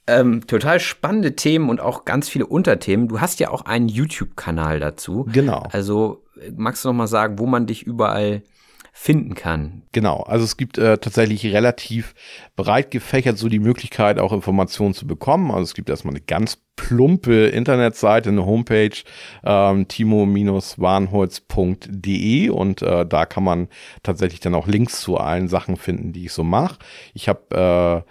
Ähm, 0.07 0.45
total 0.47 0.79
spannende 0.79 1.35
Themen 1.35 1.69
und 1.69 1.79
auch 1.79 2.05
ganz 2.05 2.27
viele 2.27 2.47
Unterthemen. 2.47 3.07
Du 3.07 3.21
hast 3.21 3.39
ja 3.39 3.49
auch 3.49 3.61
einen 3.65 3.87
YouTube-Kanal 3.87 4.79
dazu. 4.79 5.27
Genau. 5.31 5.69
Also 5.71 6.23
magst 6.57 6.83
du 6.83 6.89
noch 6.89 6.95
mal 6.95 7.07
sagen, 7.07 7.37
wo 7.37 7.45
man 7.45 7.67
dich 7.67 7.83
überall 7.83 8.41
finden 8.91 9.35
kann? 9.35 9.83
Genau, 9.91 10.21
also 10.21 10.43
es 10.43 10.57
gibt 10.57 10.77
äh, 10.77 10.97
tatsächlich 10.97 11.45
relativ 11.45 12.15
breit 12.55 12.89
gefächert 12.91 13.37
so 13.37 13.47
die 13.49 13.59
Möglichkeit, 13.59 14.19
auch 14.19 14.33
Informationen 14.33 14.93
zu 14.93 15.07
bekommen. 15.07 15.49
Also 15.49 15.63
es 15.63 15.73
gibt 15.73 15.89
erstmal 15.89 16.13
eine 16.13 16.21
ganz 16.21 16.59
plumpe 16.75 17.47
Internetseite, 17.47 18.29
eine 18.29 18.45
Homepage, 18.45 18.97
ähm, 19.43 19.87
timo-warnholz.de 19.87 22.49
und 22.49 22.81
äh, 22.81 23.05
da 23.05 23.25
kann 23.25 23.43
man 23.43 23.67
tatsächlich 24.03 24.41
dann 24.41 24.55
auch 24.55 24.67
Links 24.67 25.01
zu 25.01 25.17
allen 25.17 25.47
Sachen 25.47 25.77
finden, 25.77 26.13
die 26.13 26.25
ich 26.25 26.33
so 26.33 26.43
mache. 26.43 26.79
Ich 27.13 27.29
habe 27.29 27.55
äh, 27.55 28.01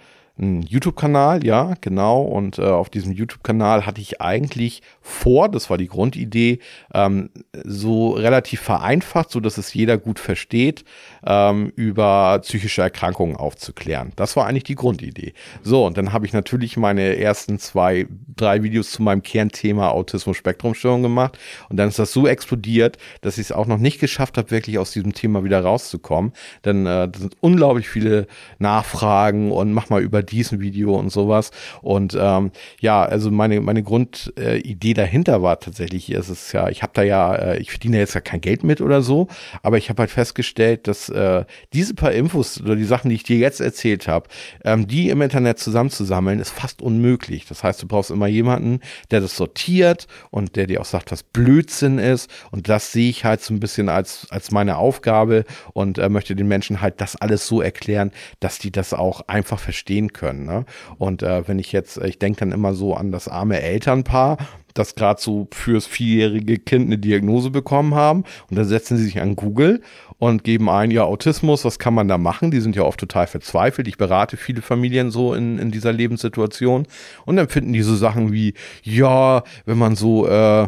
einen 0.41 0.63
YouTube-Kanal, 0.63 1.45
ja, 1.45 1.75
genau. 1.81 2.21
Und 2.21 2.57
äh, 2.57 2.63
auf 2.63 2.89
diesem 2.89 3.11
YouTube-Kanal 3.11 3.85
hatte 3.85 4.01
ich 4.01 4.21
eigentlich 4.21 4.81
vor, 5.01 5.49
das 5.49 5.69
war 5.69 5.77
die 5.77 5.87
Grundidee, 5.87 6.59
ähm, 6.93 7.31
so 7.63 8.11
relativ 8.11 8.61
vereinfacht, 8.61 9.31
so 9.31 9.39
dass 9.39 9.57
es 9.57 9.73
jeder 9.73 9.97
gut 9.97 10.19
versteht, 10.19 10.85
ähm, 11.25 11.73
über 11.75 12.39
psychische 12.43 12.83
Erkrankungen 12.83 13.35
aufzuklären. 13.35 14.13
Das 14.15 14.35
war 14.35 14.45
eigentlich 14.45 14.63
die 14.63 14.75
Grundidee. 14.75 15.33
So, 15.63 15.85
und 15.85 15.97
dann 15.97 16.13
habe 16.13 16.27
ich 16.27 16.33
natürlich 16.33 16.77
meine 16.77 17.17
ersten 17.17 17.57
zwei, 17.57 18.07
drei 18.35 18.61
Videos 18.61 18.91
zu 18.91 19.01
meinem 19.01 19.23
Kernthema 19.23 19.89
Autismus-Spektrum-Störung 19.89 21.01
gemacht. 21.01 21.37
Und 21.69 21.77
dann 21.77 21.89
ist 21.89 21.97
das 21.97 22.11
so 22.13 22.27
explodiert, 22.27 22.97
dass 23.21 23.39
ich 23.39 23.47
es 23.47 23.51
auch 23.51 23.65
noch 23.65 23.79
nicht 23.79 23.99
geschafft 23.99 24.37
habe, 24.37 24.51
wirklich 24.51 24.77
aus 24.77 24.91
diesem 24.91 25.13
Thema 25.13 25.43
wieder 25.43 25.61
rauszukommen. 25.61 26.33
Denn 26.63 26.85
äh, 26.85 27.09
da 27.09 27.19
sind 27.19 27.35
unglaublich 27.41 27.89
viele 27.89 28.27
Nachfragen 28.59 29.51
und 29.51 29.73
mach 29.73 29.89
mal 29.89 30.01
über 30.01 30.21
diesen 30.21 30.59
Video 30.59 30.95
und 30.95 31.09
sowas. 31.09 31.49
Und 31.81 32.15
ähm, 32.19 32.51
ja, 32.79 33.03
also 33.03 33.31
meine, 33.31 33.61
meine 33.61 33.81
Grundidee 33.81 34.90
dahinter 34.93 35.41
war 35.41 35.59
tatsächlich, 35.59 36.09
es 36.09 36.29
ist 36.29 36.51
ja, 36.53 36.69
ich 36.69 36.83
habe 36.83 36.93
da 36.93 37.03
ja, 37.03 37.35
äh, 37.35 37.57
ich 37.59 37.71
verdiene 37.71 37.97
jetzt 37.97 38.13
ja 38.13 38.21
kein 38.21 38.41
Geld 38.41 38.63
mit 38.63 38.81
oder 38.81 39.01
so, 39.01 39.27
aber 39.63 39.77
ich 39.77 39.89
habe 39.89 40.01
halt 40.01 40.11
festgestellt, 40.11 40.87
dass 40.87 41.09
äh, 41.09 41.45
diese 41.73 41.93
paar 41.93 42.11
Infos 42.11 42.61
oder 42.61 42.75
die 42.75 42.83
Sachen, 42.83 43.09
die 43.09 43.15
ich 43.15 43.23
dir 43.23 43.37
jetzt 43.37 43.61
erzählt 43.61 44.07
habe, 44.07 44.27
ähm, 44.63 44.87
die 44.87 45.09
im 45.09 45.21
Internet 45.21 45.59
zusammenzusammeln, 45.59 46.39
ist 46.39 46.51
fast 46.51 46.81
unmöglich. 46.81 47.45
Das 47.47 47.63
heißt, 47.63 47.81
du 47.81 47.87
brauchst 47.87 48.11
immer 48.11 48.27
jemanden, 48.27 48.79
der 49.11 49.21
das 49.21 49.35
sortiert 49.35 50.07
und 50.29 50.55
der 50.55 50.67
dir 50.67 50.81
auch 50.81 50.85
sagt, 50.85 51.11
was 51.11 51.23
Blödsinn 51.23 51.97
ist. 51.97 52.29
Und 52.51 52.69
das 52.69 52.91
sehe 52.91 53.09
ich 53.09 53.25
halt 53.25 53.41
so 53.41 53.53
ein 53.53 53.59
bisschen 53.59 53.89
als, 53.89 54.27
als 54.29 54.51
meine 54.51 54.77
Aufgabe 54.77 55.45
und 55.73 55.97
äh, 55.97 56.09
möchte 56.09 56.35
den 56.35 56.47
Menschen 56.47 56.81
halt 56.81 57.01
das 57.01 57.15
alles 57.15 57.47
so 57.47 57.61
erklären, 57.61 58.11
dass 58.39 58.59
die 58.59 58.71
das 58.71 58.93
auch 58.93 59.21
einfach 59.27 59.59
verstehen 59.59 60.13
können. 60.13 60.45
Ne? 60.45 60.65
Und 60.97 61.23
äh, 61.23 61.47
wenn 61.47 61.59
ich 61.59 61.71
jetzt, 61.71 61.97
ich 61.97 62.19
denke 62.19 62.41
dann 62.41 62.51
immer 62.51 62.73
so 62.73 62.95
an 62.95 63.11
das 63.11 63.27
arme 63.27 63.61
Elternpaar, 63.61 64.37
das 64.73 64.95
gerade 64.95 65.21
so 65.21 65.47
fürs 65.51 65.85
vierjährige 65.85 66.57
Kind 66.57 66.87
eine 66.87 66.97
Diagnose 66.97 67.49
bekommen 67.49 67.95
haben. 67.95 68.23
Und 68.49 68.57
dann 68.57 68.65
setzen 68.65 68.97
sie 68.97 69.05
sich 69.05 69.21
an 69.21 69.35
Google 69.35 69.81
und 70.17 70.43
geben 70.43 70.69
ein, 70.69 70.91
ja, 70.91 71.03
Autismus, 71.03 71.65
was 71.65 71.79
kann 71.79 71.93
man 71.93 72.07
da 72.07 72.17
machen? 72.17 72.51
Die 72.51 72.61
sind 72.61 72.75
ja 72.75 72.83
oft 72.83 72.99
total 72.99 73.27
verzweifelt. 73.27 73.87
Ich 73.87 73.97
berate 73.97 74.37
viele 74.37 74.61
Familien 74.61 75.09
so 75.11 75.33
in, 75.33 75.57
in 75.57 75.71
dieser 75.71 75.91
Lebenssituation. 75.91 76.85
Und 77.25 77.35
dann 77.37 77.49
finden 77.49 77.73
die 77.73 77.81
so 77.81 77.95
Sachen 77.95 78.31
wie, 78.31 78.53
ja, 78.83 79.43
wenn 79.65 79.77
man 79.77 79.95
so 79.95 80.27
äh, 80.27 80.67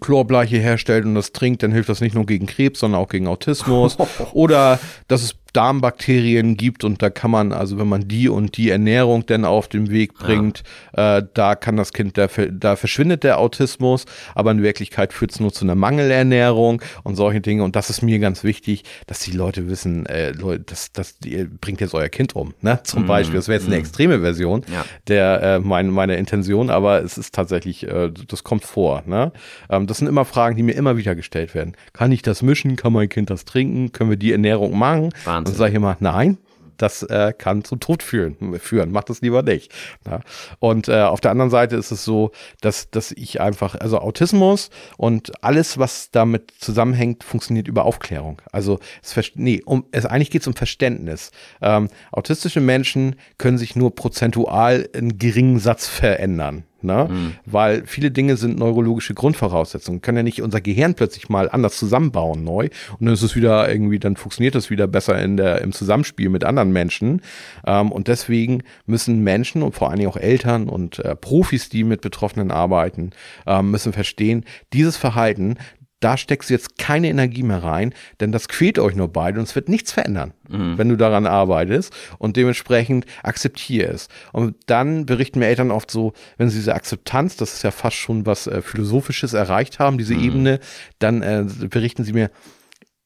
Chlorbleiche 0.00 0.58
herstellt 0.58 1.04
und 1.04 1.16
das 1.16 1.32
trinkt, 1.32 1.64
dann 1.64 1.72
hilft 1.72 1.88
das 1.88 2.00
nicht 2.00 2.14
nur 2.14 2.26
gegen 2.26 2.46
Krebs, 2.46 2.78
sondern 2.78 3.00
auch 3.00 3.08
gegen 3.08 3.26
Autismus. 3.26 3.96
Oder 4.32 4.78
dass 5.08 5.22
es 5.22 5.34
Darmbakterien 5.52 6.56
gibt 6.56 6.84
und 6.84 7.02
da 7.02 7.10
kann 7.10 7.30
man, 7.30 7.52
also 7.52 7.78
wenn 7.78 7.88
man 7.88 8.08
die 8.08 8.28
und 8.28 8.56
die 8.56 8.70
Ernährung 8.70 9.26
denn 9.26 9.44
auf 9.44 9.68
den 9.68 9.90
Weg 9.90 10.14
bringt, 10.14 10.62
ja. 10.96 11.18
äh, 11.18 11.26
da 11.34 11.54
kann 11.54 11.76
das 11.76 11.92
Kind, 11.92 12.16
da, 12.18 12.28
da 12.50 12.76
verschwindet 12.76 13.24
der 13.24 13.38
Autismus, 13.38 14.04
aber 14.34 14.50
in 14.50 14.62
Wirklichkeit 14.62 15.12
führt 15.12 15.32
es 15.32 15.40
nur 15.40 15.52
zu 15.52 15.64
einer 15.64 15.74
Mangelernährung 15.74 16.82
und 17.02 17.16
solche 17.16 17.40
Dinge. 17.40 17.64
Und 17.64 17.76
das 17.76 17.90
ist 17.90 18.02
mir 18.02 18.18
ganz 18.18 18.44
wichtig, 18.44 18.84
dass 19.06 19.20
die 19.20 19.32
Leute 19.32 19.68
wissen, 19.68 20.06
äh, 20.06 20.32
Leute, 20.32 20.64
das, 20.66 20.92
das 20.92 21.16
ihr 21.24 21.48
bringt 21.48 21.80
jetzt 21.80 21.94
euer 21.94 22.08
Kind 22.08 22.36
um. 22.36 22.54
Ne? 22.60 22.80
Zum 22.84 23.04
mm, 23.04 23.06
Beispiel, 23.06 23.36
das 23.36 23.48
wäre 23.48 23.58
jetzt 23.58 23.68
mm. 23.68 23.72
eine 23.72 23.80
extreme 23.80 24.20
Version 24.20 24.62
ja. 24.72 24.84
der 25.08 25.42
äh, 25.42 25.58
mein, 25.60 25.90
meiner 25.90 26.16
Intention, 26.16 26.70
aber 26.70 27.02
es 27.02 27.18
ist 27.18 27.34
tatsächlich, 27.34 27.86
äh, 27.86 28.10
das 28.28 28.44
kommt 28.44 28.64
vor. 28.64 29.02
Ne? 29.06 29.32
Ähm, 29.68 29.86
das 29.86 29.98
sind 29.98 30.08
immer 30.08 30.24
Fragen, 30.24 30.56
die 30.56 30.62
mir 30.62 30.72
immer 30.72 30.96
wieder 30.96 31.14
gestellt 31.14 31.54
werden. 31.54 31.76
Kann 31.92 32.12
ich 32.12 32.22
das 32.22 32.42
mischen? 32.42 32.76
Kann 32.76 32.92
mein 32.92 33.08
Kind 33.08 33.30
das 33.30 33.44
trinken? 33.44 33.92
Können 33.92 34.10
wir 34.10 34.16
die 34.16 34.32
Ernährung 34.32 34.78
machen? 34.78 35.10
Wahnsinn. 35.24 35.39
Dann 35.44 35.54
sage 35.54 35.70
ich 35.70 35.76
immer, 35.76 35.96
nein, 36.00 36.38
das 36.80 37.02
äh, 37.02 37.32
kann 37.36 37.64
zum 37.64 37.80
Tod 37.80 38.02
führen. 38.02 38.58
führen. 38.58 38.90
Macht 38.90 39.10
das 39.10 39.20
lieber 39.20 39.42
nicht. 39.42 39.72
Ja. 40.06 40.20
Und 40.58 40.88
äh, 40.88 41.02
auf 41.02 41.20
der 41.20 41.30
anderen 41.30 41.50
Seite 41.50 41.76
ist 41.76 41.90
es 41.90 42.04
so, 42.04 42.32
dass, 42.60 42.90
dass 42.90 43.12
ich 43.12 43.40
einfach, 43.40 43.74
also 43.74 43.98
Autismus 43.98 44.70
und 44.96 45.32
alles, 45.44 45.78
was 45.78 46.10
damit 46.10 46.52
zusammenhängt, 46.58 47.22
funktioniert 47.22 47.68
über 47.68 47.84
Aufklärung. 47.84 48.40
Also 48.52 48.78
es 49.02 49.14
nee, 49.34 49.62
um, 49.64 49.86
es 49.92 50.06
eigentlich 50.06 50.30
geht 50.30 50.42
es 50.42 50.48
um 50.48 50.54
Verständnis. 50.54 51.30
Ähm, 51.60 51.88
autistische 52.12 52.60
Menschen 52.60 53.16
können 53.36 53.58
sich 53.58 53.76
nur 53.76 53.94
prozentual 53.94 54.88
einen 54.94 55.18
geringen 55.18 55.58
Satz 55.58 55.86
verändern. 55.86 56.64
Ne? 56.82 57.08
Mhm. 57.10 57.32
Weil 57.46 57.82
viele 57.86 58.10
Dinge 58.10 58.36
sind 58.36 58.58
neurologische 58.58 59.14
Grundvoraussetzungen. 59.14 59.98
Wir 59.98 60.02
können 60.02 60.18
ja 60.18 60.22
nicht 60.22 60.42
unser 60.42 60.60
Gehirn 60.60 60.94
plötzlich 60.94 61.28
mal 61.28 61.50
anders 61.50 61.76
zusammenbauen 61.76 62.44
neu 62.44 62.68
und 62.98 63.06
dann 63.06 63.14
ist 63.14 63.22
es 63.22 63.36
wieder 63.36 63.70
irgendwie, 63.70 63.98
dann 63.98 64.16
funktioniert 64.16 64.54
es 64.54 64.70
wieder 64.70 64.86
besser 64.86 65.20
in 65.22 65.36
der, 65.36 65.60
im 65.62 65.72
Zusammenspiel 65.72 66.28
mit 66.28 66.44
anderen 66.44 66.72
Menschen. 66.72 67.22
Ähm, 67.66 67.92
und 67.92 68.08
deswegen 68.08 68.62
müssen 68.86 69.22
Menschen 69.22 69.62
und 69.62 69.74
vor 69.74 69.90
allen 69.90 69.98
Dingen 69.98 70.10
auch 70.10 70.16
Eltern 70.16 70.68
und 70.68 70.98
äh, 71.00 71.14
Profis, 71.16 71.68
die 71.68 71.84
mit 71.84 72.00
Betroffenen 72.00 72.50
arbeiten, 72.50 73.10
ähm, 73.46 73.70
müssen 73.70 73.92
verstehen, 73.92 74.44
dieses 74.72 74.96
Verhalten, 74.96 75.56
da 76.00 76.16
steckst 76.16 76.50
du 76.50 76.54
jetzt 76.54 76.78
keine 76.78 77.08
Energie 77.08 77.42
mehr 77.42 77.62
rein, 77.62 77.94
denn 78.20 78.32
das 78.32 78.48
quält 78.48 78.78
euch 78.78 78.96
nur 78.96 79.08
beide 79.08 79.38
und 79.38 79.44
es 79.44 79.54
wird 79.54 79.68
nichts 79.68 79.92
verändern, 79.92 80.32
mhm. 80.48 80.78
wenn 80.78 80.88
du 80.88 80.96
daran 80.96 81.26
arbeitest 81.26 81.94
und 82.18 82.36
dementsprechend 82.36 83.04
akzeptiere 83.22 83.92
es. 83.92 84.08
Und 84.32 84.56
dann 84.66 85.06
berichten 85.06 85.38
mir 85.38 85.46
Eltern 85.46 85.70
oft 85.70 85.90
so, 85.90 86.14
wenn 86.38 86.48
sie 86.48 86.56
diese 86.56 86.74
Akzeptanz, 86.74 87.36
das 87.36 87.54
ist 87.54 87.62
ja 87.62 87.70
fast 87.70 87.96
schon 87.96 88.26
was 88.26 88.46
äh, 88.46 88.62
Philosophisches 88.62 89.34
erreicht 89.34 89.78
haben, 89.78 89.98
diese 89.98 90.14
mhm. 90.14 90.24
Ebene, 90.24 90.60
dann 90.98 91.22
äh, 91.22 91.44
berichten 91.68 92.04
sie 92.04 92.14
mir, 92.14 92.30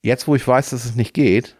jetzt 0.02 0.28
wo 0.28 0.36
ich 0.36 0.46
weiß, 0.46 0.70
dass 0.70 0.84
es 0.84 0.94
nicht 0.94 1.14
geht, 1.14 1.56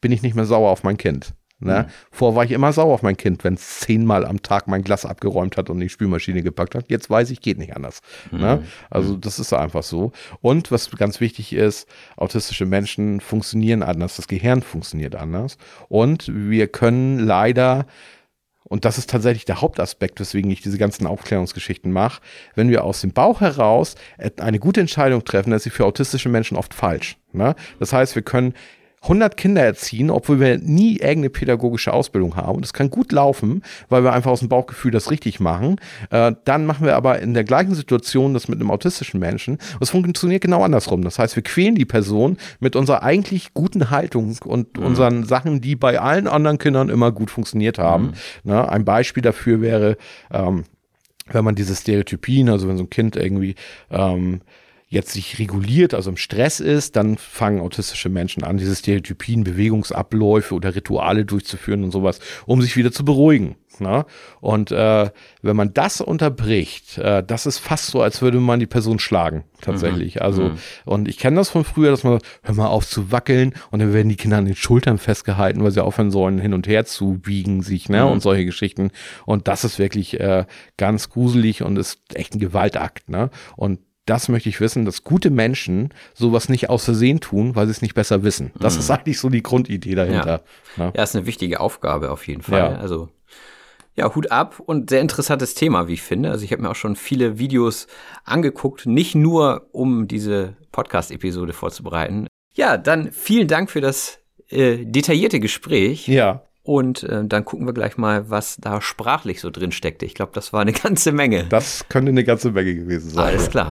bin 0.00 0.12
ich 0.12 0.22
nicht 0.22 0.36
mehr 0.36 0.44
sauer 0.44 0.70
auf 0.70 0.84
mein 0.84 0.96
Kind. 0.96 1.34
Ne? 1.58 1.86
Mhm. 1.86 1.92
Vorher 2.10 2.36
war 2.36 2.44
ich 2.44 2.50
immer 2.50 2.72
sauer 2.72 2.92
auf 2.92 3.02
mein 3.02 3.16
Kind, 3.16 3.42
wenn 3.42 3.54
es 3.54 3.80
zehnmal 3.80 4.26
am 4.26 4.42
Tag 4.42 4.68
mein 4.68 4.82
Glas 4.82 5.06
abgeräumt 5.06 5.56
hat 5.56 5.70
und 5.70 5.80
die 5.80 5.88
Spülmaschine 5.88 6.42
gepackt 6.42 6.74
hat. 6.74 6.90
Jetzt 6.90 7.08
weiß 7.08 7.30
ich, 7.30 7.40
geht 7.40 7.58
nicht 7.58 7.74
anders. 7.74 8.02
Mhm. 8.30 8.38
Ne? 8.38 8.62
Also 8.90 9.14
mhm. 9.14 9.20
das 9.22 9.38
ist 9.38 9.52
einfach 9.54 9.82
so. 9.82 10.12
Und 10.42 10.70
was 10.70 10.90
ganz 10.90 11.20
wichtig 11.20 11.54
ist, 11.54 11.88
autistische 12.16 12.66
Menschen 12.66 13.20
funktionieren 13.20 13.82
anders, 13.82 14.16
das 14.16 14.28
Gehirn 14.28 14.60
funktioniert 14.60 15.14
anders. 15.14 15.56
Und 15.88 16.30
wir 16.32 16.68
können 16.68 17.18
leider 17.18 17.86
und 18.68 18.84
das 18.84 18.98
ist 18.98 19.10
tatsächlich 19.10 19.44
der 19.44 19.60
Hauptaspekt, 19.60 20.18
weswegen 20.18 20.50
ich 20.50 20.60
diese 20.60 20.76
ganzen 20.76 21.06
Aufklärungsgeschichten 21.06 21.92
mache. 21.92 22.20
Wenn 22.56 22.68
wir 22.68 22.82
aus 22.82 23.00
dem 23.00 23.12
Bauch 23.12 23.40
heraus 23.40 23.94
eine 24.40 24.58
gute 24.58 24.80
Entscheidung 24.80 25.24
treffen, 25.24 25.50
dann 25.50 25.58
ist 25.58 25.62
sie 25.62 25.70
für 25.70 25.84
autistische 25.84 26.28
Menschen 26.28 26.56
oft 26.56 26.74
falsch. 26.74 27.16
Ne? 27.32 27.54
Das 27.78 27.92
heißt, 27.92 28.16
wir 28.16 28.22
können 28.22 28.54
100 29.02 29.36
Kinder 29.36 29.62
erziehen, 29.62 30.10
obwohl 30.10 30.40
wir 30.40 30.58
nie 30.58 30.94
irgendeine 30.94 31.30
pädagogische 31.30 31.92
Ausbildung 31.92 32.36
haben. 32.36 32.56
Und 32.56 32.64
das 32.64 32.72
kann 32.72 32.90
gut 32.90 33.12
laufen, 33.12 33.62
weil 33.88 34.02
wir 34.02 34.12
einfach 34.12 34.30
aus 34.30 34.40
dem 34.40 34.48
Bauchgefühl 34.48 34.90
das 34.90 35.10
richtig 35.10 35.38
machen. 35.38 35.76
Äh, 36.10 36.32
dann 36.44 36.66
machen 36.66 36.84
wir 36.86 36.96
aber 36.96 37.20
in 37.20 37.34
der 37.34 37.44
gleichen 37.44 37.74
Situation 37.74 38.34
das 38.34 38.48
mit 38.48 38.60
einem 38.60 38.70
autistischen 38.70 39.20
Menschen. 39.20 39.58
Es 39.80 39.90
funktioniert 39.90 40.42
genau 40.42 40.62
andersrum. 40.62 41.02
Das 41.02 41.18
heißt, 41.18 41.36
wir 41.36 41.42
quälen 41.42 41.76
die 41.76 41.84
Person 41.84 42.36
mit 42.58 42.74
unserer 42.74 43.02
eigentlich 43.02 43.54
guten 43.54 43.90
Haltung 43.90 44.36
und 44.44 44.76
mhm. 44.76 44.84
unseren 44.84 45.24
Sachen, 45.24 45.60
die 45.60 45.76
bei 45.76 46.00
allen 46.00 46.26
anderen 46.26 46.58
Kindern 46.58 46.88
immer 46.88 47.12
gut 47.12 47.30
funktioniert 47.30 47.78
haben. 47.78 48.14
Mhm. 48.42 48.50
Ne? 48.50 48.68
Ein 48.68 48.84
Beispiel 48.84 49.22
dafür 49.22 49.60
wäre, 49.60 49.96
ähm, 50.32 50.64
wenn 51.28 51.44
man 51.44 51.54
diese 51.54 51.74
Stereotypien, 51.74 52.48
also 52.48 52.68
wenn 52.68 52.76
so 52.76 52.84
ein 52.84 52.90
Kind 52.90 53.16
irgendwie 53.16 53.54
ähm, 53.90 54.40
jetzt 54.88 55.12
sich 55.12 55.38
reguliert, 55.38 55.94
also 55.94 56.10
im 56.10 56.16
Stress 56.16 56.60
ist, 56.60 56.94
dann 56.94 57.18
fangen 57.18 57.60
autistische 57.60 58.08
Menschen 58.08 58.44
an, 58.44 58.56
diese 58.56 58.76
Stereotypien, 58.76 59.42
Bewegungsabläufe 59.42 60.54
oder 60.54 60.74
Rituale 60.74 61.24
durchzuführen 61.24 61.82
und 61.82 61.90
sowas, 61.90 62.20
um 62.46 62.62
sich 62.62 62.76
wieder 62.76 62.92
zu 62.92 63.04
beruhigen. 63.04 63.56
Ne? 63.80 64.06
Und 64.40 64.70
äh, 64.70 65.10
wenn 65.42 65.56
man 65.56 65.74
das 65.74 66.00
unterbricht, 66.00 66.98
äh, 66.98 67.22
das 67.22 67.46
ist 67.46 67.58
fast 67.58 67.88
so, 67.88 68.00
als 68.00 68.22
würde 68.22 68.38
man 68.38 68.60
die 68.60 68.66
Person 68.66 68.98
schlagen, 68.98 69.44
tatsächlich. 69.60 70.16
Mhm. 70.16 70.22
Also, 70.22 70.42
mhm. 70.44 70.58
und 70.84 71.08
ich 71.08 71.18
kenne 71.18 71.36
das 71.36 71.50
von 71.50 71.64
früher, 71.64 71.90
dass 71.90 72.04
man, 72.04 72.20
hör 72.42 72.54
mal 72.54 72.68
auf 72.68 72.86
zu 72.86 73.10
wackeln 73.12 73.54
und 73.70 73.80
dann 73.80 73.92
werden 73.92 74.08
die 74.08 74.16
Kinder 74.16 74.38
an 74.38 74.46
den 74.46 74.56
Schultern 74.56 74.98
festgehalten, 74.98 75.62
weil 75.62 75.72
sie 75.72 75.84
aufhören 75.84 76.10
sollen, 76.10 76.38
hin 76.38 76.54
und 76.54 76.68
her 76.68 76.86
zu 76.86 77.18
biegen 77.18 77.62
sich, 77.62 77.88
ne? 77.88 78.04
Mhm. 78.04 78.12
Und 78.12 78.20
solche 78.20 78.44
Geschichten. 78.44 78.92
Und 79.26 79.48
das 79.48 79.64
ist 79.64 79.78
wirklich 79.78 80.18
äh, 80.20 80.46
ganz 80.76 81.10
gruselig 81.10 81.62
und 81.62 81.76
ist 81.76 82.00
echt 82.14 82.34
ein 82.34 82.40
Gewaltakt, 82.40 83.08
ne? 83.10 83.30
Und 83.56 83.80
das 84.06 84.28
möchte 84.28 84.48
ich 84.48 84.60
wissen, 84.60 84.84
dass 84.84 85.04
gute 85.04 85.30
Menschen 85.30 85.92
sowas 86.14 86.48
nicht 86.48 86.70
aus 86.70 86.84
Versehen 86.84 87.20
tun, 87.20 87.54
weil 87.54 87.66
sie 87.66 87.72
es 87.72 87.82
nicht 87.82 87.94
besser 87.94 88.22
wissen. 88.22 88.52
Das 88.58 88.74
mhm. 88.74 88.80
ist 88.80 88.90
eigentlich 88.90 89.18
so 89.18 89.28
die 89.28 89.42
Grundidee 89.42 89.94
dahinter. 89.94 90.42
Ja. 90.76 90.84
Ne? 90.84 90.92
ja, 90.96 91.02
ist 91.02 91.16
eine 91.16 91.26
wichtige 91.26 91.60
Aufgabe 91.60 92.10
auf 92.10 92.26
jeden 92.26 92.42
Fall. 92.42 92.58
Ja. 92.58 92.76
Also 92.76 93.08
ja, 93.96 94.14
Hut 94.14 94.30
ab 94.30 94.60
und 94.60 94.90
sehr 94.90 95.00
interessantes 95.00 95.54
Thema, 95.54 95.88
wie 95.88 95.94
ich 95.94 96.02
finde. 96.02 96.30
Also 96.30 96.44
ich 96.44 96.52
habe 96.52 96.62
mir 96.62 96.70
auch 96.70 96.76
schon 96.76 96.96
viele 96.96 97.38
Videos 97.38 97.86
angeguckt, 98.24 98.86
nicht 98.86 99.14
nur 99.14 99.68
um 99.72 100.06
diese 100.06 100.54
Podcast-Episode 100.70 101.52
vorzubereiten. 101.52 102.26
Ja, 102.54 102.76
dann 102.76 103.10
vielen 103.10 103.48
Dank 103.48 103.70
für 103.70 103.80
das 103.80 104.18
äh, 104.48 104.84
detaillierte 104.84 105.40
Gespräch. 105.40 106.06
Ja. 106.08 106.42
Und 106.62 107.04
äh, 107.04 107.24
dann 107.24 107.44
gucken 107.44 107.66
wir 107.66 107.72
gleich 107.72 107.96
mal, 107.96 108.28
was 108.28 108.56
da 108.56 108.82
sprachlich 108.82 109.40
so 109.40 109.50
drin 109.50 109.72
steckte. 109.72 110.04
Ich 110.04 110.14
glaube, 110.14 110.32
das 110.34 110.52
war 110.52 110.60
eine 110.60 110.72
ganze 110.84 111.12
Menge. 111.12 111.44
Das 111.48 111.88
könnte 111.88 112.10
eine 112.10 112.24
ganze 112.24 112.50
Menge 112.50 112.74
gewesen 112.74 113.10
sein. 113.10 113.24
Alles 113.24 113.48
klar. 113.48 113.70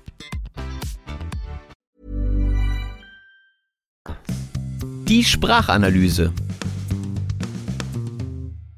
Die 5.11 5.25
Sprachanalyse. 5.25 6.31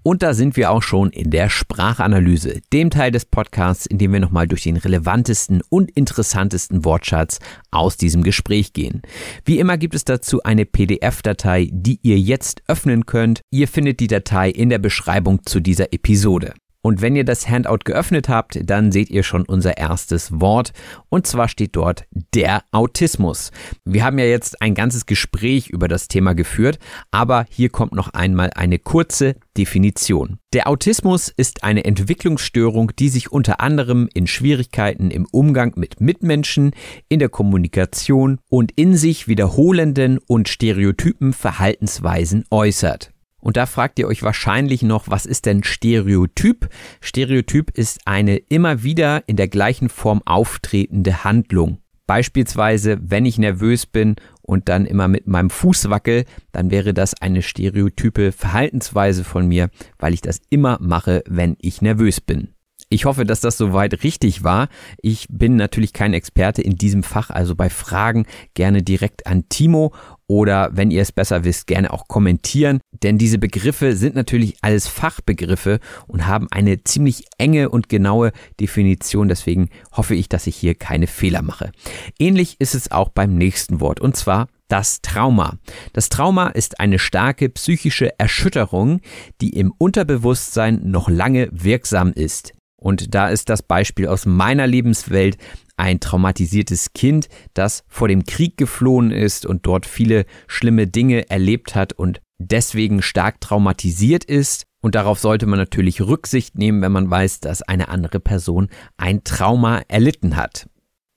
Und 0.01 0.23
da 0.23 0.33
sind 0.33 0.57
wir 0.57 0.71
auch 0.71 0.81
schon 0.81 1.11
in 1.11 1.29
der 1.29 1.47
Sprachanalyse, 1.47 2.61
dem 2.73 2.89
Teil 2.89 3.11
des 3.11 3.25
Podcasts, 3.25 3.85
in 3.85 3.99
dem 3.99 4.13
wir 4.13 4.19
nochmal 4.19 4.47
durch 4.47 4.63
den 4.63 4.77
relevantesten 4.77 5.61
und 5.69 5.91
interessantesten 5.91 6.85
Wortschatz 6.85 7.37
aus 7.69 7.97
diesem 7.97 8.23
Gespräch 8.23 8.73
gehen. 8.73 9.03
Wie 9.45 9.59
immer 9.59 9.77
gibt 9.77 9.93
es 9.93 10.05
dazu 10.05 10.41
eine 10.41 10.65
PDF-Datei, 10.65 11.69
die 11.71 11.99
ihr 12.01 12.17
jetzt 12.17 12.63
öffnen 12.67 13.05
könnt. 13.05 13.41
Ihr 13.51 13.67
findet 13.67 13.99
die 13.99 14.07
Datei 14.07 14.49
in 14.49 14.69
der 14.69 14.79
Beschreibung 14.79 15.45
zu 15.45 15.59
dieser 15.59 15.93
Episode. 15.93 16.55
Und 16.85 17.01
wenn 17.01 17.15
ihr 17.15 17.23
das 17.23 17.47
Handout 17.47 17.79
geöffnet 17.85 18.27
habt, 18.27 18.59
dann 18.69 18.91
seht 18.91 19.09
ihr 19.09 19.23
schon 19.23 19.45
unser 19.45 19.77
erstes 19.77 20.41
Wort. 20.41 20.73
Und 21.07 21.25
zwar 21.25 21.47
steht 21.47 21.77
dort 21.77 22.03
der 22.35 22.63
Autismus. 22.71 23.51
Wir 23.85 24.03
haben 24.03 24.19
ja 24.19 24.25
jetzt 24.25 24.61
ein 24.61 24.75
ganzes 24.75 25.05
Gespräch 25.05 25.69
über 25.69 25.87
das 25.87 26.09
Thema 26.09 26.35
geführt, 26.35 26.79
aber 27.09 27.45
hier 27.49 27.69
kommt 27.69 27.93
noch 27.93 28.09
einmal 28.09 28.51
eine 28.55 28.79
kurze 28.79 29.35
Definition. 29.57 30.39
Der 30.51 30.67
Autismus 30.67 31.29
ist 31.29 31.63
eine 31.63 31.85
Entwicklungsstörung, 31.85 32.91
die 32.99 33.07
sich 33.07 33.31
unter 33.31 33.61
anderem 33.61 34.09
in 34.13 34.27
Schwierigkeiten 34.27 35.09
im 35.09 35.25
Umgang 35.31 35.73
mit 35.77 36.01
Mitmenschen, 36.01 36.71
in 37.07 37.19
der 37.19 37.29
Kommunikation 37.29 38.39
und 38.49 38.73
in 38.75 38.97
sich 38.97 39.29
wiederholenden 39.29 40.19
und 40.27 40.49
stereotypen 40.49 41.31
Verhaltensweisen 41.31 42.43
äußert. 42.51 43.12
Und 43.43 43.57
da 43.57 43.65
fragt 43.65 43.99
ihr 43.99 44.07
euch 44.07 44.23
wahrscheinlich 44.23 44.83
noch, 44.83 45.09
was 45.09 45.25
ist 45.25 45.45
denn 45.45 45.65
Stereotyp? 45.65 46.69
Stereotyp 47.01 47.77
ist 47.77 47.99
eine 48.05 48.37
immer 48.37 48.83
wieder 48.83 49.27
in 49.27 49.35
der 49.35 49.49
gleichen 49.49 49.89
Form 49.89 50.21
auftretende 50.23 51.25
Handlung. 51.25 51.79
Beispielsweise, 52.07 52.97
wenn 53.01 53.25
ich 53.25 53.37
nervös 53.37 53.85
bin 53.85 54.15
und 54.41 54.69
dann 54.69 54.85
immer 54.85 55.09
mit 55.09 55.27
meinem 55.27 55.49
Fuß 55.49 55.89
wackel, 55.89 56.23
dann 56.53 56.71
wäre 56.71 56.93
das 56.93 57.15
eine 57.15 57.41
stereotype 57.41 58.31
Verhaltensweise 58.31 59.25
von 59.25 59.45
mir, 59.45 59.69
weil 59.99 60.13
ich 60.13 60.21
das 60.21 60.39
immer 60.49 60.77
mache, 60.79 61.21
wenn 61.27 61.57
ich 61.59 61.81
nervös 61.81 62.21
bin. 62.21 62.53
Ich 62.93 63.05
hoffe, 63.05 63.25
dass 63.25 63.39
das 63.39 63.57
soweit 63.57 64.03
richtig 64.03 64.43
war. 64.43 64.67
Ich 65.01 65.25
bin 65.27 65.55
natürlich 65.55 65.93
kein 65.93 66.13
Experte 66.13 66.61
in 66.61 66.75
diesem 66.75 67.01
Fach, 67.01 67.31
also 67.31 67.55
bei 67.55 67.71
Fragen 67.71 68.27
gerne 68.53 68.83
direkt 68.83 69.25
an 69.25 69.49
Timo 69.49 69.95
oder 70.27 70.69
wenn 70.73 70.91
ihr 70.91 71.01
es 71.01 71.11
besser 71.11 71.43
wisst, 71.43 71.65
gerne 71.65 71.91
auch 71.91 72.07
kommentieren, 72.07 72.81
denn 73.01 73.17
diese 73.17 73.39
Begriffe 73.39 73.95
sind 73.95 74.13
natürlich 74.13 74.57
alles 74.61 74.87
Fachbegriffe 74.87 75.79
und 76.05 76.27
haben 76.27 76.47
eine 76.51 76.83
ziemlich 76.83 77.25
enge 77.39 77.69
und 77.69 77.89
genaue 77.89 78.31
Definition, 78.59 79.27
deswegen 79.27 79.69
hoffe 79.91 80.13
ich, 80.13 80.29
dass 80.29 80.45
ich 80.45 80.55
hier 80.55 80.75
keine 80.75 81.07
Fehler 81.07 81.41
mache. 81.41 81.71
Ähnlich 82.19 82.57
ist 82.59 82.75
es 82.75 82.91
auch 82.91 83.09
beim 83.09 83.33
nächsten 83.35 83.79
Wort 83.79 84.01
und 84.01 84.15
zwar 84.15 84.49
das 84.67 85.01
Trauma. 85.01 85.57
Das 85.93 86.09
Trauma 86.09 86.49
ist 86.49 86.79
eine 86.79 86.99
starke 86.99 87.49
psychische 87.49 88.19
Erschütterung, 88.19 89.01
die 89.41 89.49
im 89.49 89.73
Unterbewusstsein 89.75 90.81
noch 90.83 91.09
lange 91.09 91.49
wirksam 91.51 92.13
ist. 92.13 92.53
Und 92.83 93.15
da 93.15 93.29
ist 93.29 93.47
das 93.47 93.63
Beispiel 93.63 94.07
aus 94.07 94.25
meiner 94.25 94.67
Lebenswelt 94.67 95.37
ein 95.77 96.01
traumatisiertes 96.01 96.91
Kind, 96.91 97.29
das 97.53 97.85
vor 97.87 98.09
dem 98.09 98.25
Krieg 98.25 98.57
geflohen 98.57 99.09
ist 99.09 99.45
und 99.45 99.65
dort 99.65 99.85
viele 99.85 100.25
schlimme 100.47 100.85
Dinge 100.85 101.29
erlebt 101.29 101.75
hat 101.75 101.93
und 101.93 102.19
deswegen 102.39 103.01
stark 103.01 103.39
traumatisiert 103.39 104.25
ist. 104.25 104.65
Und 104.81 104.95
darauf 104.95 105.17
sollte 105.17 105.45
man 105.45 105.59
natürlich 105.59 106.01
Rücksicht 106.01 106.57
nehmen, 106.57 106.81
wenn 106.81 106.91
man 106.91 107.09
weiß, 107.09 107.39
dass 107.39 107.61
eine 107.61 107.87
andere 107.87 108.19
Person 108.19 108.67
ein 108.97 109.23
Trauma 109.23 109.81
erlitten 109.87 110.35
hat. 110.35 110.67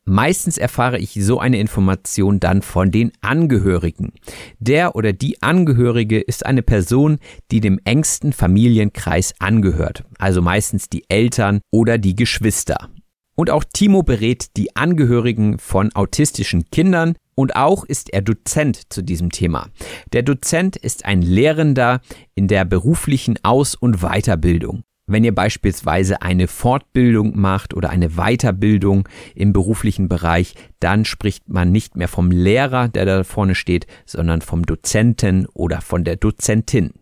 Meistens 0.08 0.56
erfahre 0.56 0.98
ich 0.98 1.18
so 1.20 1.40
eine 1.40 1.58
Information 1.58 2.38
dann 2.38 2.62
von 2.62 2.92
den 2.92 3.10
Angehörigen. 3.22 4.12
Der 4.60 4.94
oder 4.94 5.12
die 5.12 5.42
Angehörige 5.42 6.20
ist 6.20 6.46
eine 6.46 6.62
Person, 6.62 7.18
die 7.50 7.60
dem 7.60 7.80
engsten 7.84 8.32
Familienkreis 8.32 9.34
angehört, 9.40 10.04
also 10.18 10.42
meistens 10.42 10.88
die 10.88 11.04
Eltern 11.08 11.60
oder 11.72 11.98
die 11.98 12.14
Geschwister. 12.14 12.88
Und 13.34 13.50
auch 13.50 13.64
Timo 13.64 14.04
berät 14.04 14.56
die 14.56 14.76
Angehörigen 14.76 15.58
von 15.58 15.92
autistischen 15.92 16.70
Kindern 16.70 17.16
und 17.34 17.56
auch 17.56 17.84
ist 17.84 18.12
er 18.12 18.22
Dozent 18.22 18.92
zu 18.92 19.02
diesem 19.02 19.30
Thema. 19.30 19.68
Der 20.12 20.22
Dozent 20.22 20.76
ist 20.76 21.04
ein 21.04 21.20
Lehrender 21.20 22.00
in 22.36 22.46
der 22.46 22.64
beruflichen 22.64 23.38
Aus- 23.42 23.74
und 23.74 24.02
Weiterbildung. 24.02 24.84
Wenn 25.08 25.22
ihr 25.22 25.34
beispielsweise 25.34 26.22
eine 26.22 26.48
Fortbildung 26.48 27.38
macht 27.38 27.74
oder 27.74 27.90
eine 27.90 28.10
Weiterbildung 28.16 29.08
im 29.36 29.52
beruflichen 29.52 30.08
Bereich, 30.08 30.54
dann 30.80 31.04
spricht 31.04 31.48
man 31.48 31.70
nicht 31.70 31.96
mehr 31.96 32.08
vom 32.08 32.32
Lehrer, 32.32 32.88
der 32.88 33.04
da 33.04 33.22
vorne 33.22 33.54
steht, 33.54 33.86
sondern 34.04 34.40
vom 34.42 34.66
Dozenten 34.66 35.46
oder 35.54 35.80
von 35.80 36.02
der 36.02 36.16
Dozentin. 36.16 36.92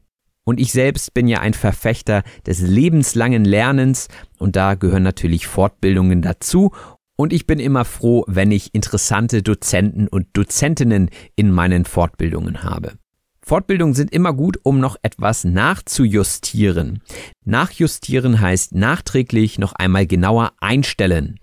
Und 0.45 0.61
ich 0.61 0.73
selbst 0.73 1.15
bin 1.15 1.29
ja 1.29 1.41
ein 1.41 1.55
Verfechter 1.55 2.23
des 2.47 2.61
lebenslangen 2.61 3.47
Lernens 3.47 4.09
und 4.39 4.57
da 4.57 4.75
gehören 4.75 5.03
natürlich 5.03 5.47
Fortbildungen 5.47 6.21
dazu. 6.21 6.73
Und 7.17 7.33
ich 7.33 7.47
bin 7.47 7.59
immer 7.59 7.87
froh, 7.87 8.25
wenn 8.27 8.51
ich 8.51 8.75
interessante 8.75 9.43
Dozenten 9.43 10.09
und 10.09 10.27
Dozentinnen 10.35 11.09
in 11.37 11.51
meinen 11.51 11.87
Fortbildungen 11.87 12.63
habe. 12.63 12.99
Fortbildungen 13.47 13.95
sind 13.95 14.13
immer 14.13 14.33
gut, 14.33 14.59
um 14.63 14.81
noch 14.81 14.97
etwas 15.03 15.45
nachzujustieren. 15.45 17.03
Nachjustieren 17.45 18.41
heißt 18.41 18.75
nachträglich 18.75 19.59
noch 19.59 19.75
einmal 19.75 20.07
genauer 20.07 20.53
einstellen. 20.61 21.39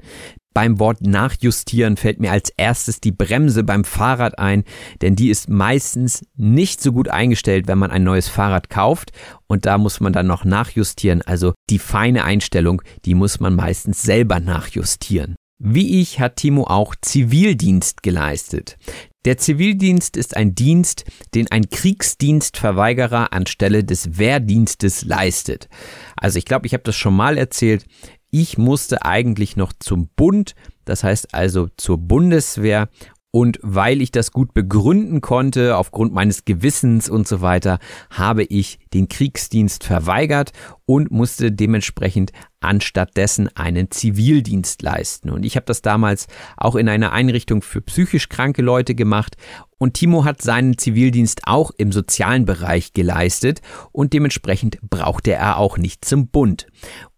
Beim 0.54 0.80
Wort 0.80 1.02
nachjustieren 1.02 1.96
fällt 1.96 2.20
mir 2.20 2.32
als 2.32 2.50
erstes 2.58 3.00
die 3.00 3.14
Bremse 3.14 3.64
beim 3.64 3.86
Fahrrad 3.86 4.38
ein, 4.38 4.66
denn 5.02 5.16
die 5.16 5.30
ist 5.30 5.48
meistens 5.48 6.26
nicht 6.36 6.82
so 6.82 6.92
gut 6.92 7.08
eingestellt, 7.08 7.70
wenn 7.70 7.78
man 7.78 7.90
ein 7.90 8.04
neues 8.04 8.28
Fahrrad 8.28 8.70
kauft 8.70 9.12
und 9.48 9.66
da 9.66 9.78
muss 9.78 10.02
man 10.02 10.12
dann 10.12 10.28
noch 10.28 10.44
nachjustieren. 10.44 11.22
Also 11.22 11.54
die 11.70 11.80
feine 11.80 12.26
Einstellung, 12.26 12.82
die 13.06 13.16
muss 13.16 13.40
man 13.40 13.56
meistens 13.56 14.02
selber 14.02 14.42
nachjustieren. 14.42 15.36
Wie 15.64 16.02
ich 16.02 16.20
hat 16.20 16.38
Timo 16.38 16.64
auch 16.64 16.96
Zivildienst 17.00 18.02
geleistet. 18.02 18.80
Der 19.26 19.38
Zivildienst 19.38 20.18
ist 20.18 20.36
ein 20.36 20.56
Dienst, 20.56 21.06
den 21.36 21.52
ein 21.52 21.70
Kriegsdienstverweigerer 21.70 23.32
anstelle 23.32 23.84
des 23.84 24.18
Wehrdienstes 24.18 25.06
leistet. 25.06 25.70
Also 26.16 26.40
ich 26.40 26.46
glaube, 26.46 26.66
ich 26.66 26.74
habe 26.74 26.82
das 26.82 26.96
schon 26.96 27.16
mal 27.16 27.38
erzählt. 27.38 27.86
Ich 28.32 28.58
musste 28.58 29.06
eigentlich 29.06 29.56
noch 29.56 29.72
zum 29.78 30.10
Bund, 30.16 30.56
das 30.86 31.04
heißt 31.04 31.36
also 31.36 31.68
zur 31.78 32.00
Bundeswehr 32.00 32.90
und 33.32 33.60
weil 33.62 34.02
ich 34.02 34.12
das 34.12 34.32
gut 34.32 34.54
begründen 34.54 35.22
konnte, 35.22 35.78
aufgrund 35.78 36.14
meines 36.14 36.44
Gewissens 36.44 37.10
und 37.10 37.28
so 37.28 37.42
weiter, 37.42 37.80
habe 38.10 38.44
ich 38.44 38.80
den 38.94 39.08
Kriegsdienst 39.08 39.86
verweigert 39.86 40.52
und 40.86 41.12
musste 41.12 41.52
dementsprechend 41.54 42.34
anstattdessen 42.60 43.50
einen 43.56 43.90
Zivildienst 43.90 44.82
leisten. 44.82 45.30
Und 45.30 45.46
ich 45.46 45.56
habe 45.56 45.66
das 45.66 45.82
damals 45.82 46.28
auch 46.58 46.76
in 46.76 46.90
einer 46.90 47.14
Einrichtung 47.14 47.62
für 47.62 47.82
psychisch 47.82 48.28
kranke 48.28 48.62
Leute 48.62 48.96
gemacht. 48.96 49.38
Und 49.78 49.94
Timo 49.94 50.26
hat 50.26 50.42
seinen 50.42 50.78
Zivildienst 50.78 51.44
auch 51.46 51.72
im 51.78 51.94
sozialen 51.94 52.44
Bereich 52.44 52.92
geleistet 52.92 53.62
und 53.94 54.12
dementsprechend 54.12 54.78
brauchte 54.82 55.32
er 55.32 55.58
auch 55.58 55.78
nicht 55.78 56.04
zum 56.04 56.28
Bund. 56.28 56.68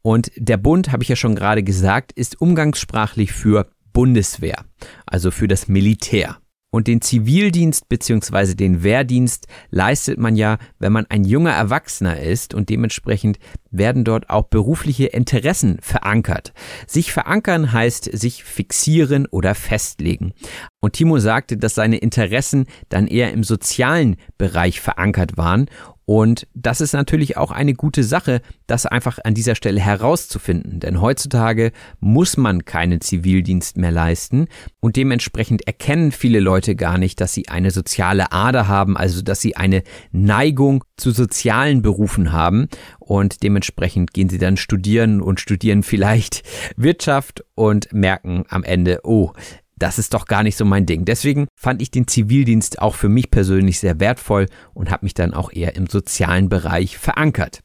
Und 0.03 0.31
der 0.37 0.57
Bund, 0.57 0.91
habe 0.91 1.01
ich 1.01 1.09
ja 1.09 1.15
schon 1.15 1.35
gerade 1.35 1.63
gesagt, 1.63 2.11
ist 2.11 2.39
umgangssprachlich 2.39 3.33
für 3.33 3.67
Bundeswehr, 3.93 4.65
also 5.05 5.31
für 5.31 5.47
das 5.47 5.67
Militär. 5.67 6.37
Und 6.73 6.87
den 6.87 7.01
Zivildienst 7.01 7.87
bzw. 7.87 8.55
den 8.55 8.81
Wehrdienst 8.81 9.45
leistet 9.69 10.17
man 10.17 10.35
ja, 10.35 10.57
wenn 10.79 10.91
man 10.91 11.05
ein 11.07 11.23
junger 11.23 11.51
Erwachsener 11.51 12.19
ist 12.19 12.55
und 12.55 12.69
dementsprechend 12.69 13.37
werden 13.69 14.03
dort 14.03 14.31
auch 14.31 14.45
berufliche 14.45 15.05
Interessen 15.05 15.77
verankert. 15.81 16.51
Sich 16.87 17.13
verankern 17.13 17.73
heißt 17.73 18.05
sich 18.17 18.43
fixieren 18.43 19.27
oder 19.27 19.53
festlegen. 19.53 20.33
Und 20.81 20.93
Timo 20.93 21.19
sagte, 21.19 21.57
dass 21.57 21.75
seine 21.75 21.97
Interessen 21.97 22.65
dann 22.89 23.05
eher 23.05 23.31
im 23.31 23.43
sozialen 23.43 24.15
Bereich 24.39 24.81
verankert 24.81 25.37
waren 25.37 25.67
und 26.05 26.47
das 26.53 26.81
ist 26.81 26.93
natürlich 26.93 27.37
auch 27.37 27.51
eine 27.51 27.73
gute 27.73 28.03
Sache, 28.03 28.41
das 28.67 28.85
einfach 28.85 29.19
an 29.23 29.33
dieser 29.33 29.55
Stelle 29.55 29.79
herauszufinden. 29.79 30.79
Denn 30.79 30.99
heutzutage 30.99 31.71
muss 31.99 32.35
man 32.35 32.65
keinen 32.65 32.99
Zivildienst 33.01 33.77
mehr 33.77 33.91
leisten 33.91 34.47
und 34.79 34.95
dementsprechend 34.95 35.65
erkennen 35.65 36.11
viele 36.11 36.39
Leute 36.39 36.75
gar 36.75 36.97
nicht, 36.97 37.21
dass 37.21 37.33
sie 37.33 37.47
eine 37.47 37.71
soziale 37.71 38.31
Ader 38.31 38.67
haben, 38.67 38.97
also 38.97 39.21
dass 39.21 39.41
sie 39.41 39.55
eine 39.55 39.83
Neigung 40.11 40.83
zu 40.97 41.11
sozialen 41.11 41.81
Berufen 41.81 42.31
haben 42.31 42.67
und 42.99 43.43
dementsprechend 43.43 44.13
gehen 44.13 44.29
sie 44.29 44.37
dann 44.37 44.57
studieren 44.57 45.21
und 45.21 45.39
studieren 45.39 45.83
vielleicht 45.93 46.43
Wirtschaft 46.75 47.43
und 47.55 47.93
merken 47.93 48.43
am 48.49 48.63
Ende, 48.63 48.99
oh, 49.03 49.31
das 49.77 49.99
ist 49.99 50.13
doch 50.13 50.25
gar 50.25 50.43
nicht 50.43 50.57
so 50.57 50.65
mein 50.65 50.85
Ding. 50.85 51.05
Deswegen 51.05 51.47
fand 51.55 51.81
ich 51.81 51.91
den 51.91 52.07
Zivildienst 52.07 52.81
auch 52.81 52.95
für 52.95 53.09
mich 53.09 53.31
persönlich 53.31 53.79
sehr 53.79 53.99
wertvoll 53.99 54.47
und 54.73 54.91
habe 54.91 55.05
mich 55.05 55.13
dann 55.13 55.33
auch 55.33 55.51
eher 55.51 55.75
im 55.75 55.87
sozialen 55.87 56.49
Bereich 56.49 56.97
verankert. 56.97 57.61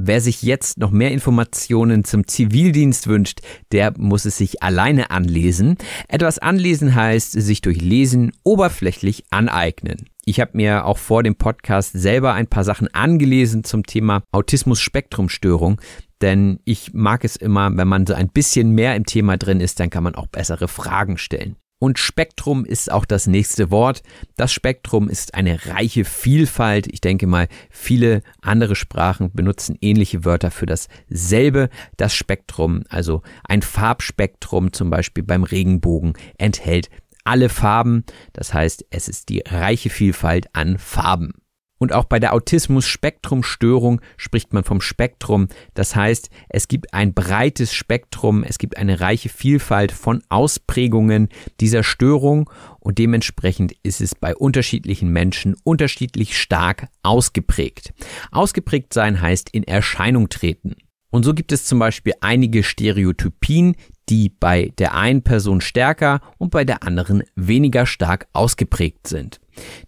Wer 0.00 0.20
sich 0.20 0.42
jetzt 0.42 0.78
noch 0.78 0.92
mehr 0.92 1.10
Informationen 1.10 2.04
zum 2.04 2.24
Zivildienst 2.24 3.08
wünscht, 3.08 3.40
der 3.72 3.98
muss 3.98 4.26
es 4.26 4.36
sich 4.36 4.62
alleine 4.62 5.10
anlesen. 5.10 5.76
Etwas 6.06 6.38
anlesen 6.38 6.94
heißt 6.94 7.32
sich 7.32 7.62
durch 7.62 7.80
Lesen 7.80 8.30
oberflächlich 8.44 9.24
aneignen. 9.30 10.08
Ich 10.24 10.38
habe 10.38 10.52
mir 10.54 10.84
auch 10.84 10.98
vor 10.98 11.24
dem 11.24 11.34
Podcast 11.34 11.94
selber 11.94 12.34
ein 12.34 12.46
paar 12.46 12.62
Sachen 12.62 12.86
angelesen 12.94 13.64
zum 13.64 13.84
Thema 13.84 14.22
Autismus-Spektrum-Störung, 14.30 15.80
denn 16.20 16.60
ich 16.64 16.94
mag 16.94 17.24
es 17.24 17.36
immer, 17.36 17.76
wenn 17.76 17.88
man 17.88 18.06
so 18.06 18.14
ein 18.14 18.28
bisschen 18.28 18.72
mehr 18.72 18.96
im 18.96 19.04
Thema 19.04 19.36
drin 19.36 19.60
ist, 19.60 19.80
dann 19.80 19.90
kann 19.90 20.04
man 20.04 20.14
auch 20.14 20.26
bessere 20.26 20.68
Fragen 20.68 21.18
stellen. 21.18 21.56
Und 21.80 22.00
Spektrum 22.00 22.64
ist 22.64 22.90
auch 22.90 23.04
das 23.04 23.28
nächste 23.28 23.70
Wort. 23.70 24.02
Das 24.36 24.52
Spektrum 24.52 25.08
ist 25.08 25.34
eine 25.34 25.64
reiche 25.66 26.04
Vielfalt. 26.04 26.88
Ich 26.92 27.00
denke 27.00 27.28
mal, 27.28 27.46
viele 27.70 28.22
andere 28.40 28.74
Sprachen 28.74 29.30
benutzen 29.32 29.78
ähnliche 29.80 30.24
Wörter 30.24 30.50
für 30.50 30.66
dasselbe. 30.66 31.70
Das 31.96 32.14
Spektrum, 32.14 32.82
also 32.88 33.22
ein 33.44 33.62
Farbspektrum 33.62 34.72
zum 34.72 34.90
Beispiel 34.90 35.22
beim 35.22 35.44
Regenbogen, 35.44 36.14
enthält 36.36 36.90
alle 37.22 37.48
Farben. 37.48 38.04
Das 38.32 38.52
heißt, 38.52 38.86
es 38.90 39.08
ist 39.08 39.28
die 39.28 39.44
reiche 39.46 39.90
Vielfalt 39.90 40.48
an 40.54 40.78
Farben. 40.78 41.34
Und 41.78 41.92
auch 41.92 42.04
bei 42.04 42.18
der 42.18 42.34
Autismus-Spektrum-Störung 42.34 44.00
spricht 44.16 44.52
man 44.52 44.64
vom 44.64 44.80
Spektrum. 44.80 45.48
Das 45.74 45.94
heißt, 45.94 46.28
es 46.48 46.68
gibt 46.68 46.92
ein 46.92 47.14
breites 47.14 47.72
Spektrum, 47.72 48.42
es 48.42 48.58
gibt 48.58 48.76
eine 48.76 49.00
reiche 49.00 49.28
Vielfalt 49.28 49.92
von 49.92 50.22
Ausprägungen 50.28 51.28
dieser 51.60 51.84
Störung 51.84 52.50
und 52.80 52.98
dementsprechend 52.98 53.72
ist 53.82 54.00
es 54.00 54.14
bei 54.14 54.34
unterschiedlichen 54.34 55.10
Menschen 55.10 55.54
unterschiedlich 55.62 56.36
stark 56.36 56.88
ausgeprägt. 57.02 57.92
Ausgeprägt 58.32 58.92
sein 58.92 59.20
heißt 59.20 59.50
in 59.50 59.62
Erscheinung 59.62 60.28
treten. 60.28 60.74
Und 61.10 61.24
so 61.24 61.32
gibt 61.32 61.52
es 61.52 61.64
zum 61.64 61.78
Beispiel 61.78 62.12
einige 62.20 62.62
Stereotypien, 62.62 63.76
die 64.08 64.30
bei 64.30 64.72
der 64.78 64.94
einen 64.94 65.22
Person 65.22 65.60
stärker 65.60 66.20
und 66.38 66.50
bei 66.50 66.64
der 66.64 66.82
anderen 66.82 67.22
weniger 67.34 67.86
stark 67.86 68.28
ausgeprägt 68.32 69.06
sind. 69.06 69.40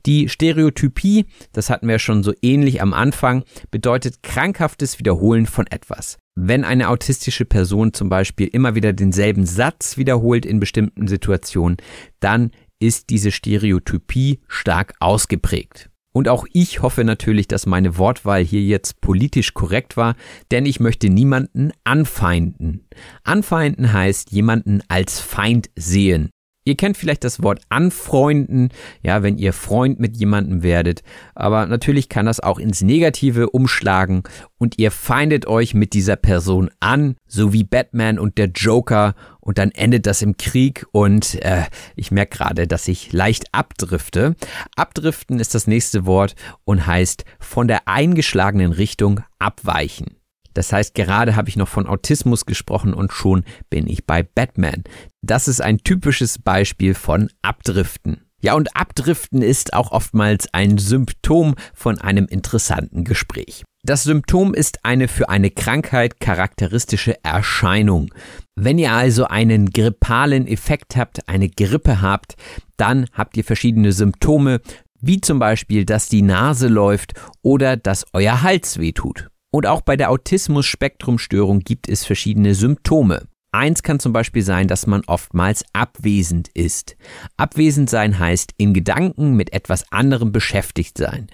Die 0.06 0.28
Stereotypie, 0.28 1.26
das 1.52 1.70
hatten 1.70 1.88
wir 1.88 1.98
schon 1.98 2.22
so 2.22 2.32
ähnlich 2.42 2.82
am 2.82 2.92
Anfang, 2.92 3.44
bedeutet 3.70 4.22
krankhaftes 4.22 4.98
Wiederholen 4.98 5.46
von 5.46 5.66
etwas. 5.68 6.18
Wenn 6.34 6.64
eine 6.64 6.88
autistische 6.88 7.44
Person 7.44 7.92
zum 7.92 8.08
Beispiel 8.08 8.48
immer 8.48 8.74
wieder 8.74 8.92
denselben 8.92 9.46
Satz 9.46 9.96
wiederholt 9.96 10.46
in 10.46 10.60
bestimmten 10.60 11.06
Situationen, 11.06 11.76
dann 12.18 12.50
ist 12.80 13.10
diese 13.10 13.30
Stereotypie 13.30 14.40
stark 14.48 14.94
ausgeprägt. 15.00 15.89
Und 16.12 16.28
auch 16.28 16.46
ich 16.52 16.82
hoffe 16.82 17.04
natürlich, 17.04 17.46
dass 17.46 17.66
meine 17.66 17.96
Wortwahl 17.96 18.42
hier 18.42 18.62
jetzt 18.62 19.00
politisch 19.00 19.54
korrekt 19.54 19.96
war, 19.96 20.16
denn 20.50 20.66
ich 20.66 20.80
möchte 20.80 21.08
niemanden 21.08 21.72
anfeinden. 21.84 22.88
Anfeinden 23.22 23.92
heißt 23.92 24.32
jemanden 24.32 24.82
als 24.88 25.20
Feind 25.20 25.70
sehen. 25.76 26.30
Ihr 26.64 26.76
kennt 26.76 26.98
vielleicht 26.98 27.24
das 27.24 27.42
Wort 27.42 27.62
anfreunden, 27.70 28.68
ja, 29.02 29.22
wenn 29.22 29.38
ihr 29.38 29.54
Freund 29.54 29.98
mit 29.98 30.18
jemandem 30.18 30.62
werdet, 30.62 31.02
aber 31.34 31.64
natürlich 31.66 32.10
kann 32.10 32.26
das 32.26 32.40
auch 32.40 32.58
ins 32.58 32.82
Negative 32.82 33.48
umschlagen 33.48 34.24
und 34.58 34.78
ihr 34.78 34.90
feindet 34.90 35.46
euch 35.46 35.72
mit 35.72 35.94
dieser 35.94 36.16
Person 36.16 36.70
an, 36.78 37.16
so 37.26 37.54
wie 37.54 37.64
Batman 37.64 38.18
und 38.18 38.36
der 38.36 38.48
Joker 38.54 39.14
und 39.40 39.56
dann 39.56 39.70
endet 39.70 40.04
das 40.04 40.20
im 40.20 40.36
Krieg 40.36 40.84
und 40.92 41.42
äh, 41.42 41.64
ich 41.96 42.10
merke 42.10 42.36
gerade, 42.36 42.66
dass 42.66 42.88
ich 42.88 43.10
leicht 43.10 43.46
abdrifte. 43.52 44.36
Abdriften 44.76 45.40
ist 45.40 45.54
das 45.54 45.66
nächste 45.66 46.04
Wort 46.04 46.34
und 46.64 46.86
heißt 46.86 47.24
von 47.38 47.68
der 47.68 47.88
eingeschlagenen 47.88 48.72
Richtung 48.72 49.20
abweichen. 49.38 50.19
Das 50.54 50.72
heißt, 50.72 50.94
gerade 50.94 51.36
habe 51.36 51.48
ich 51.48 51.56
noch 51.56 51.68
von 51.68 51.86
Autismus 51.86 52.46
gesprochen 52.46 52.94
und 52.94 53.12
schon 53.12 53.44
bin 53.68 53.86
ich 53.86 54.06
bei 54.06 54.22
Batman. 54.22 54.84
Das 55.22 55.48
ist 55.48 55.60
ein 55.60 55.78
typisches 55.78 56.38
Beispiel 56.38 56.94
von 56.94 57.30
Abdriften. 57.42 58.22
Ja, 58.42 58.54
und 58.54 58.74
Abdriften 58.74 59.42
ist 59.42 59.74
auch 59.74 59.92
oftmals 59.92 60.52
ein 60.54 60.78
Symptom 60.78 61.56
von 61.74 61.98
einem 61.98 62.26
interessanten 62.26 63.04
Gespräch. 63.04 63.64
Das 63.82 64.02
Symptom 64.04 64.52
ist 64.52 64.84
eine 64.84 65.08
für 65.08 65.28
eine 65.30 65.50
Krankheit 65.50 66.20
charakteristische 66.20 67.22
Erscheinung. 67.24 68.12
Wenn 68.54 68.78
ihr 68.78 68.92
also 68.92 69.24
einen 69.24 69.70
grippalen 69.70 70.46
Effekt 70.46 70.96
habt, 70.96 71.28
eine 71.28 71.48
Grippe 71.48 72.02
habt, 72.02 72.36
dann 72.76 73.06
habt 73.12 73.36
ihr 73.38 73.44
verschiedene 73.44 73.92
Symptome, 73.92 74.60
wie 75.00 75.20
zum 75.20 75.38
Beispiel, 75.38 75.86
dass 75.86 76.08
die 76.08 76.20
Nase 76.20 76.68
läuft 76.68 77.14
oder 77.40 77.78
dass 77.78 78.06
euer 78.12 78.42
Hals 78.42 78.78
wehtut. 78.78 79.29
Und 79.52 79.66
auch 79.66 79.80
bei 79.80 79.96
der 79.96 80.10
Autismus-Spektrum-Störung 80.10 81.60
gibt 81.60 81.88
es 81.88 82.04
verschiedene 82.04 82.54
Symptome. 82.54 83.26
Eins 83.52 83.82
kann 83.82 83.98
zum 83.98 84.12
Beispiel 84.12 84.42
sein, 84.42 84.68
dass 84.68 84.86
man 84.86 85.02
oftmals 85.06 85.64
abwesend 85.72 86.48
ist. 86.54 86.96
Abwesend 87.36 87.90
sein 87.90 88.20
heißt 88.20 88.52
in 88.58 88.74
Gedanken 88.74 89.34
mit 89.34 89.52
etwas 89.52 89.90
anderem 89.90 90.30
beschäftigt 90.30 90.96
sein. 90.96 91.26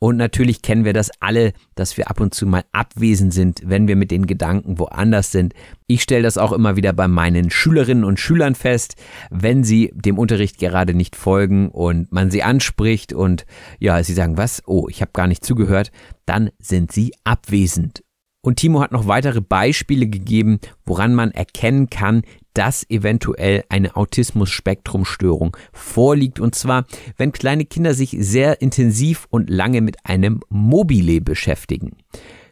Und 0.00 0.16
natürlich 0.16 0.62
kennen 0.62 0.84
wir 0.84 0.92
das 0.92 1.10
alle, 1.18 1.52
dass 1.74 1.96
wir 1.96 2.08
ab 2.08 2.20
und 2.20 2.32
zu 2.32 2.46
mal 2.46 2.64
abwesend 2.70 3.34
sind, 3.34 3.62
wenn 3.64 3.88
wir 3.88 3.96
mit 3.96 4.12
den 4.12 4.26
Gedanken 4.26 4.78
woanders 4.78 5.32
sind. 5.32 5.54
Ich 5.88 6.02
stelle 6.02 6.22
das 6.22 6.38
auch 6.38 6.52
immer 6.52 6.76
wieder 6.76 6.92
bei 6.92 7.08
meinen 7.08 7.50
Schülerinnen 7.50 8.04
und 8.04 8.20
Schülern 8.20 8.54
fest, 8.54 8.94
wenn 9.30 9.64
sie 9.64 9.92
dem 9.94 10.18
Unterricht 10.18 10.58
gerade 10.58 10.94
nicht 10.94 11.16
folgen 11.16 11.68
und 11.70 12.12
man 12.12 12.30
sie 12.30 12.44
anspricht 12.44 13.12
und 13.12 13.44
ja, 13.80 14.02
sie 14.04 14.14
sagen, 14.14 14.36
was? 14.36 14.62
Oh, 14.66 14.86
ich 14.88 15.00
habe 15.00 15.10
gar 15.12 15.26
nicht 15.26 15.44
zugehört, 15.44 15.90
dann 16.26 16.50
sind 16.58 16.92
sie 16.92 17.12
abwesend. 17.24 18.04
Und 18.40 18.56
Timo 18.56 18.80
hat 18.80 18.92
noch 18.92 19.08
weitere 19.08 19.40
Beispiele 19.40 20.06
gegeben, 20.06 20.60
woran 20.86 21.12
man 21.12 21.32
erkennen 21.32 21.90
kann, 21.90 22.22
dass 22.54 22.88
eventuell 22.90 23.64
eine 23.68 23.96
Autismus-Spektrum-Störung 23.96 25.56
vorliegt. 25.72 26.40
Und 26.40 26.54
zwar, 26.54 26.86
wenn 27.16 27.32
kleine 27.32 27.64
Kinder 27.64 27.94
sich 27.94 28.16
sehr 28.18 28.60
intensiv 28.60 29.26
und 29.30 29.50
lange 29.50 29.80
mit 29.80 29.96
einem 30.04 30.40
Mobile 30.48 31.20
beschäftigen. 31.20 31.96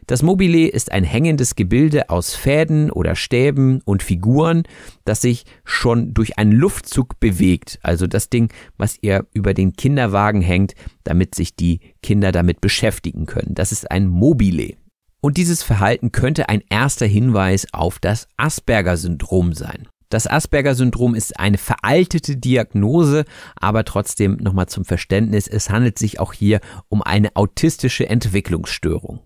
Das 0.07 0.23
Mobile 0.23 0.69
ist 0.69 0.93
ein 0.93 1.03
hängendes 1.03 1.55
Gebilde 1.55 2.09
aus 2.09 2.33
Fäden 2.33 2.91
oder 2.91 3.15
Stäben 3.15 3.81
und 3.83 4.01
Figuren, 4.01 4.63
das 5.03 5.19
sich 5.21 5.43
schon 5.65 6.13
durch 6.13 6.37
einen 6.37 6.53
Luftzug 6.53 7.19
bewegt. 7.19 7.77
Also 7.83 8.07
das 8.07 8.29
Ding, 8.29 8.49
was 8.77 8.97
ihr 9.01 9.27
über 9.33 9.53
den 9.53 9.73
Kinderwagen 9.73 10.41
hängt, 10.41 10.75
damit 11.03 11.35
sich 11.35 11.57
die 11.57 11.81
Kinder 12.01 12.31
damit 12.31 12.61
beschäftigen 12.61 13.25
können. 13.25 13.53
Das 13.53 13.73
ist 13.73 13.91
ein 13.91 14.07
Mobile. 14.07 14.77
Und 15.21 15.37
dieses 15.37 15.63
Verhalten 15.63 16.11
könnte 16.11 16.49
ein 16.49 16.61
erster 16.69 17.05
Hinweis 17.05 17.67
auf 17.73 17.99
das 17.99 18.27
Asperger-Syndrom 18.37 19.53
sein. 19.53 19.87
Das 20.09 20.25
Asperger-Syndrom 20.25 21.15
ist 21.15 21.37
eine 21.37 21.57
veraltete 21.57 22.37
Diagnose, 22.37 23.25
aber 23.55 23.83
trotzdem 23.83 24.37
nochmal 24.37 24.67
zum 24.67 24.85
Verständnis, 24.85 25.47
es 25.47 25.69
handelt 25.69 25.99
sich 25.99 26.19
auch 26.19 26.31
hier 26.31 26.61
um 26.87 27.01
eine 27.01 27.35
autistische 27.35 28.07
Entwicklungsstörung. 28.07 29.19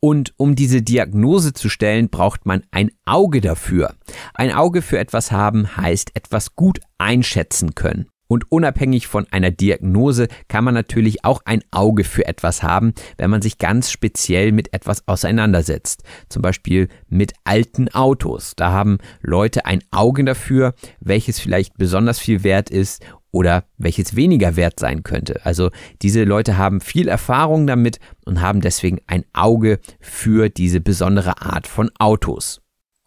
Und 0.00 0.34
um 0.36 0.54
diese 0.54 0.82
Diagnose 0.82 1.54
zu 1.54 1.70
stellen, 1.70 2.10
braucht 2.10 2.44
man 2.44 2.62
ein 2.70 2.90
Auge 3.06 3.40
dafür. 3.40 3.94
Ein 4.34 4.52
Auge 4.52 4.82
für 4.82 4.98
etwas 4.98 5.32
haben 5.32 5.76
heißt 5.76 6.14
etwas 6.14 6.54
gut 6.54 6.80
einschätzen 6.98 7.74
können. 7.74 8.06
Und 8.28 8.50
unabhängig 8.50 9.06
von 9.06 9.26
einer 9.30 9.50
Diagnose 9.50 10.28
kann 10.48 10.64
man 10.64 10.74
natürlich 10.74 11.24
auch 11.24 11.40
ein 11.44 11.62
Auge 11.70 12.04
für 12.04 12.26
etwas 12.26 12.62
haben, 12.62 12.92
wenn 13.18 13.30
man 13.30 13.42
sich 13.42 13.58
ganz 13.58 13.90
speziell 13.90 14.52
mit 14.52 14.72
etwas 14.74 15.06
auseinandersetzt. 15.06 16.02
Zum 16.28 16.42
Beispiel 16.42 16.88
mit 17.08 17.34
alten 17.44 17.88
Autos. 17.88 18.54
Da 18.56 18.72
haben 18.72 18.98
Leute 19.22 19.66
ein 19.66 19.82
Auge 19.90 20.24
dafür, 20.24 20.74
welches 21.00 21.38
vielleicht 21.38 21.76
besonders 21.76 22.18
viel 22.18 22.42
wert 22.42 22.70
ist 22.70 23.04
oder 23.30 23.64
welches 23.76 24.16
weniger 24.16 24.56
wert 24.56 24.80
sein 24.80 25.02
könnte. 25.02 25.44
Also 25.44 25.70
diese 26.02 26.24
Leute 26.24 26.56
haben 26.56 26.80
viel 26.80 27.06
Erfahrung 27.06 27.66
damit 27.66 27.98
und 28.24 28.40
haben 28.40 28.60
deswegen 28.60 28.98
ein 29.06 29.24
Auge 29.34 29.78
für 30.00 30.48
diese 30.48 30.80
besondere 30.80 31.42
Art 31.42 31.66
von 31.66 31.90
Autos. 31.98 32.62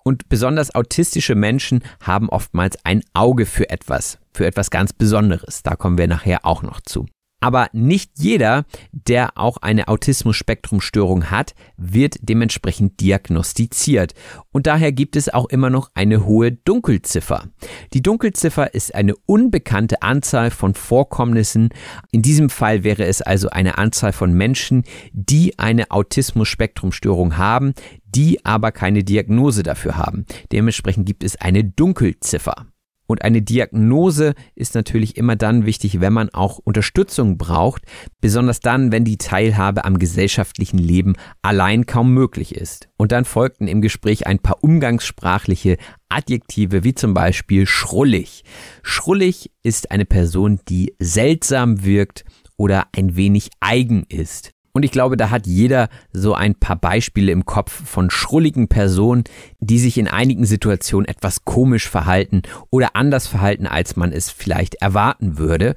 Und 0.10 0.28
besonders 0.28 0.74
autistische 0.74 1.36
Menschen 1.36 1.84
haben 2.02 2.30
oftmals 2.30 2.84
ein 2.84 3.04
Auge 3.14 3.46
für 3.46 3.70
etwas, 3.70 4.18
für 4.34 4.48
etwas 4.48 4.72
ganz 4.72 4.92
Besonderes. 4.92 5.62
Da 5.62 5.76
kommen 5.76 6.00
wir 6.00 6.08
nachher 6.08 6.48
auch 6.48 6.64
noch 6.64 6.82
zu. 6.82 7.06
Aber 7.40 7.70
nicht 7.72 8.12
jeder, 8.18 8.66
der 8.92 9.38
auch 9.38 9.58
eine 9.58 9.88
Autismus-Spektrum-Störung 9.88 11.32
hat, 11.32 11.54
wird 11.78 12.18
dementsprechend 12.22 13.00
diagnostiziert. 13.00 14.14
Und 14.52 14.68
daher 14.68 14.92
gibt 14.92 15.16
es 15.16 15.34
auch 15.34 15.46
immer 15.46 15.70
noch 15.70 15.92
eine 15.94 16.26
hohe 16.26 16.52
Dunkelziffer. 16.52 17.46
Die 17.94 18.02
Dunkelziffer 18.02 18.74
ist 18.74 18.94
eine 18.94 19.16
unbekannte 19.26 20.02
Anzahl 20.02 20.52
von 20.52 20.74
Vorkommnissen. 20.74 21.70
In 22.12 22.22
diesem 22.22 22.50
Fall 22.50 22.84
wäre 22.84 23.06
es 23.06 23.22
also 23.22 23.50
eine 23.50 23.78
Anzahl 23.78 24.12
von 24.12 24.34
Menschen, 24.34 24.84
die 25.14 25.58
eine 25.58 25.92
Autismus-Spektrum-Störung 25.92 27.38
haben, 27.38 27.74
die 28.06 28.46
aber 28.46 28.72
keine 28.72 29.04
Diagnose 29.04 29.64
dafür 29.64 29.98
haben. 29.98 30.26
Dementsprechend 30.52 31.06
gibt 31.06 31.24
es 31.24 31.40
eine 31.40 31.64
Dunkelziffer. 31.64 32.68
Und 33.10 33.24
eine 33.24 33.42
Diagnose 33.42 34.36
ist 34.54 34.76
natürlich 34.76 35.18
immer 35.18 35.36
dann 35.36 35.66
wichtig, 35.66 36.00
wenn 36.00 36.14
man 36.14 36.30
auch 36.30 36.60
Unterstützung 36.60 37.40
braucht, 37.40 37.82
besonders 38.22 38.60
dann, 38.60 38.92
wenn 38.92 39.04
die 39.04 39.18
Teilhabe 39.18 39.84
am 39.84 39.98
gesellschaftlichen 39.98 40.78
Leben 40.78 41.16
allein 41.42 41.88
kaum 41.88 42.14
möglich 42.14 42.54
ist. 42.54 42.88
Und 42.98 43.12
dann 43.12 43.26
folgten 43.26 43.68
im 43.68 43.82
Gespräch 43.82 44.28
ein 44.28 44.38
paar 44.38 44.64
umgangssprachliche 44.64 45.78
Adjektive, 46.08 46.84
wie 46.84 46.94
zum 46.94 47.16
Beispiel 47.16 47.66
schrullig. 47.66 48.44
Schrullig 48.84 49.50
ist 49.64 49.90
eine 49.90 50.06
Person, 50.06 50.60
die 50.70 50.94
seltsam 51.00 51.84
wirkt 51.84 52.26
oder 52.58 52.90
ein 52.96 53.16
wenig 53.16 53.50
eigen 53.60 54.04
ist. 54.08 54.52
Und 54.72 54.84
ich 54.84 54.92
glaube, 54.92 55.18
da 55.18 55.30
hat 55.30 55.48
jeder 55.48 55.90
so 56.14 56.34
ein 56.34 56.56
paar 56.56 56.76
Beispiele 56.76 57.32
im 57.32 57.46
Kopf 57.46 57.72
von 57.72 58.10
schrulligen 58.10 58.68
Personen, 58.68 59.24
die 59.60 59.80
sich 59.80 59.98
in 59.98 60.08
einigen 60.08 60.46
Situationen 60.46 61.08
etwas 61.08 61.46
komisch 61.46 61.90
verhalten 61.90 62.44
oder 62.70 62.96
anders 62.96 63.28
verhalten, 63.28 63.68
als 63.68 63.96
man 63.96 64.12
es 64.12 64.30
vielleicht 64.30 64.76
erwarten 64.76 65.38
würde. 65.38 65.76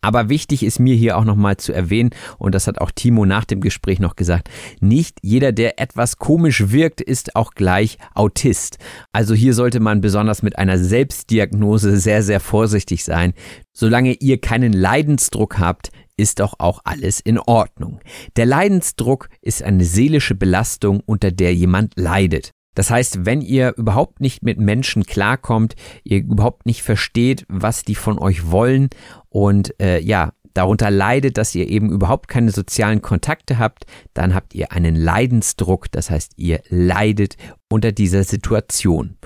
Aber 0.00 0.28
wichtig 0.28 0.62
ist 0.62 0.78
mir 0.78 0.94
hier 0.94 1.18
auch 1.18 1.24
nochmal 1.24 1.56
zu 1.56 1.72
erwähnen, 1.72 2.10
und 2.38 2.54
das 2.54 2.68
hat 2.68 2.80
auch 2.80 2.92
Timo 2.92 3.26
nach 3.26 3.44
dem 3.44 3.60
Gespräch 3.60 3.98
noch 3.98 4.14
gesagt, 4.14 4.48
nicht 4.80 5.18
jeder, 5.22 5.50
der 5.50 5.80
etwas 5.80 6.18
komisch 6.18 6.70
wirkt, 6.70 7.00
ist 7.00 7.34
auch 7.34 7.50
gleich 7.52 7.98
Autist. 8.14 8.78
Also 9.12 9.34
hier 9.34 9.54
sollte 9.54 9.80
man 9.80 10.00
besonders 10.00 10.42
mit 10.42 10.56
einer 10.56 10.78
Selbstdiagnose 10.78 11.98
sehr, 11.98 12.22
sehr 12.22 12.38
vorsichtig 12.38 13.02
sein. 13.02 13.32
Solange 13.72 14.12
ihr 14.12 14.40
keinen 14.40 14.72
Leidensdruck 14.72 15.58
habt, 15.58 15.90
ist 16.18 16.40
doch 16.40 16.54
auch 16.58 16.80
alles 16.84 17.20
in 17.20 17.38
Ordnung. 17.38 18.00
Der 18.36 18.44
Leidensdruck 18.44 19.30
ist 19.40 19.62
eine 19.62 19.84
seelische 19.84 20.34
Belastung, 20.34 21.00
unter 21.06 21.30
der 21.30 21.54
jemand 21.54 21.94
leidet. 21.96 22.50
Das 22.74 22.90
heißt, 22.90 23.24
wenn 23.24 23.40
ihr 23.40 23.74
überhaupt 23.76 24.20
nicht 24.20 24.42
mit 24.42 24.58
Menschen 24.60 25.04
klarkommt, 25.04 25.74
ihr 26.04 26.18
überhaupt 26.18 26.66
nicht 26.66 26.82
versteht, 26.82 27.44
was 27.48 27.82
die 27.82 27.96
von 27.96 28.18
euch 28.18 28.50
wollen 28.50 28.88
und 29.30 29.74
äh, 29.80 29.98
ja, 30.00 30.32
darunter 30.54 30.90
leidet, 30.90 31.38
dass 31.38 31.54
ihr 31.54 31.68
eben 31.68 31.90
überhaupt 31.90 32.28
keine 32.28 32.50
sozialen 32.50 33.00
Kontakte 33.00 33.58
habt, 33.58 33.84
dann 34.14 34.34
habt 34.34 34.54
ihr 34.54 34.72
einen 34.72 34.96
Leidensdruck, 34.96 35.90
das 35.90 36.10
heißt, 36.10 36.32
ihr 36.36 36.60
leidet 36.68 37.36
unter 37.68 37.92
dieser 37.92 38.24
Situation. 38.24 39.18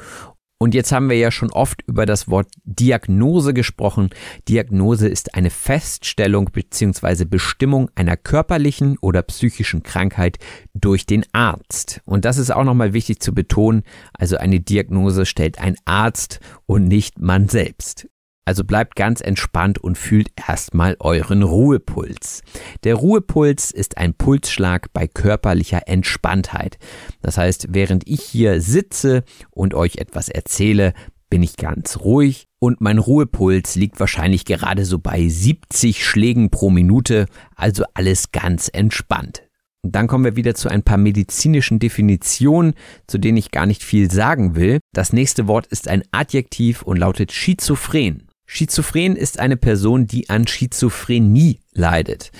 Und 0.63 0.75
jetzt 0.75 0.93
haben 0.93 1.11
wir 1.11 1.17
ja 1.17 1.33
schon 1.33 1.51
oft 1.51 1.83
über 1.89 2.07
das 2.07 2.29
Wort 2.29 2.47
Diagnose 2.63 3.53
gesprochen. 3.53 4.11
Diagnose 4.49 5.09
ist 5.09 5.35
eine 5.35 5.51
Feststellung 5.51 6.51
bzw. 6.53 7.25
Bestimmung 7.25 7.91
einer 7.97 8.17
körperlichen 8.17 8.97
oder 9.01 9.23
psychischen 9.23 9.83
Krankheit 9.83 10.39
durch 10.73 11.05
den 11.05 11.25
Arzt. 11.33 12.01
Und 12.05 12.25
das 12.25 12.39
ist 12.39 12.53
auch 12.53 12.63
nochmal 12.63 12.93
wichtig 12.93 13.19
zu 13.19 13.35
betonen. 13.35 13.83
Also 14.15 14.37
eine 14.37 14.61
Diagnose 14.61 15.27
stellt 15.27 15.59
ein 15.59 15.75
Arzt 15.85 16.39
und 16.67 16.87
nicht 16.87 17.19
man 17.19 17.49
selbst. 17.49 18.07
Also 18.45 18.65
bleibt 18.65 18.97
ganz 18.97 19.21
entspannt 19.21 19.79
und 19.79 19.97
fühlt 19.97 20.29
erstmal 20.49 20.97
euren 20.99 21.43
Ruhepuls. 21.43 22.43
Der 22.83 22.97
Ruhepuls 22.97 23.71
ist 23.71 23.99
ein 23.99 24.15
Pulsschlag 24.15 24.93
bei 24.93 25.07
körperlicher 25.07 25.87
Entspanntheit. 25.87 26.79
Das 27.21 27.39
heißt, 27.39 27.69
während 27.71 28.09
ich 28.09 28.23
hier 28.23 28.61
sitze 28.61 29.23
und 29.51 29.75
euch 29.75 29.97
etwas 29.97 30.29
erzähle, 30.29 30.93
bin 31.31 31.43
ich 31.43 31.57
ganz 31.57 32.01
ruhig 32.01 32.47
und 32.59 32.81
mein 32.81 32.99
Ruhepuls 32.99 33.77
liegt 33.77 33.99
wahrscheinlich 34.01 34.45
gerade 34.45 34.85
so 34.85 34.99
bei 34.99 35.27
70 35.27 36.05
Schlägen 36.05 36.51
pro 36.51 36.69
Minute, 36.69 37.27
also 37.55 37.85
alles 37.95 38.33
ganz 38.33 38.69
entspannt. 38.71 39.43
Dann 39.85 40.07
kommen 40.07 40.25
wir 40.25 40.37
wieder 40.37 40.55
zu 40.55 40.69
ein 40.69 40.83
paar 40.83 40.99
medizinischen 40.99 41.79
Definitionen, 41.79 42.75
zu 43.07 43.19
denen 43.19 43.37
ich 43.37 43.51
gar 43.51 43.67
nicht 43.67 43.83
viel 43.83 44.11
sagen 44.11 44.55
will. 44.55 44.79
Das 44.93 45.13
nächste 45.13 45.49
Wort 45.49 45.67
ist 45.69 45.89
ein 45.89 46.05
Adjektiv 46.13 46.83
und 46.83 46.99
lautet 46.99 47.33
schizophren. 47.33 48.29
Schizophren 48.55 49.17
ist 49.17 49.39
eine 49.39 49.57
Person, 49.57 50.07
die 50.07 50.29
an 50.29 50.47
Schizophrenie 50.47 51.61
leidet. 51.73 52.31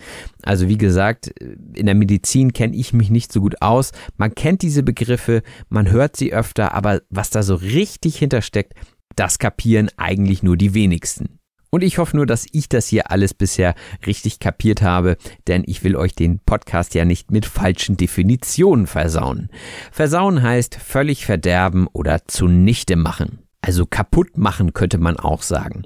Also 0.43 0.69
wie 0.69 0.77
gesagt, 0.77 1.29
in 1.75 1.87
der 1.87 1.95
Medizin 1.95 2.53
kenne 2.53 2.77
ich 2.77 2.93
mich 2.93 3.09
nicht 3.09 3.33
so 3.33 3.41
gut 3.41 3.63
aus. 3.63 3.93
Man 4.19 4.35
kennt 4.35 4.61
diese 4.61 4.83
Begriffe, 4.83 5.43
man 5.71 5.91
hört 5.91 6.17
sie 6.17 6.35
öfter, 6.35 6.75
aber 6.75 7.01
was 7.09 7.31
da 7.31 7.43
so 7.43 7.55
richtig 7.55 8.19
hintersteckt, 8.19 8.75
das 9.17 9.39
kapieren 9.39 9.89
eigentlich 9.97 10.43
nur 10.43 10.59
die 10.59 10.75
wenigsten. 10.75 11.39
Und 11.75 11.83
ich 11.83 11.99
hoffe 11.99 12.17
nur, 12.17 12.25
dass 12.25 12.47
ich 12.53 12.69
das 12.69 12.87
hier 12.87 13.11
alles 13.11 13.35
bisher 13.35 13.75
richtig 14.07 14.39
kapiert 14.39 14.81
habe, 14.81 15.17
denn 15.49 15.65
ich 15.67 15.83
will 15.83 15.97
euch 15.97 16.15
den 16.15 16.39
Podcast 16.39 16.95
ja 16.95 17.05
nicht 17.05 17.33
mit 17.33 17.47
falschen 17.47 17.97
Definitionen 17.97 18.87
versauen. 18.87 19.51
Versauen 19.91 20.41
heißt 20.41 20.77
völlig 20.77 21.27
verderben 21.27 21.89
oder 21.93 22.29
zunichte 22.29 22.95
machen. 22.95 23.41
Also 23.61 23.87
kaputt 23.87 24.39
machen 24.39 24.73
könnte 24.73 24.99
man 24.99 25.17
auch 25.17 25.43
sagen. 25.43 25.83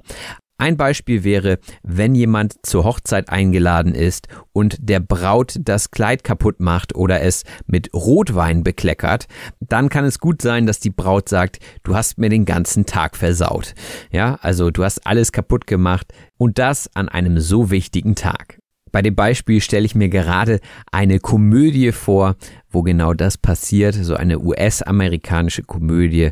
Ein 0.59 0.75
Beispiel 0.75 1.23
wäre, 1.23 1.59
wenn 1.83 2.15
jemand 2.15 2.55
zur 2.63 2.83
Hochzeit 2.83 3.29
eingeladen 3.29 3.95
ist 3.95 4.27
und 4.51 4.75
der 4.81 4.99
Braut 4.99 5.55
das 5.57 5.89
Kleid 5.89 6.25
kaputt 6.25 6.59
macht 6.59 6.93
oder 6.93 7.21
es 7.21 7.45
mit 7.65 7.93
Rotwein 7.93 8.61
bekleckert, 8.61 9.27
dann 9.61 9.87
kann 9.87 10.03
es 10.03 10.19
gut 10.19 10.41
sein, 10.41 10.65
dass 10.65 10.81
die 10.81 10.89
Braut 10.89 11.29
sagt, 11.29 11.59
du 11.83 11.95
hast 11.95 12.17
mir 12.17 12.27
den 12.27 12.43
ganzen 12.43 12.85
Tag 12.85 13.15
versaut. 13.15 13.73
Ja, 14.11 14.37
also 14.41 14.69
du 14.69 14.83
hast 14.83 15.07
alles 15.07 15.31
kaputt 15.31 15.65
gemacht 15.65 16.13
und 16.37 16.59
das 16.59 16.93
an 16.93 17.07
einem 17.07 17.39
so 17.39 17.71
wichtigen 17.71 18.15
Tag. 18.15 18.59
Bei 18.91 19.01
dem 19.01 19.15
Beispiel 19.15 19.61
stelle 19.61 19.85
ich 19.85 19.95
mir 19.95 20.09
gerade 20.09 20.59
eine 20.91 21.19
Komödie 21.19 21.93
vor, 21.93 22.35
wo 22.69 22.81
genau 22.81 23.13
das 23.13 23.37
passiert, 23.37 23.95
so 23.95 24.15
eine 24.15 24.39
US-amerikanische 24.39 25.63
Komödie. 25.63 26.31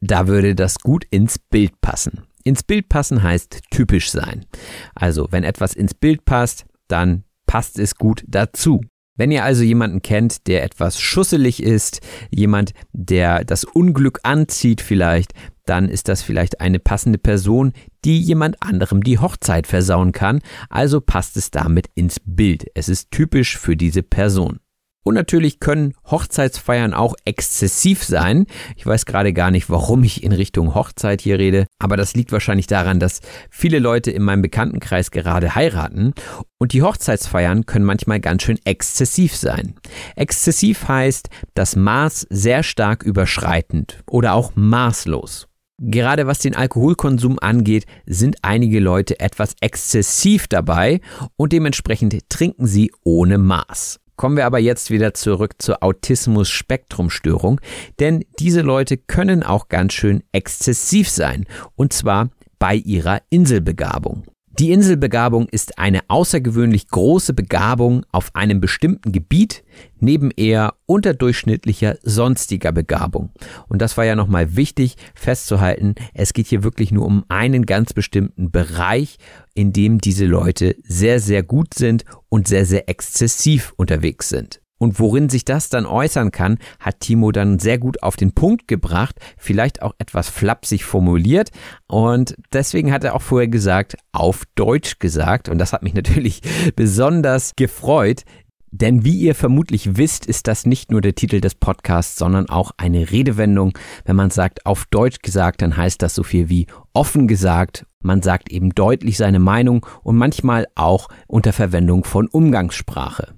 Da 0.00 0.28
würde 0.28 0.54
das 0.54 0.78
gut 0.78 1.04
ins 1.10 1.38
Bild 1.38 1.78
passen. 1.82 2.22
Ins 2.46 2.62
Bild 2.62 2.88
passen 2.88 3.24
heißt 3.24 3.60
typisch 3.72 4.12
sein. 4.12 4.46
Also, 4.94 5.26
wenn 5.32 5.42
etwas 5.42 5.74
ins 5.74 5.94
Bild 5.94 6.24
passt, 6.24 6.64
dann 6.86 7.24
passt 7.48 7.76
es 7.76 7.96
gut 7.96 8.22
dazu. 8.28 8.82
Wenn 9.16 9.32
ihr 9.32 9.42
also 9.42 9.64
jemanden 9.64 10.00
kennt, 10.00 10.46
der 10.46 10.62
etwas 10.62 11.00
schusselig 11.00 11.60
ist, 11.60 12.02
jemand, 12.30 12.72
der 12.92 13.44
das 13.44 13.64
Unglück 13.64 14.20
anzieht 14.22 14.80
vielleicht, 14.80 15.32
dann 15.64 15.88
ist 15.88 16.06
das 16.06 16.22
vielleicht 16.22 16.60
eine 16.60 16.78
passende 16.78 17.18
Person, 17.18 17.72
die 18.04 18.20
jemand 18.20 18.62
anderem 18.62 19.02
die 19.02 19.18
Hochzeit 19.18 19.66
versauen 19.66 20.12
kann, 20.12 20.40
also 20.70 21.00
passt 21.00 21.36
es 21.36 21.50
damit 21.50 21.88
ins 21.96 22.20
Bild. 22.24 22.66
Es 22.74 22.88
ist 22.88 23.10
typisch 23.10 23.58
für 23.58 23.76
diese 23.76 24.04
Person. 24.04 24.60
Und 25.06 25.14
natürlich 25.14 25.60
können 25.60 25.94
Hochzeitsfeiern 26.10 26.92
auch 26.92 27.14
exzessiv 27.24 28.02
sein. 28.02 28.46
Ich 28.74 28.84
weiß 28.84 29.06
gerade 29.06 29.32
gar 29.32 29.52
nicht, 29.52 29.70
warum 29.70 30.02
ich 30.02 30.24
in 30.24 30.32
Richtung 30.32 30.74
Hochzeit 30.74 31.20
hier 31.20 31.38
rede, 31.38 31.66
aber 31.78 31.96
das 31.96 32.14
liegt 32.14 32.32
wahrscheinlich 32.32 32.66
daran, 32.66 32.98
dass 32.98 33.20
viele 33.48 33.78
Leute 33.78 34.10
in 34.10 34.24
meinem 34.24 34.42
Bekanntenkreis 34.42 35.12
gerade 35.12 35.54
heiraten 35.54 36.12
und 36.58 36.72
die 36.72 36.82
Hochzeitsfeiern 36.82 37.66
können 37.66 37.84
manchmal 37.84 38.18
ganz 38.18 38.42
schön 38.42 38.58
exzessiv 38.64 39.36
sein. 39.36 39.74
Exzessiv 40.16 40.88
heißt 40.88 41.28
das 41.54 41.76
Maß 41.76 42.26
sehr 42.28 42.64
stark 42.64 43.04
überschreitend 43.04 44.02
oder 44.10 44.34
auch 44.34 44.56
maßlos. 44.56 45.46
Gerade 45.80 46.26
was 46.26 46.40
den 46.40 46.56
Alkoholkonsum 46.56 47.38
angeht, 47.38 47.86
sind 48.06 48.38
einige 48.42 48.80
Leute 48.80 49.20
etwas 49.20 49.54
exzessiv 49.60 50.48
dabei 50.48 51.00
und 51.36 51.52
dementsprechend 51.52 52.28
trinken 52.28 52.66
sie 52.66 52.90
ohne 53.04 53.38
Maß. 53.38 54.00
Kommen 54.16 54.36
wir 54.36 54.46
aber 54.46 54.58
jetzt 54.58 54.90
wieder 54.90 55.14
zurück 55.14 55.54
zur 55.58 55.82
Autismus-Spektrum-Störung, 55.82 57.60
denn 58.00 58.24
diese 58.38 58.62
Leute 58.62 58.96
können 58.96 59.42
auch 59.42 59.68
ganz 59.68 59.92
schön 59.92 60.22
exzessiv 60.32 61.08
sein, 61.10 61.44
und 61.74 61.92
zwar 61.92 62.30
bei 62.58 62.74
ihrer 62.74 63.20
Inselbegabung. 63.28 64.24
Die 64.58 64.72
Inselbegabung 64.72 65.50
ist 65.50 65.78
eine 65.78 66.00
außergewöhnlich 66.08 66.88
große 66.88 67.34
Begabung 67.34 68.06
auf 68.10 68.34
einem 68.34 68.58
bestimmten 68.58 69.12
Gebiet 69.12 69.62
neben 70.00 70.30
eher 70.30 70.72
unterdurchschnittlicher 70.86 71.98
sonstiger 72.02 72.72
Begabung. 72.72 73.32
Und 73.68 73.82
das 73.82 73.98
war 73.98 74.06
ja 74.06 74.16
nochmal 74.16 74.56
wichtig 74.56 74.96
festzuhalten. 75.14 75.94
Es 76.14 76.32
geht 76.32 76.46
hier 76.46 76.62
wirklich 76.62 76.90
nur 76.90 77.04
um 77.04 77.26
einen 77.28 77.66
ganz 77.66 77.92
bestimmten 77.92 78.50
Bereich, 78.50 79.18
in 79.52 79.74
dem 79.74 79.98
diese 79.98 80.24
Leute 80.24 80.76
sehr, 80.84 81.20
sehr 81.20 81.42
gut 81.42 81.74
sind 81.74 82.06
und 82.30 82.48
sehr, 82.48 82.64
sehr 82.64 82.88
exzessiv 82.88 83.74
unterwegs 83.76 84.30
sind. 84.30 84.62
Und 84.78 85.00
worin 85.00 85.28
sich 85.28 85.44
das 85.44 85.68
dann 85.68 85.86
äußern 85.86 86.30
kann, 86.30 86.58
hat 86.80 87.00
Timo 87.00 87.32
dann 87.32 87.58
sehr 87.58 87.78
gut 87.78 88.02
auf 88.02 88.16
den 88.16 88.32
Punkt 88.32 88.68
gebracht, 88.68 89.16
vielleicht 89.38 89.82
auch 89.82 89.94
etwas 89.98 90.28
flapsig 90.28 90.84
formuliert. 90.84 91.50
Und 91.86 92.36
deswegen 92.52 92.92
hat 92.92 93.04
er 93.04 93.14
auch 93.14 93.22
vorher 93.22 93.48
gesagt, 93.48 93.96
auf 94.12 94.44
Deutsch 94.54 94.98
gesagt. 94.98 95.48
Und 95.48 95.58
das 95.58 95.72
hat 95.72 95.82
mich 95.82 95.94
natürlich 95.94 96.42
besonders 96.74 97.54
gefreut. 97.56 98.24
Denn 98.72 99.04
wie 99.04 99.16
ihr 99.16 99.34
vermutlich 99.34 99.96
wisst, 99.96 100.26
ist 100.26 100.48
das 100.48 100.66
nicht 100.66 100.90
nur 100.90 101.00
der 101.00 101.14
Titel 101.14 101.40
des 101.40 101.54
Podcasts, 101.54 102.16
sondern 102.16 102.50
auch 102.50 102.72
eine 102.76 103.10
Redewendung. 103.10 103.72
Wenn 104.04 104.16
man 104.16 104.28
sagt 104.28 104.66
auf 104.66 104.84
Deutsch 104.90 105.20
gesagt, 105.22 105.62
dann 105.62 105.76
heißt 105.76 106.02
das 106.02 106.14
so 106.14 106.22
viel 106.22 106.50
wie 106.50 106.66
offen 106.92 107.26
gesagt. 107.26 107.86
Man 108.00 108.20
sagt 108.20 108.50
eben 108.50 108.70
deutlich 108.70 109.16
seine 109.16 109.38
Meinung 109.38 109.86
und 110.02 110.16
manchmal 110.16 110.66
auch 110.74 111.08
unter 111.26 111.54
Verwendung 111.54 112.04
von 112.04 112.28
Umgangssprache. 112.28 113.36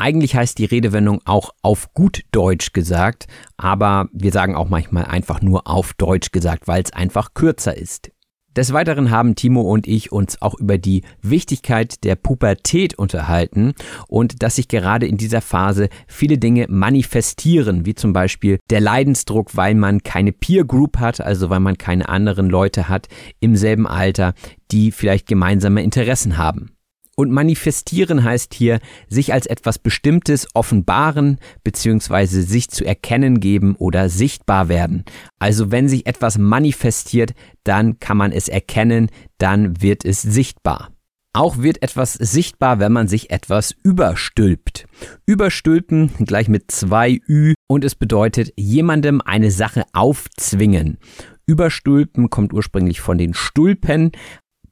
Eigentlich 0.00 0.36
heißt 0.36 0.58
die 0.58 0.64
Redewendung 0.64 1.20
auch 1.24 1.50
auf 1.60 1.92
gut 1.92 2.22
Deutsch 2.30 2.72
gesagt, 2.72 3.26
aber 3.56 4.08
wir 4.12 4.30
sagen 4.30 4.54
auch 4.54 4.68
manchmal 4.68 5.06
einfach 5.06 5.42
nur 5.42 5.66
auf 5.66 5.92
Deutsch 5.94 6.30
gesagt, 6.30 6.68
weil 6.68 6.82
es 6.82 6.92
einfach 6.92 7.34
kürzer 7.34 7.76
ist. 7.76 8.12
Des 8.56 8.72
Weiteren 8.72 9.10
haben 9.10 9.34
Timo 9.34 9.60
und 9.62 9.88
ich 9.88 10.10
uns 10.12 10.40
auch 10.40 10.54
über 10.58 10.78
die 10.78 11.02
Wichtigkeit 11.20 12.02
der 12.04 12.14
Pubertät 12.14 12.94
unterhalten 12.94 13.74
und 14.06 14.42
dass 14.42 14.56
sich 14.56 14.68
gerade 14.68 15.06
in 15.06 15.16
dieser 15.16 15.40
Phase 15.40 15.88
viele 16.06 16.38
Dinge 16.38 16.66
manifestieren, 16.68 17.84
wie 17.84 17.94
zum 17.94 18.12
Beispiel 18.12 18.58
der 18.70 18.80
Leidensdruck, 18.80 19.56
weil 19.56 19.74
man 19.74 20.04
keine 20.04 20.32
Peer 20.32 20.64
Group 20.64 20.98
hat, 20.98 21.20
also 21.20 21.50
weil 21.50 21.60
man 21.60 21.76
keine 21.76 22.08
anderen 22.08 22.48
Leute 22.48 22.88
hat 22.88 23.08
im 23.40 23.56
selben 23.56 23.86
Alter, 23.86 24.34
die 24.70 24.92
vielleicht 24.92 25.26
gemeinsame 25.26 25.82
Interessen 25.82 26.38
haben. 26.38 26.77
Und 27.18 27.32
manifestieren 27.32 28.22
heißt 28.22 28.54
hier, 28.54 28.78
sich 29.08 29.32
als 29.32 29.46
etwas 29.46 29.80
Bestimmtes 29.80 30.46
offenbaren 30.54 31.38
bzw. 31.64 32.26
sich 32.26 32.68
zu 32.68 32.84
erkennen 32.84 33.40
geben 33.40 33.74
oder 33.74 34.08
sichtbar 34.08 34.68
werden. 34.68 35.04
Also 35.40 35.72
wenn 35.72 35.88
sich 35.88 36.06
etwas 36.06 36.38
manifestiert, 36.38 37.34
dann 37.64 37.98
kann 37.98 38.18
man 38.18 38.30
es 38.30 38.46
erkennen, 38.46 39.08
dann 39.38 39.82
wird 39.82 40.04
es 40.04 40.22
sichtbar. 40.22 40.92
Auch 41.32 41.58
wird 41.58 41.82
etwas 41.82 42.12
sichtbar, 42.12 42.78
wenn 42.78 42.92
man 42.92 43.08
sich 43.08 43.30
etwas 43.30 43.74
überstülpt. 43.82 44.86
Überstülpen 45.26 46.12
gleich 46.24 46.46
mit 46.46 46.70
zwei 46.70 47.20
Ü 47.28 47.54
und 47.66 47.84
es 47.84 47.96
bedeutet 47.96 48.52
jemandem 48.56 49.20
eine 49.22 49.50
Sache 49.50 49.82
aufzwingen. 49.92 50.98
Überstülpen 51.46 52.30
kommt 52.30 52.52
ursprünglich 52.52 53.00
von 53.00 53.18
den 53.18 53.34
Stulpen, 53.34 54.12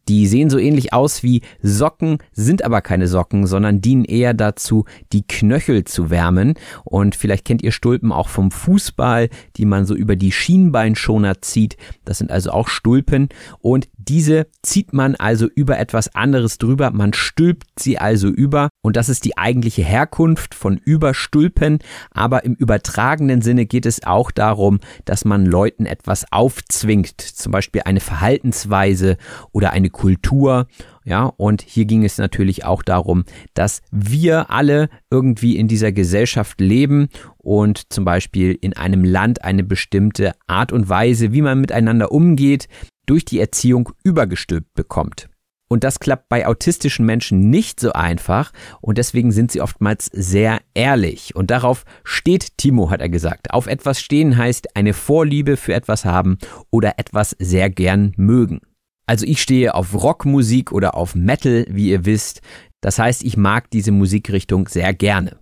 die 0.09 0.27
sehen 0.27 0.51
so 0.51 0.59
ähnlich 0.59 0.93
aus 0.93 1.23
wie 1.23 1.43
Socken, 1.63 2.19
sind 2.33 2.65
aber 2.65 2.81
keine 2.81 3.09
Socken, 3.09 3.47
sondern 3.47 3.81
dienen 3.81 4.05
eher 4.05 4.35
dazu, 4.35 4.85
die 5.13 5.27
Knöchel 5.27 5.85
zu 5.85 6.11
wärmen. 6.11 6.55
Und 6.85 7.17
vielleicht 7.17 7.45
kennt 7.45 7.63
ihr 7.63 7.73
Stulpen 7.73 8.13
auch 8.13 8.29
vom 8.29 8.51
Fußball, 8.51 9.29
die 9.57 9.65
man 9.65 9.85
so 9.85 9.95
über 9.95 10.17
die 10.17 10.33
Schienbeinschoner 10.33 11.43
zieht. 11.43 11.77
Das 12.05 12.19
sind 12.19 12.31
also 12.31 12.51
auch 12.51 12.69
Stulpen. 12.69 13.29
Und 13.61 13.89
diese 14.09 14.47
zieht 14.63 14.93
man 14.93 15.15
also 15.15 15.47
über 15.47 15.79
etwas 15.79 16.15
anderes 16.15 16.59
drüber. 16.59 16.91
Man 16.91 17.13
stülpt 17.13 17.67
sie 17.79 17.99
also 17.99 18.29
über. 18.29 18.69
Und 18.83 18.97
das 18.97 19.09
ist 19.09 19.25
die 19.25 19.37
eigentliche 19.37 19.83
Herkunft 19.83 20.55
von 20.55 20.79
Überstülpen. 20.79 21.79
Aber 22.11 22.45
im 22.45 22.55
übertragenen 22.55 23.43
Sinne 23.43 23.67
geht 23.67 23.87
es 23.87 24.05
auch 24.05 24.31
darum, 24.31 24.81
dass 25.05 25.25
man 25.25 25.47
Leuten 25.47 25.87
etwas 25.87 26.31
aufzwingt. 26.31 27.21
Zum 27.21 27.53
Beispiel 27.53 27.83
eine 27.85 28.01
Verhaltensweise 28.01 29.17
oder 29.53 29.73
eine 29.73 29.91
Kultur. 29.91 30.67
Ja, 31.05 31.27
und 31.37 31.63
hier 31.63 31.85
ging 31.85 32.05
es 32.05 32.19
natürlich 32.19 32.65
auch 32.65 32.83
darum, 32.83 33.25
dass 33.55 33.81
wir 33.93 34.51
alle 34.51 34.89
irgendwie 35.09 35.57
in 35.57 35.69
dieser 35.69 35.93
Gesellschaft 35.93 36.61
leben 36.61 37.09
und 37.39 37.93
zum 37.93 38.05
Beispiel 38.05 38.59
in 38.61 38.77
einem 38.77 39.05
Land 39.05 39.45
eine 39.45 39.63
bestimmte 39.63 40.33
Art 40.49 40.73
und 40.73 40.89
Weise, 40.89 41.33
wie 41.33 41.43
man 41.43 41.61
miteinander 41.61 42.11
umgeht, 42.11 42.67
durch 43.07 43.25
die 43.25 43.41
Erziehung 43.41 43.91
übergestülpt 44.05 44.75
bekommt. 44.75 45.29
Und 45.69 45.83
das 45.83 45.99
klappt 45.99 46.29
bei 46.29 46.47
autistischen 46.47 47.05
Menschen 47.05 47.51
nicht 47.51 47.81
so 47.81 47.93
einfach 47.93 48.53
und 48.81 48.99
deswegen 48.99 49.33
sind 49.33 49.51
sie 49.51 49.61
oftmals 49.61 50.07
sehr 50.13 50.61
ehrlich. 50.75 51.35
Und 51.35 51.51
darauf 51.51 51.85
steht 52.05 52.57
Timo, 52.57 52.91
hat 52.91 53.01
er 53.01 53.09
gesagt. 53.09 53.51
Auf 53.51 53.67
etwas 53.67 54.01
stehen 54.01 54.37
heißt 54.37 54.77
eine 54.77 54.93
Vorliebe 54.93 55.57
für 55.57 55.75
etwas 55.75 56.05
haben 56.05 56.39
oder 56.71 56.99
etwas 56.99 57.35
sehr 57.41 57.69
gern 57.69 58.13
mögen. 58.17 58.61
Also 59.07 59.27
ich 59.27 59.43
stehe 59.43 59.75
auf 59.75 59.95
Rockmusik 59.95 60.73
oder 60.73 60.95
auf 60.95 61.15
Metal, 61.15 61.67
wie 61.69 61.91
ihr 61.91 62.05
wisst. 62.05 62.43
Das 62.81 62.99
heißt, 62.99 63.25
ich 63.25 63.37
mag 63.37 63.71
diese 63.71 63.93
Musikrichtung 63.93 64.69
sehr 64.69 64.95
gerne. 64.95 65.37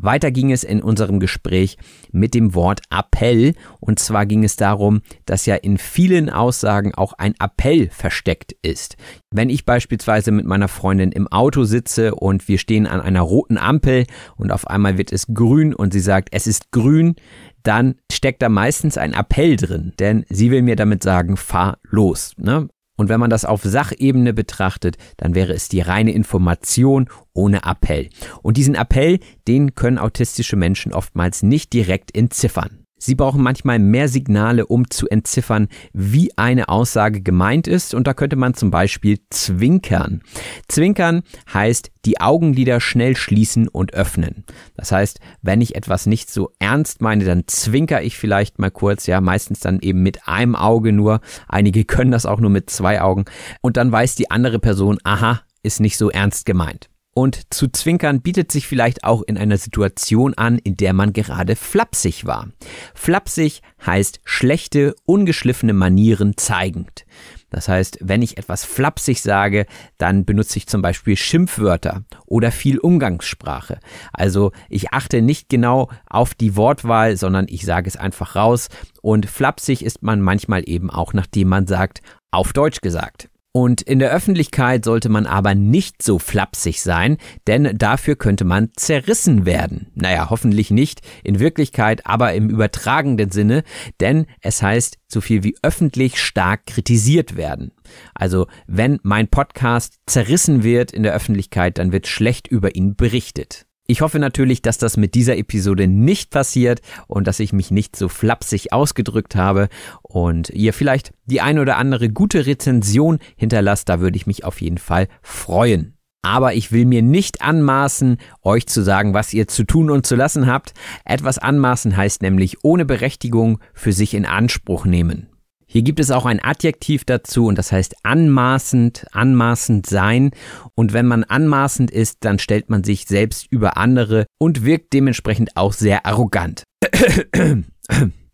Weiter 0.00 0.30
ging 0.30 0.52
es 0.52 0.64
in 0.64 0.80
unserem 0.80 1.20
Gespräch 1.20 1.76
mit 2.12 2.34
dem 2.34 2.54
Wort 2.54 2.80
Appell. 2.90 3.54
Und 3.80 3.98
zwar 3.98 4.26
ging 4.26 4.44
es 4.44 4.56
darum, 4.56 5.02
dass 5.26 5.46
ja 5.46 5.56
in 5.56 5.76
vielen 5.76 6.30
Aussagen 6.30 6.94
auch 6.94 7.12
ein 7.14 7.34
Appell 7.40 7.90
versteckt 7.90 8.54
ist. 8.62 8.96
Wenn 9.30 9.50
ich 9.50 9.66
beispielsweise 9.66 10.30
mit 10.30 10.46
meiner 10.46 10.68
Freundin 10.68 11.12
im 11.12 11.28
Auto 11.28 11.64
sitze 11.64 12.14
und 12.14 12.48
wir 12.48 12.58
stehen 12.58 12.86
an 12.86 13.00
einer 13.00 13.22
roten 13.22 13.58
Ampel 13.58 14.04
und 14.36 14.52
auf 14.52 14.66
einmal 14.68 14.98
wird 14.98 15.12
es 15.12 15.26
grün 15.26 15.74
und 15.74 15.92
sie 15.92 16.00
sagt, 16.00 16.28
es 16.32 16.46
ist 16.46 16.70
grün, 16.70 17.16
dann 17.62 17.96
steckt 18.10 18.40
da 18.40 18.48
meistens 18.48 18.96
ein 18.96 19.12
Appell 19.12 19.56
drin, 19.56 19.92
denn 19.98 20.24
sie 20.28 20.50
will 20.50 20.62
mir 20.62 20.76
damit 20.76 21.02
sagen, 21.02 21.36
fahr 21.36 21.78
los. 21.82 22.32
Ne? 22.38 22.68
Und 22.98 23.08
wenn 23.08 23.20
man 23.20 23.30
das 23.30 23.46
auf 23.46 23.62
Sachebene 23.62 24.34
betrachtet, 24.34 24.98
dann 25.16 25.34
wäre 25.34 25.54
es 25.54 25.68
die 25.68 25.80
reine 25.80 26.12
Information 26.12 27.08
ohne 27.32 27.62
Appell. 27.64 28.10
Und 28.42 28.56
diesen 28.56 28.74
Appell, 28.74 29.20
den 29.46 29.74
können 29.74 29.98
autistische 29.98 30.56
Menschen 30.56 30.92
oftmals 30.92 31.42
nicht 31.42 31.72
direkt 31.72 32.14
entziffern. 32.14 32.84
Sie 32.98 33.14
brauchen 33.14 33.42
manchmal 33.42 33.78
mehr 33.78 34.08
Signale, 34.08 34.66
um 34.66 34.90
zu 34.90 35.08
entziffern, 35.08 35.68
wie 35.92 36.36
eine 36.36 36.68
Aussage 36.68 37.20
gemeint 37.20 37.66
ist. 37.66 37.94
Und 37.94 38.06
da 38.06 38.14
könnte 38.14 38.36
man 38.36 38.54
zum 38.54 38.70
Beispiel 38.70 39.18
zwinkern. 39.30 40.22
Zwinkern 40.68 41.22
heißt 41.52 41.90
die 42.04 42.20
Augenlider 42.20 42.80
schnell 42.80 43.16
schließen 43.16 43.68
und 43.68 43.94
öffnen. 43.94 44.44
Das 44.76 44.92
heißt, 44.92 45.20
wenn 45.42 45.60
ich 45.60 45.74
etwas 45.74 46.06
nicht 46.06 46.30
so 46.30 46.50
ernst 46.58 47.00
meine, 47.00 47.24
dann 47.24 47.44
zwinker 47.46 48.02
ich 48.02 48.18
vielleicht 48.18 48.58
mal 48.58 48.70
kurz, 48.70 49.06
ja, 49.06 49.20
meistens 49.20 49.60
dann 49.60 49.80
eben 49.80 50.02
mit 50.02 50.26
einem 50.26 50.56
Auge 50.56 50.92
nur. 50.92 51.20
Einige 51.48 51.84
können 51.84 52.10
das 52.10 52.26
auch 52.26 52.40
nur 52.40 52.50
mit 52.50 52.70
zwei 52.70 53.00
Augen. 53.00 53.24
Und 53.60 53.76
dann 53.76 53.92
weiß 53.92 54.14
die 54.14 54.30
andere 54.30 54.58
Person, 54.58 54.98
aha, 55.04 55.42
ist 55.62 55.80
nicht 55.80 55.96
so 55.98 56.10
ernst 56.10 56.46
gemeint. 56.46 56.88
Und 57.14 57.52
zu 57.52 57.66
zwinkern 57.68 58.20
bietet 58.20 58.52
sich 58.52 58.68
vielleicht 58.68 59.02
auch 59.02 59.22
in 59.22 59.36
einer 59.36 59.56
Situation 59.56 60.34
an, 60.34 60.58
in 60.58 60.76
der 60.76 60.92
man 60.92 61.12
gerade 61.12 61.56
flapsig 61.56 62.26
war. 62.26 62.48
Flapsig 62.94 63.62
heißt 63.84 64.20
schlechte, 64.24 64.94
ungeschliffene 65.04 65.72
Manieren 65.72 66.36
zeigend. 66.36 67.04
Das 67.50 67.68
heißt, 67.68 67.98
wenn 68.02 68.22
ich 68.22 68.36
etwas 68.36 68.64
flapsig 68.64 69.22
sage, 69.22 69.66
dann 69.96 70.24
benutze 70.24 70.58
ich 70.58 70.66
zum 70.66 70.82
Beispiel 70.82 71.16
Schimpfwörter 71.16 72.04
oder 72.26 72.52
viel 72.52 72.78
Umgangssprache. 72.78 73.80
Also 74.12 74.52
ich 74.68 74.92
achte 74.92 75.22
nicht 75.22 75.48
genau 75.48 75.88
auf 76.06 76.34
die 76.34 76.56
Wortwahl, 76.56 77.16
sondern 77.16 77.46
ich 77.48 77.64
sage 77.64 77.88
es 77.88 77.96
einfach 77.96 78.36
raus. 78.36 78.68
Und 79.00 79.26
flapsig 79.26 79.82
ist 79.82 80.02
man 80.02 80.20
manchmal 80.20 80.68
eben 80.68 80.90
auch, 80.90 81.14
nachdem 81.14 81.48
man 81.48 81.66
sagt, 81.66 82.02
auf 82.30 82.52
Deutsch 82.52 82.82
gesagt. 82.82 83.30
Und 83.52 83.80
in 83.80 83.98
der 83.98 84.12
Öffentlichkeit 84.12 84.84
sollte 84.84 85.08
man 85.08 85.26
aber 85.26 85.54
nicht 85.54 86.02
so 86.02 86.18
flapsig 86.18 86.82
sein, 86.82 87.16
denn 87.46 87.76
dafür 87.76 88.14
könnte 88.14 88.44
man 88.44 88.70
zerrissen 88.76 89.46
werden. 89.46 89.88
Naja, 89.94 90.28
hoffentlich 90.30 90.70
nicht 90.70 91.00
in 91.24 91.40
Wirklichkeit, 91.40 92.06
aber 92.06 92.34
im 92.34 92.50
übertragenden 92.50 93.30
Sinne, 93.30 93.64
denn 94.00 94.26
es 94.42 94.62
heißt 94.62 94.98
so 95.08 95.20
viel 95.20 95.44
wie 95.44 95.56
öffentlich 95.62 96.22
stark 96.22 96.66
kritisiert 96.66 97.36
werden. 97.36 97.72
Also 98.14 98.46
wenn 98.66 99.00
mein 99.02 99.28
Podcast 99.28 99.98
zerrissen 100.06 100.62
wird 100.62 100.92
in 100.92 101.02
der 101.02 101.14
Öffentlichkeit, 101.14 101.78
dann 101.78 101.90
wird 101.90 102.06
schlecht 102.06 102.48
über 102.48 102.76
ihn 102.76 102.96
berichtet. 102.96 103.67
Ich 103.90 104.02
hoffe 104.02 104.18
natürlich, 104.18 104.60
dass 104.60 104.76
das 104.76 104.98
mit 104.98 105.14
dieser 105.14 105.38
Episode 105.38 105.88
nicht 105.88 106.28
passiert 106.30 106.82
und 107.06 107.26
dass 107.26 107.40
ich 107.40 107.54
mich 107.54 107.70
nicht 107.70 107.96
so 107.96 108.10
flapsig 108.10 108.70
ausgedrückt 108.70 109.34
habe 109.34 109.70
und 110.02 110.50
ihr 110.50 110.74
vielleicht 110.74 111.14
die 111.24 111.40
ein 111.40 111.58
oder 111.58 111.78
andere 111.78 112.10
gute 112.10 112.44
Rezension 112.44 113.18
hinterlasst. 113.34 113.88
Da 113.88 113.98
würde 113.98 114.18
ich 114.18 114.26
mich 114.26 114.44
auf 114.44 114.60
jeden 114.60 114.76
Fall 114.76 115.08
freuen. 115.22 115.94
Aber 116.20 116.52
ich 116.52 116.70
will 116.70 116.84
mir 116.84 117.00
nicht 117.00 117.40
anmaßen, 117.40 118.18
euch 118.42 118.66
zu 118.66 118.82
sagen, 118.82 119.14
was 119.14 119.32
ihr 119.32 119.48
zu 119.48 119.64
tun 119.64 119.88
und 119.88 120.06
zu 120.06 120.16
lassen 120.16 120.46
habt. 120.46 120.74
Etwas 121.06 121.38
anmaßen 121.38 121.96
heißt 121.96 122.20
nämlich 122.20 122.62
ohne 122.62 122.84
Berechtigung 122.84 123.58
für 123.72 123.92
sich 123.92 124.12
in 124.12 124.26
Anspruch 124.26 124.84
nehmen. 124.84 125.28
Hier 125.70 125.82
gibt 125.82 126.00
es 126.00 126.10
auch 126.10 126.24
ein 126.24 126.42
Adjektiv 126.42 127.04
dazu 127.04 127.46
und 127.46 127.58
das 127.58 127.72
heißt 127.72 127.96
anmaßend, 128.02 129.06
anmaßend 129.12 129.86
sein. 129.86 130.30
Und 130.74 130.94
wenn 130.94 131.06
man 131.06 131.24
anmaßend 131.24 131.90
ist, 131.90 132.24
dann 132.24 132.38
stellt 132.38 132.70
man 132.70 132.84
sich 132.84 133.04
selbst 133.04 133.46
über 133.50 133.76
andere 133.76 134.24
und 134.38 134.64
wirkt 134.64 134.94
dementsprechend 134.94 135.58
auch 135.58 135.74
sehr 135.74 136.06
arrogant. 136.06 136.64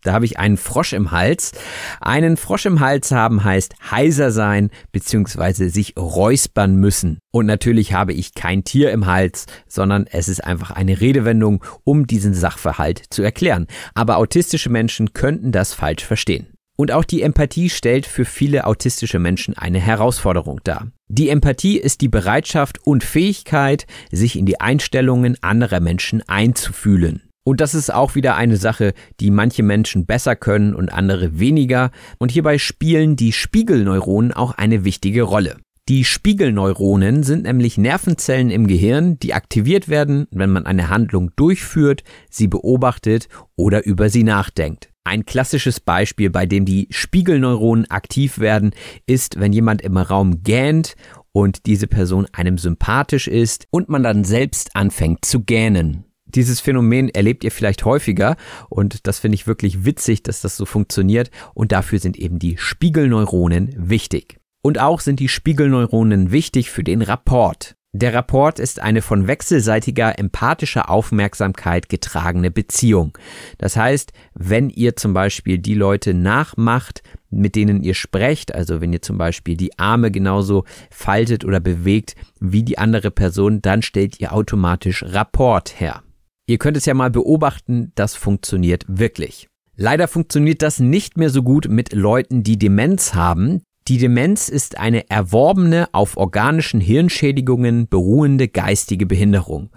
Da 0.05 0.13
habe 0.13 0.25
ich 0.25 0.37
einen 0.37 0.57
Frosch 0.57 0.93
im 0.93 1.09
Hals. 1.09 1.51
Einen 1.99 2.37
Frosch 2.37 2.67
im 2.67 2.79
Hals 2.79 3.11
haben 3.11 3.43
heißt 3.43 3.73
heiser 3.89 4.29
sein 4.29 4.69
bzw. 4.91 5.69
sich 5.69 5.95
räuspern 5.97 6.75
müssen. 6.75 7.17
Und 7.31 7.47
natürlich 7.47 7.93
habe 7.93 8.13
ich 8.13 8.35
kein 8.35 8.63
Tier 8.63 8.91
im 8.91 9.07
Hals, 9.07 9.47
sondern 9.67 10.05
es 10.05 10.29
ist 10.29 10.43
einfach 10.43 10.69
eine 10.69 11.01
Redewendung, 11.01 11.63
um 11.83 12.05
diesen 12.05 12.35
Sachverhalt 12.35 13.01
zu 13.09 13.23
erklären. 13.23 13.65
Aber 13.95 14.17
autistische 14.17 14.69
Menschen 14.69 15.13
könnten 15.13 15.51
das 15.51 15.73
falsch 15.73 16.05
verstehen. 16.05 16.54
Und 16.77 16.91
auch 16.91 17.05
die 17.05 17.21
Empathie 17.21 17.69
stellt 17.69 18.05
für 18.05 18.25
viele 18.25 18.67
autistische 18.67 19.19
Menschen 19.19 19.57
eine 19.57 19.79
Herausforderung 19.79 20.59
dar. 20.63 20.87
Die 21.07 21.29
Empathie 21.29 21.77
ist 21.77 22.01
die 22.01 22.09
Bereitschaft 22.09 22.79
und 22.85 23.03
Fähigkeit, 23.03 23.85
sich 24.11 24.37
in 24.37 24.45
die 24.45 24.59
Einstellungen 24.59 25.37
anderer 25.41 25.79
Menschen 25.79 26.21
einzufühlen. 26.27 27.21
Und 27.47 27.61
das 27.61 27.75
ist 27.75 27.93
auch 27.93 28.15
wieder 28.15 28.35
eine 28.35 28.57
Sache, 28.57 28.93
die 29.19 29.29
manche 29.29 29.61
Menschen 29.61 30.07
besser 30.07 30.35
können 30.35 30.73
und 30.73 30.91
andere 30.91 31.39
weniger. 31.39 31.91
Und 32.17 32.31
hierbei 32.31 32.57
spielen 32.57 33.15
die 33.15 33.31
Spiegelneuronen 33.31 34.33
auch 34.33 34.53
eine 34.53 34.83
wichtige 34.83 35.21
Rolle. 35.21 35.57
Die 35.87 36.03
Spiegelneuronen 36.03 37.21
sind 37.21 37.43
nämlich 37.43 37.77
Nervenzellen 37.77 38.49
im 38.49 38.65
Gehirn, 38.65 39.19
die 39.19 39.35
aktiviert 39.35 39.87
werden, 39.87 40.25
wenn 40.31 40.49
man 40.49 40.65
eine 40.65 40.89
Handlung 40.89 41.29
durchführt, 41.35 42.03
sie 42.31 42.47
beobachtet 42.47 43.29
oder 43.55 43.85
über 43.85 44.09
sie 44.09 44.23
nachdenkt. 44.23 44.89
Ein 45.07 45.23
klassisches 45.23 45.79
Beispiel, 45.79 46.31
bei 46.31 46.47
dem 46.47 46.65
die 46.65 46.87
Spiegelneuronen 46.89 47.89
aktiv 47.91 48.39
werden, 48.39 48.71
ist, 49.05 49.39
wenn 49.39 49.53
jemand 49.53 49.83
im 49.83 49.97
Raum 49.97 50.41
gähnt 50.41 50.95
und 51.31 51.67
diese 51.67 51.85
Person 51.85 52.27
einem 52.31 52.57
sympathisch 52.57 53.27
ist 53.27 53.67
und 53.69 53.87
man 53.87 54.01
dann 54.01 54.23
selbst 54.23 54.75
anfängt 54.75 55.23
zu 55.23 55.41
gähnen. 55.41 56.05
Dieses 56.25 56.59
Phänomen 56.59 57.09
erlebt 57.09 57.43
ihr 57.43 57.51
vielleicht 57.51 57.85
häufiger 57.85 58.35
und 58.67 59.05
das 59.05 59.19
finde 59.19 59.35
ich 59.35 59.45
wirklich 59.45 59.85
witzig, 59.85 60.23
dass 60.23 60.41
das 60.41 60.57
so 60.57 60.65
funktioniert 60.65 61.29
und 61.53 61.71
dafür 61.71 61.99
sind 61.99 62.17
eben 62.17 62.39
die 62.39 62.57
Spiegelneuronen 62.57 63.75
wichtig. 63.77 64.39
Und 64.63 64.79
auch 64.79 65.01
sind 65.01 65.19
die 65.19 65.29
Spiegelneuronen 65.29 66.31
wichtig 66.31 66.71
für 66.71 66.83
den 66.83 67.03
Rapport. 67.03 67.75
Der 67.97 68.13
Rapport 68.13 68.59
ist 68.59 68.81
eine 68.81 69.01
von 69.01 69.25
wechselseitiger 69.25 70.19
empathischer 70.19 70.89
Aufmerksamkeit 70.89 71.87
getragene 71.87 72.51
Beziehung. 72.51 73.17
Das 73.57 73.77
heißt, 73.77 74.11
wenn 74.33 74.69
ihr 74.69 74.97
zum 74.97 75.13
Beispiel 75.13 75.59
die 75.59 75.75
Leute 75.75 76.13
nachmacht, 76.13 77.03
mit 77.29 77.55
denen 77.55 77.81
ihr 77.81 77.93
sprecht, 77.93 78.53
also 78.53 78.81
wenn 78.81 78.91
ihr 78.91 79.01
zum 79.01 79.17
Beispiel 79.17 79.55
die 79.55 79.79
Arme 79.79 80.11
genauso 80.11 80.65
faltet 80.91 81.45
oder 81.45 81.61
bewegt 81.61 82.15
wie 82.41 82.63
die 82.63 82.77
andere 82.77 83.11
Person, 83.11 83.61
dann 83.61 83.81
stellt 83.81 84.19
ihr 84.19 84.33
automatisch 84.33 85.01
Rapport 85.01 85.79
her. 85.79 86.03
Ihr 86.47 86.57
könnt 86.57 86.75
es 86.75 86.85
ja 86.85 86.93
mal 86.93 87.11
beobachten, 87.11 87.93
das 87.95 88.13
funktioniert 88.13 88.83
wirklich. 88.89 89.47
Leider 89.77 90.09
funktioniert 90.09 90.61
das 90.61 90.81
nicht 90.81 91.15
mehr 91.15 91.29
so 91.29 91.43
gut 91.43 91.69
mit 91.69 91.93
Leuten, 91.93 92.43
die 92.43 92.59
Demenz 92.59 93.13
haben, 93.13 93.61
die 93.87 93.97
Demenz 93.99 94.49
ist 94.49 94.79
eine 94.79 95.09
erworbene, 95.09 95.89
auf 95.91 96.17
organischen 96.17 96.79
Hirnschädigungen 96.79 97.87
beruhende 97.87 98.47
geistige 98.47 99.05
Behinderung. 99.05 99.69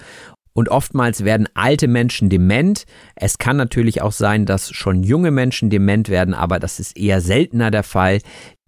Und 0.54 0.70
oftmals 0.70 1.24
werden 1.24 1.46
alte 1.54 1.88
Menschen 1.88 2.30
dement. 2.30 2.84
Es 3.14 3.38
kann 3.38 3.56
natürlich 3.56 4.00
auch 4.00 4.12
sein, 4.12 4.46
dass 4.46 4.70
schon 4.70 5.02
junge 5.02 5.30
Menschen 5.30 5.70
dement 5.70 6.08
werden, 6.08 6.34
aber 6.34 6.58
das 6.58 6.80
ist 6.80 6.96
eher 6.96 7.20
seltener 7.20 7.70
der 7.70 7.82
Fall. 7.82 8.20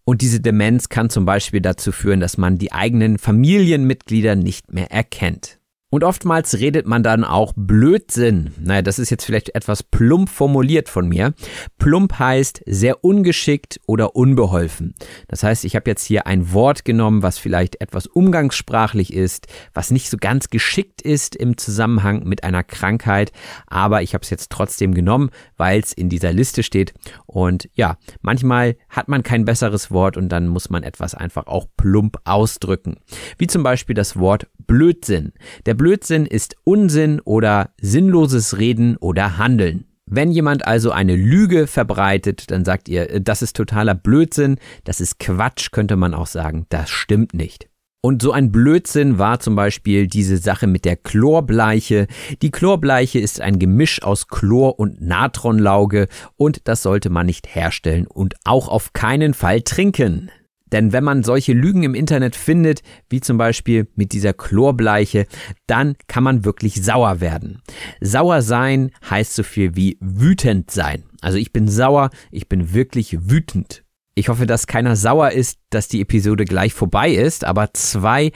Und 0.04 0.20
diese 0.22 0.40
Demenz 0.40 0.88
kann 0.88 1.08
zum 1.08 1.24
Beispiel 1.24 1.60
dazu 1.60 1.90
führen, 1.90 2.20
dass 2.20 2.36
man 2.36 2.58
die 2.58 2.72
eigenen 2.72 3.18
Familienmitglieder 3.18 4.36
nicht 4.36 4.72
mehr 4.72 4.90
erkennt. 4.92 5.59
Und 5.90 6.04
oftmals 6.04 6.60
redet 6.60 6.86
man 6.86 7.02
dann 7.02 7.24
auch 7.24 7.52
Blödsinn. 7.56 8.54
Naja, 8.60 8.80
das 8.80 9.00
ist 9.00 9.10
jetzt 9.10 9.24
vielleicht 9.24 9.56
etwas 9.56 9.82
plump 9.82 10.28
formuliert 10.28 10.88
von 10.88 11.08
mir. 11.08 11.34
Plump 11.78 12.16
heißt 12.16 12.62
sehr 12.64 13.04
ungeschickt 13.04 13.80
oder 13.86 14.14
unbeholfen. 14.14 14.94
Das 15.26 15.42
heißt, 15.42 15.64
ich 15.64 15.74
habe 15.74 15.90
jetzt 15.90 16.04
hier 16.04 16.28
ein 16.28 16.52
Wort 16.52 16.84
genommen, 16.84 17.24
was 17.24 17.38
vielleicht 17.38 17.80
etwas 17.80 18.06
umgangssprachlich 18.06 19.12
ist, 19.12 19.48
was 19.74 19.90
nicht 19.90 20.10
so 20.10 20.16
ganz 20.16 20.48
geschickt 20.48 21.02
ist 21.02 21.34
im 21.34 21.58
Zusammenhang 21.58 22.22
mit 22.22 22.44
einer 22.44 22.62
Krankheit, 22.62 23.32
aber 23.66 24.02
ich 24.02 24.14
habe 24.14 24.22
es 24.22 24.30
jetzt 24.30 24.50
trotzdem 24.50 24.94
genommen, 24.94 25.30
weil 25.56 25.80
es 25.80 25.92
in 25.92 26.08
dieser 26.08 26.32
Liste 26.32 26.62
steht. 26.62 26.94
Und 27.26 27.68
ja, 27.74 27.96
manchmal 28.22 28.76
hat 28.88 29.08
man 29.08 29.24
kein 29.24 29.44
besseres 29.44 29.90
Wort 29.90 30.16
und 30.16 30.28
dann 30.28 30.46
muss 30.46 30.70
man 30.70 30.84
etwas 30.84 31.16
einfach 31.16 31.48
auch 31.48 31.66
plump 31.76 32.18
ausdrücken. 32.24 32.98
Wie 33.38 33.48
zum 33.48 33.64
Beispiel 33.64 33.94
das 33.94 34.16
Wort 34.16 34.46
Blödsinn. 34.70 35.32
Der 35.66 35.74
Blödsinn 35.80 36.26
ist 36.26 36.56
Unsinn 36.64 37.20
oder 37.20 37.70
sinnloses 37.80 38.58
Reden 38.58 38.98
oder 38.98 39.38
Handeln. 39.38 39.86
Wenn 40.04 40.30
jemand 40.30 40.66
also 40.66 40.90
eine 40.90 41.16
Lüge 41.16 41.66
verbreitet, 41.66 42.50
dann 42.50 42.66
sagt 42.66 42.90
ihr, 42.90 43.08
äh, 43.08 43.22
das 43.22 43.40
ist 43.40 43.56
totaler 43.56 43.94
Blödsinn, 43.94 44.58
das 44.84 45.00
ist 45.00 45.18
Quatsch, 45.18 45.70
könnte 45.70 45.96
man 45.96 46.12
auch 46.12 46.26
sagen, 46.26 46.66
das 46.68 46.90
stimmt 46.90 47.32
nicht. 47.32 47.70
Und 48.02 48.20
so 48.20 48.30
ein 48.30 48.52
Blödsinn 48.52 49.18
war 49.18 49.40
zum 49.40 49.56
Beispiel 49.56 50.06
diese 50.06 50.36
Sache 50.36 50.66
mit 50.66 50.84
der 50.84 50.96
Chlorbleiche. 50.96 52.08
Die 52.42 52.50
Chlorbleiche 52.50 53.18
ist 53.18 53.40
ein 53.40 53.58
Gemisch 53.58 54.02
aus 54.02 54.28
Chlor 54.28 54.78
und 54.78 55.00
Natronlauge 55.00 56.08
und 56.36 56.68
das 56.68 56.82
sollte 56.82 57.08
man 57.08 57.24
nicht 57.24 57.54
herstellen 57.54 58.06
und 58.06 58.34
auch 58.44 58.68
auf 58.68 58.92
keinen 58.92 59.32
Fall 59.32 59.62
trinken. 59.62 60.30
Denn 60.72 60.92
wenn 60.92 61.04
man 61.04 61.22
solche 61.22 61.52
Lügen 61.52 61.82
im 61.82 61.94
Internet 61.94 62.36
findet, 62.36 62.82
wie 63.08 63.20
zum 63.20 63.38
Beispiel 63.38 63.88
mit 63.96 64.12
dieser 64.12 64.32
Chlorbleiche, 64.32 65.26
dann 65.66 65.96
kann 66.06 66.24
man 66.24 66.44
wirklich 66.44 66.82
sauer 66.82 67.20
werden. 67.20 67.62
Sauer 68.00 68.42
sein 68.42 68.90
heißt 69.08 69.34
so 69.34 69.42
viel 69.42 69.76
wie 69.76 69.98
wütend 70.00 70.70
sein. 70.70 71.04
Also 71.20 71.38
ich 71.38 71.52
bin 71.52 71.68
sauer, 71.68 72.10
ich 72.30 72.48
bin 72.48 72.72
wirklich 72.72 73.30
wütend. 73.30 73.84
Ich 74.14 74.28
hoffe, 74.28 74.46
dass 74.46 74.66
keiner 74.66 74.96
sauer 74.96 75.30
ist, 75.30 75.58
dass 75.70 75.88
die 75.88 76.00
Episode 76.00 76.44
gleich 76.44 76.74
vorbei 76.74 77.10
ist, 77.10 77.44
aber 77.44 77.72
zwei 77.72 78.32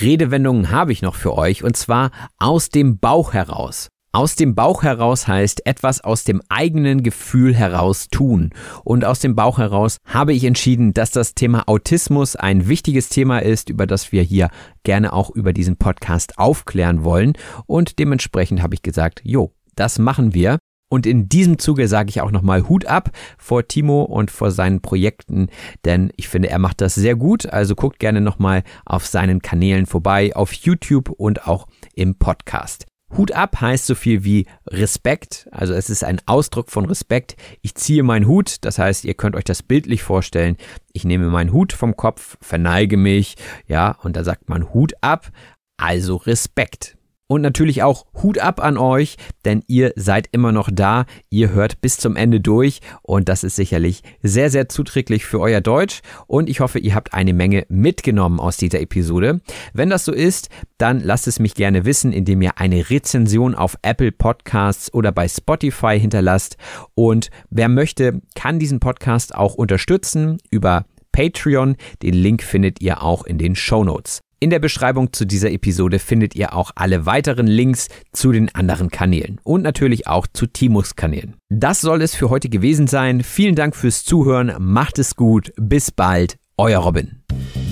Redewendungen 0.00 0.70
habe 0.70 0.92
ich 0.92 1.02
noch 1.02 1.14
für 1.14 1.36
euch 1.36 1.62
und 1.62 1.76
zwar 1.76 2.10
aus 2.38 2.70
dem 2.70 2.98
Bauch 2.98 3.34
heraus. 3.34 3.88
Aus 4.18 4.34
dem 4.34 4.56
Bauch 4.56 4.82
heraus 4.82 5.28
heißt 5.28 5.64
etwas 5.64 6.00
aus 6.00 6.24
dem 6.24 6.42
eigenen 6.48 7.04
Gefühl 7.04 7.54
heraus 7.54 8.08
tun. 8.08 8.50
Und 8.82 9.04
aus 9.04 9.20
dem 9.20 9.36
Bauch 9.36 9.58
heraus 9.58 9.98
habe 10.04 10.32
ich 10.32 10.42
entschieden, 10.42 10.92
dass 10.92 11.12
das 11.12 11.36
Thema 11.36 11.68
Autismus 11.68 12.34
ein 12.34 12.66
wichtiges 12.66 13.10
Thema 13.10 13.38
ist, 13.38 13.70
über 13.70 13.86
das 13.86 14.10
wir 14.10 14.24
hier 14.24 14.50
gerne 14.82 15.12
auch 15.12 15.30
über 15.30 15.52
diesen 15.52 15.76
Podcast 15.76 16.36
aufklären 16.36 17.04
wollen. 17.04 17.34
Und 17.66 18.00
dementsprechend 18.00 18.60
habe 18.60 18.74
ich 18.74 18.82
gesagt, 18.82 19.20
jo, 19.22 19.52
das 19.76 20.00
machen 20.00 20.34
wir. 20.34 20.58
Und 20.90 21.06
in 21.06 21.28
diesem 21.28 21.60
Zuge 21.60 21.86
sage 21.86 22.08
ich 22.08 22.20
auch 22.20 22.32
nochmal 22.32 22.68
Hut 22.68 22.86
ab 22.86 23.12
vor 23.38 23.68
Timo 23.68 24.02
und 24.02 24.32
vor 24.32 24.50
seinen 24.50 24.82
Projekten, 24.82 25.46
denn 25.84 26.10
ich 26.16 26.26
finde, 26.26 26.50
er 26.50 26.58
macht 26.58 26.80
das 26.80 26.96
sehr 26.96 27.14
gut. 27.14 27.46
Also 27.46 27.76
guckt 27.76 28.00
gerne 28.00 28.20
nochmal 28.20 28.64
auf 28.84 29.06
seinen 29.06 29.42
Kanälen 29.42 29.86
vorbei, 29.86 30.34
auf 30.34 30.52
YouTube 30.54 31.08
und 31.08 31.46
auch 31.46 31.68
im 31.94 32.16
Podcast. 32.16 32.87
Hut 33.16 33.32
ab 33.32 33.60
heißt 33.60 33.86
so 33.86 33.94
viel 33.94 34.22
wie 34.22 34.46
Respekt, 34.66 35.48
also 35.50 35.72
es 35.72 35.88
ist 35.88 36.04
ein 36.04 36.20
Ausdruck 36.26 36.70
von 36.70 36.84
Respekt. 36.84 37.36
Ich 37.62 37.74
ziehe 37.74 38.02
meinen 38.02 38.26
Hut, 38.26 38.56
das 38.62 38.78
heißt, 38.78 39.04
ihr 39.04 39.14
könnt 39.14 39.34
euch 39.34 39.44
das 39.44 39.62
bildlich 39.62 40.02
vorstellen. 40.02 40.56
Ich 40.92 41.04
nehme 41.04 41.28
meinen 41.28 41.52
Hut 41.52 41.72
vom 41.72 41.96
Kopf, 41.96 42.36
verneige 42.42 42.96
mich, 42.98 43.36
ja, 43.66 43.96
und 44.02 44.16
da 44.16 44.24
sagt 44.24 44.48
man 44.50 44.74
Hut 44.74 44.92
ab, 45.00 45.30
also 45.78 46.16
Respekt. 46.16 46.97
Und 47.30 47.42
natürlich 47.42 47.82
auch 47.82 48.06
Hut 48.22 48.38
ab 48.38 48.58
an 48.58 48.78
euch, 48.78 49.16
denn 49.44 49.62
ihr 49.66 49.92
seid 49.96 50.28
immer 50.32 50.50
noch 50.50 50.70
da, 50.72 51.04
ihr 51.28 51.50
hört 51.50 51.82
bis 51.82 51.98
zum 51.98 52.16
Ende 52.16 52.40
durch 52.40 52.80
und 53.02 53.28
das 53.28 53.44
ist 53.44 53.56
sicherlich 53.56 54.02
sehr, 54.22 54.48
sehr 54.48 54.70
zuträglich 54.70 55.26
für 55.26 55.38
euer 55.38 55.60
Deutsch 55.60 56.00
und 56.26 56.48
ich 56.48 56.60
hoffe, 56.60 56.78
ihr 56.78 56.94
habt 56.94 57.12
eine 57.12 57.34
Menge 57.34 57.66
mitgenommen 57.68 58.40
aus 58.40 58.56
dieser 58.56 58.80
Episode. 58.80 59.42
Wenn 59.74 59.90
das 59.90 60.06
so 60.06 60.12
ist, 60.12 60.48
dann 60.78 61.00
lasst 61.00 61.28
es 61.28 61.38
mich 61.38 61.54
gerne 61.54 61.84
wissen, 61.84 62.14
indem 62.14 62.40
ihr 62.40 62.56
eine 62.56 62.88
Rezension 62.88 63.54
auf 63.54 63.76
Apple 63.82 64.10
Podcasts 64.10 64.92
oder 64.94 65.12
bei 65.12 65.28
Spotify 65.28 66.00
hinterlasst 66.00 66.56
und 66.94 67.28
wer 67.50 67.68
möchte, 67.68 68.22
kann 68.34 68.58
diesen 68.58 68.80
Podcast 68.80 69.34
auch 69.34 69.54
unterstützen 69.54 70.38
über 70.50 70.86
Patreon. 71.12 71.76
Den 72.02 72.14
Link 72.14 72.42
findet 72.42 72.80
ihr 72.80 73.02
auch 73.02 73.24
in 73.24 73.36
den 73.36 73.54
Show 73.54 73.84
Notes. 73.84 74.20
In 74.40 74.50
der 74.50 74.60
Beschreibung 74.60 75.12
zu 75.12 75.26
dieser 75.26 75.50
Episode 75.50 75.98
findet 75.98 76.36
ihr 76.36 76.54
auch 76.54 76.70
alle 76.76 77.06
weiteren 77.06 77.48
Links 77.48 77.88
zu 78.12 78.30
den 78.30 78.54
anderen 78.54 78.88
Kanälen 78.88 79.40
und 79.42 79.62
natürlich 79.62 80.06
auch 80.06 80.28
zu 80.32 80.46
Timus 80.46 80.94
Kanälen. 80.94 81.34
Das 81.48 81.80
soll 81.80 82.02
es 82.02 82.14
für 82.14 82.30
heute 82.30 82.48
gewesen 82.48 82.86
sein. 82.86 83.24
Vielen 83.24 83.56
Dank 83.56 83.74
fürs 83.74 84.04
Zuhören. 84.04 84.54
Macht 84.60 85.00
es 85.00 85.16
gut. 85.16 85.52
Bis 85.56 85.90
bald. 85.90 86.36
Euer 86.56 86.78
Robin. 86.78 87.16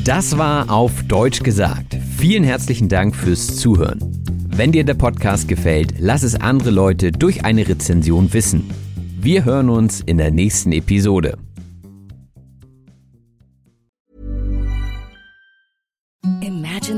Das 0.05 0.39
war 0.39 0.69
auf 0.69 1.05
Deutsch 1.05 1.45
gesagt. 1.45 1.97
Vielen 2.17 2.43
herzlichen 2.43 2.89
Dank 2.89 3.15
fürs 3.15 3.57
Zuhören. 3.57 4.01
Wenn 4.49 4.73
dir 4.73 4.83
der 4.83 4.95
Podcast 4.95 5.47
gefällt, 5.47 5.95
lass 6.01 6.25
es 6.25 6.35
andere 6.35 6.71
Leute 6.71 7.13
durch 7.13 7.45
eine 7.45 7.69
Rezension 7.69 8.33
wissen. 8.33 8.69
Wir 9.21 9.45
hören 9.45 9.71
uns 9.71 10.01
in 10.01 10.19
der 10.19 10.33
nächsten 10.33 10.73
Episode. 10.73 11.39
Imagine 16.27 16.56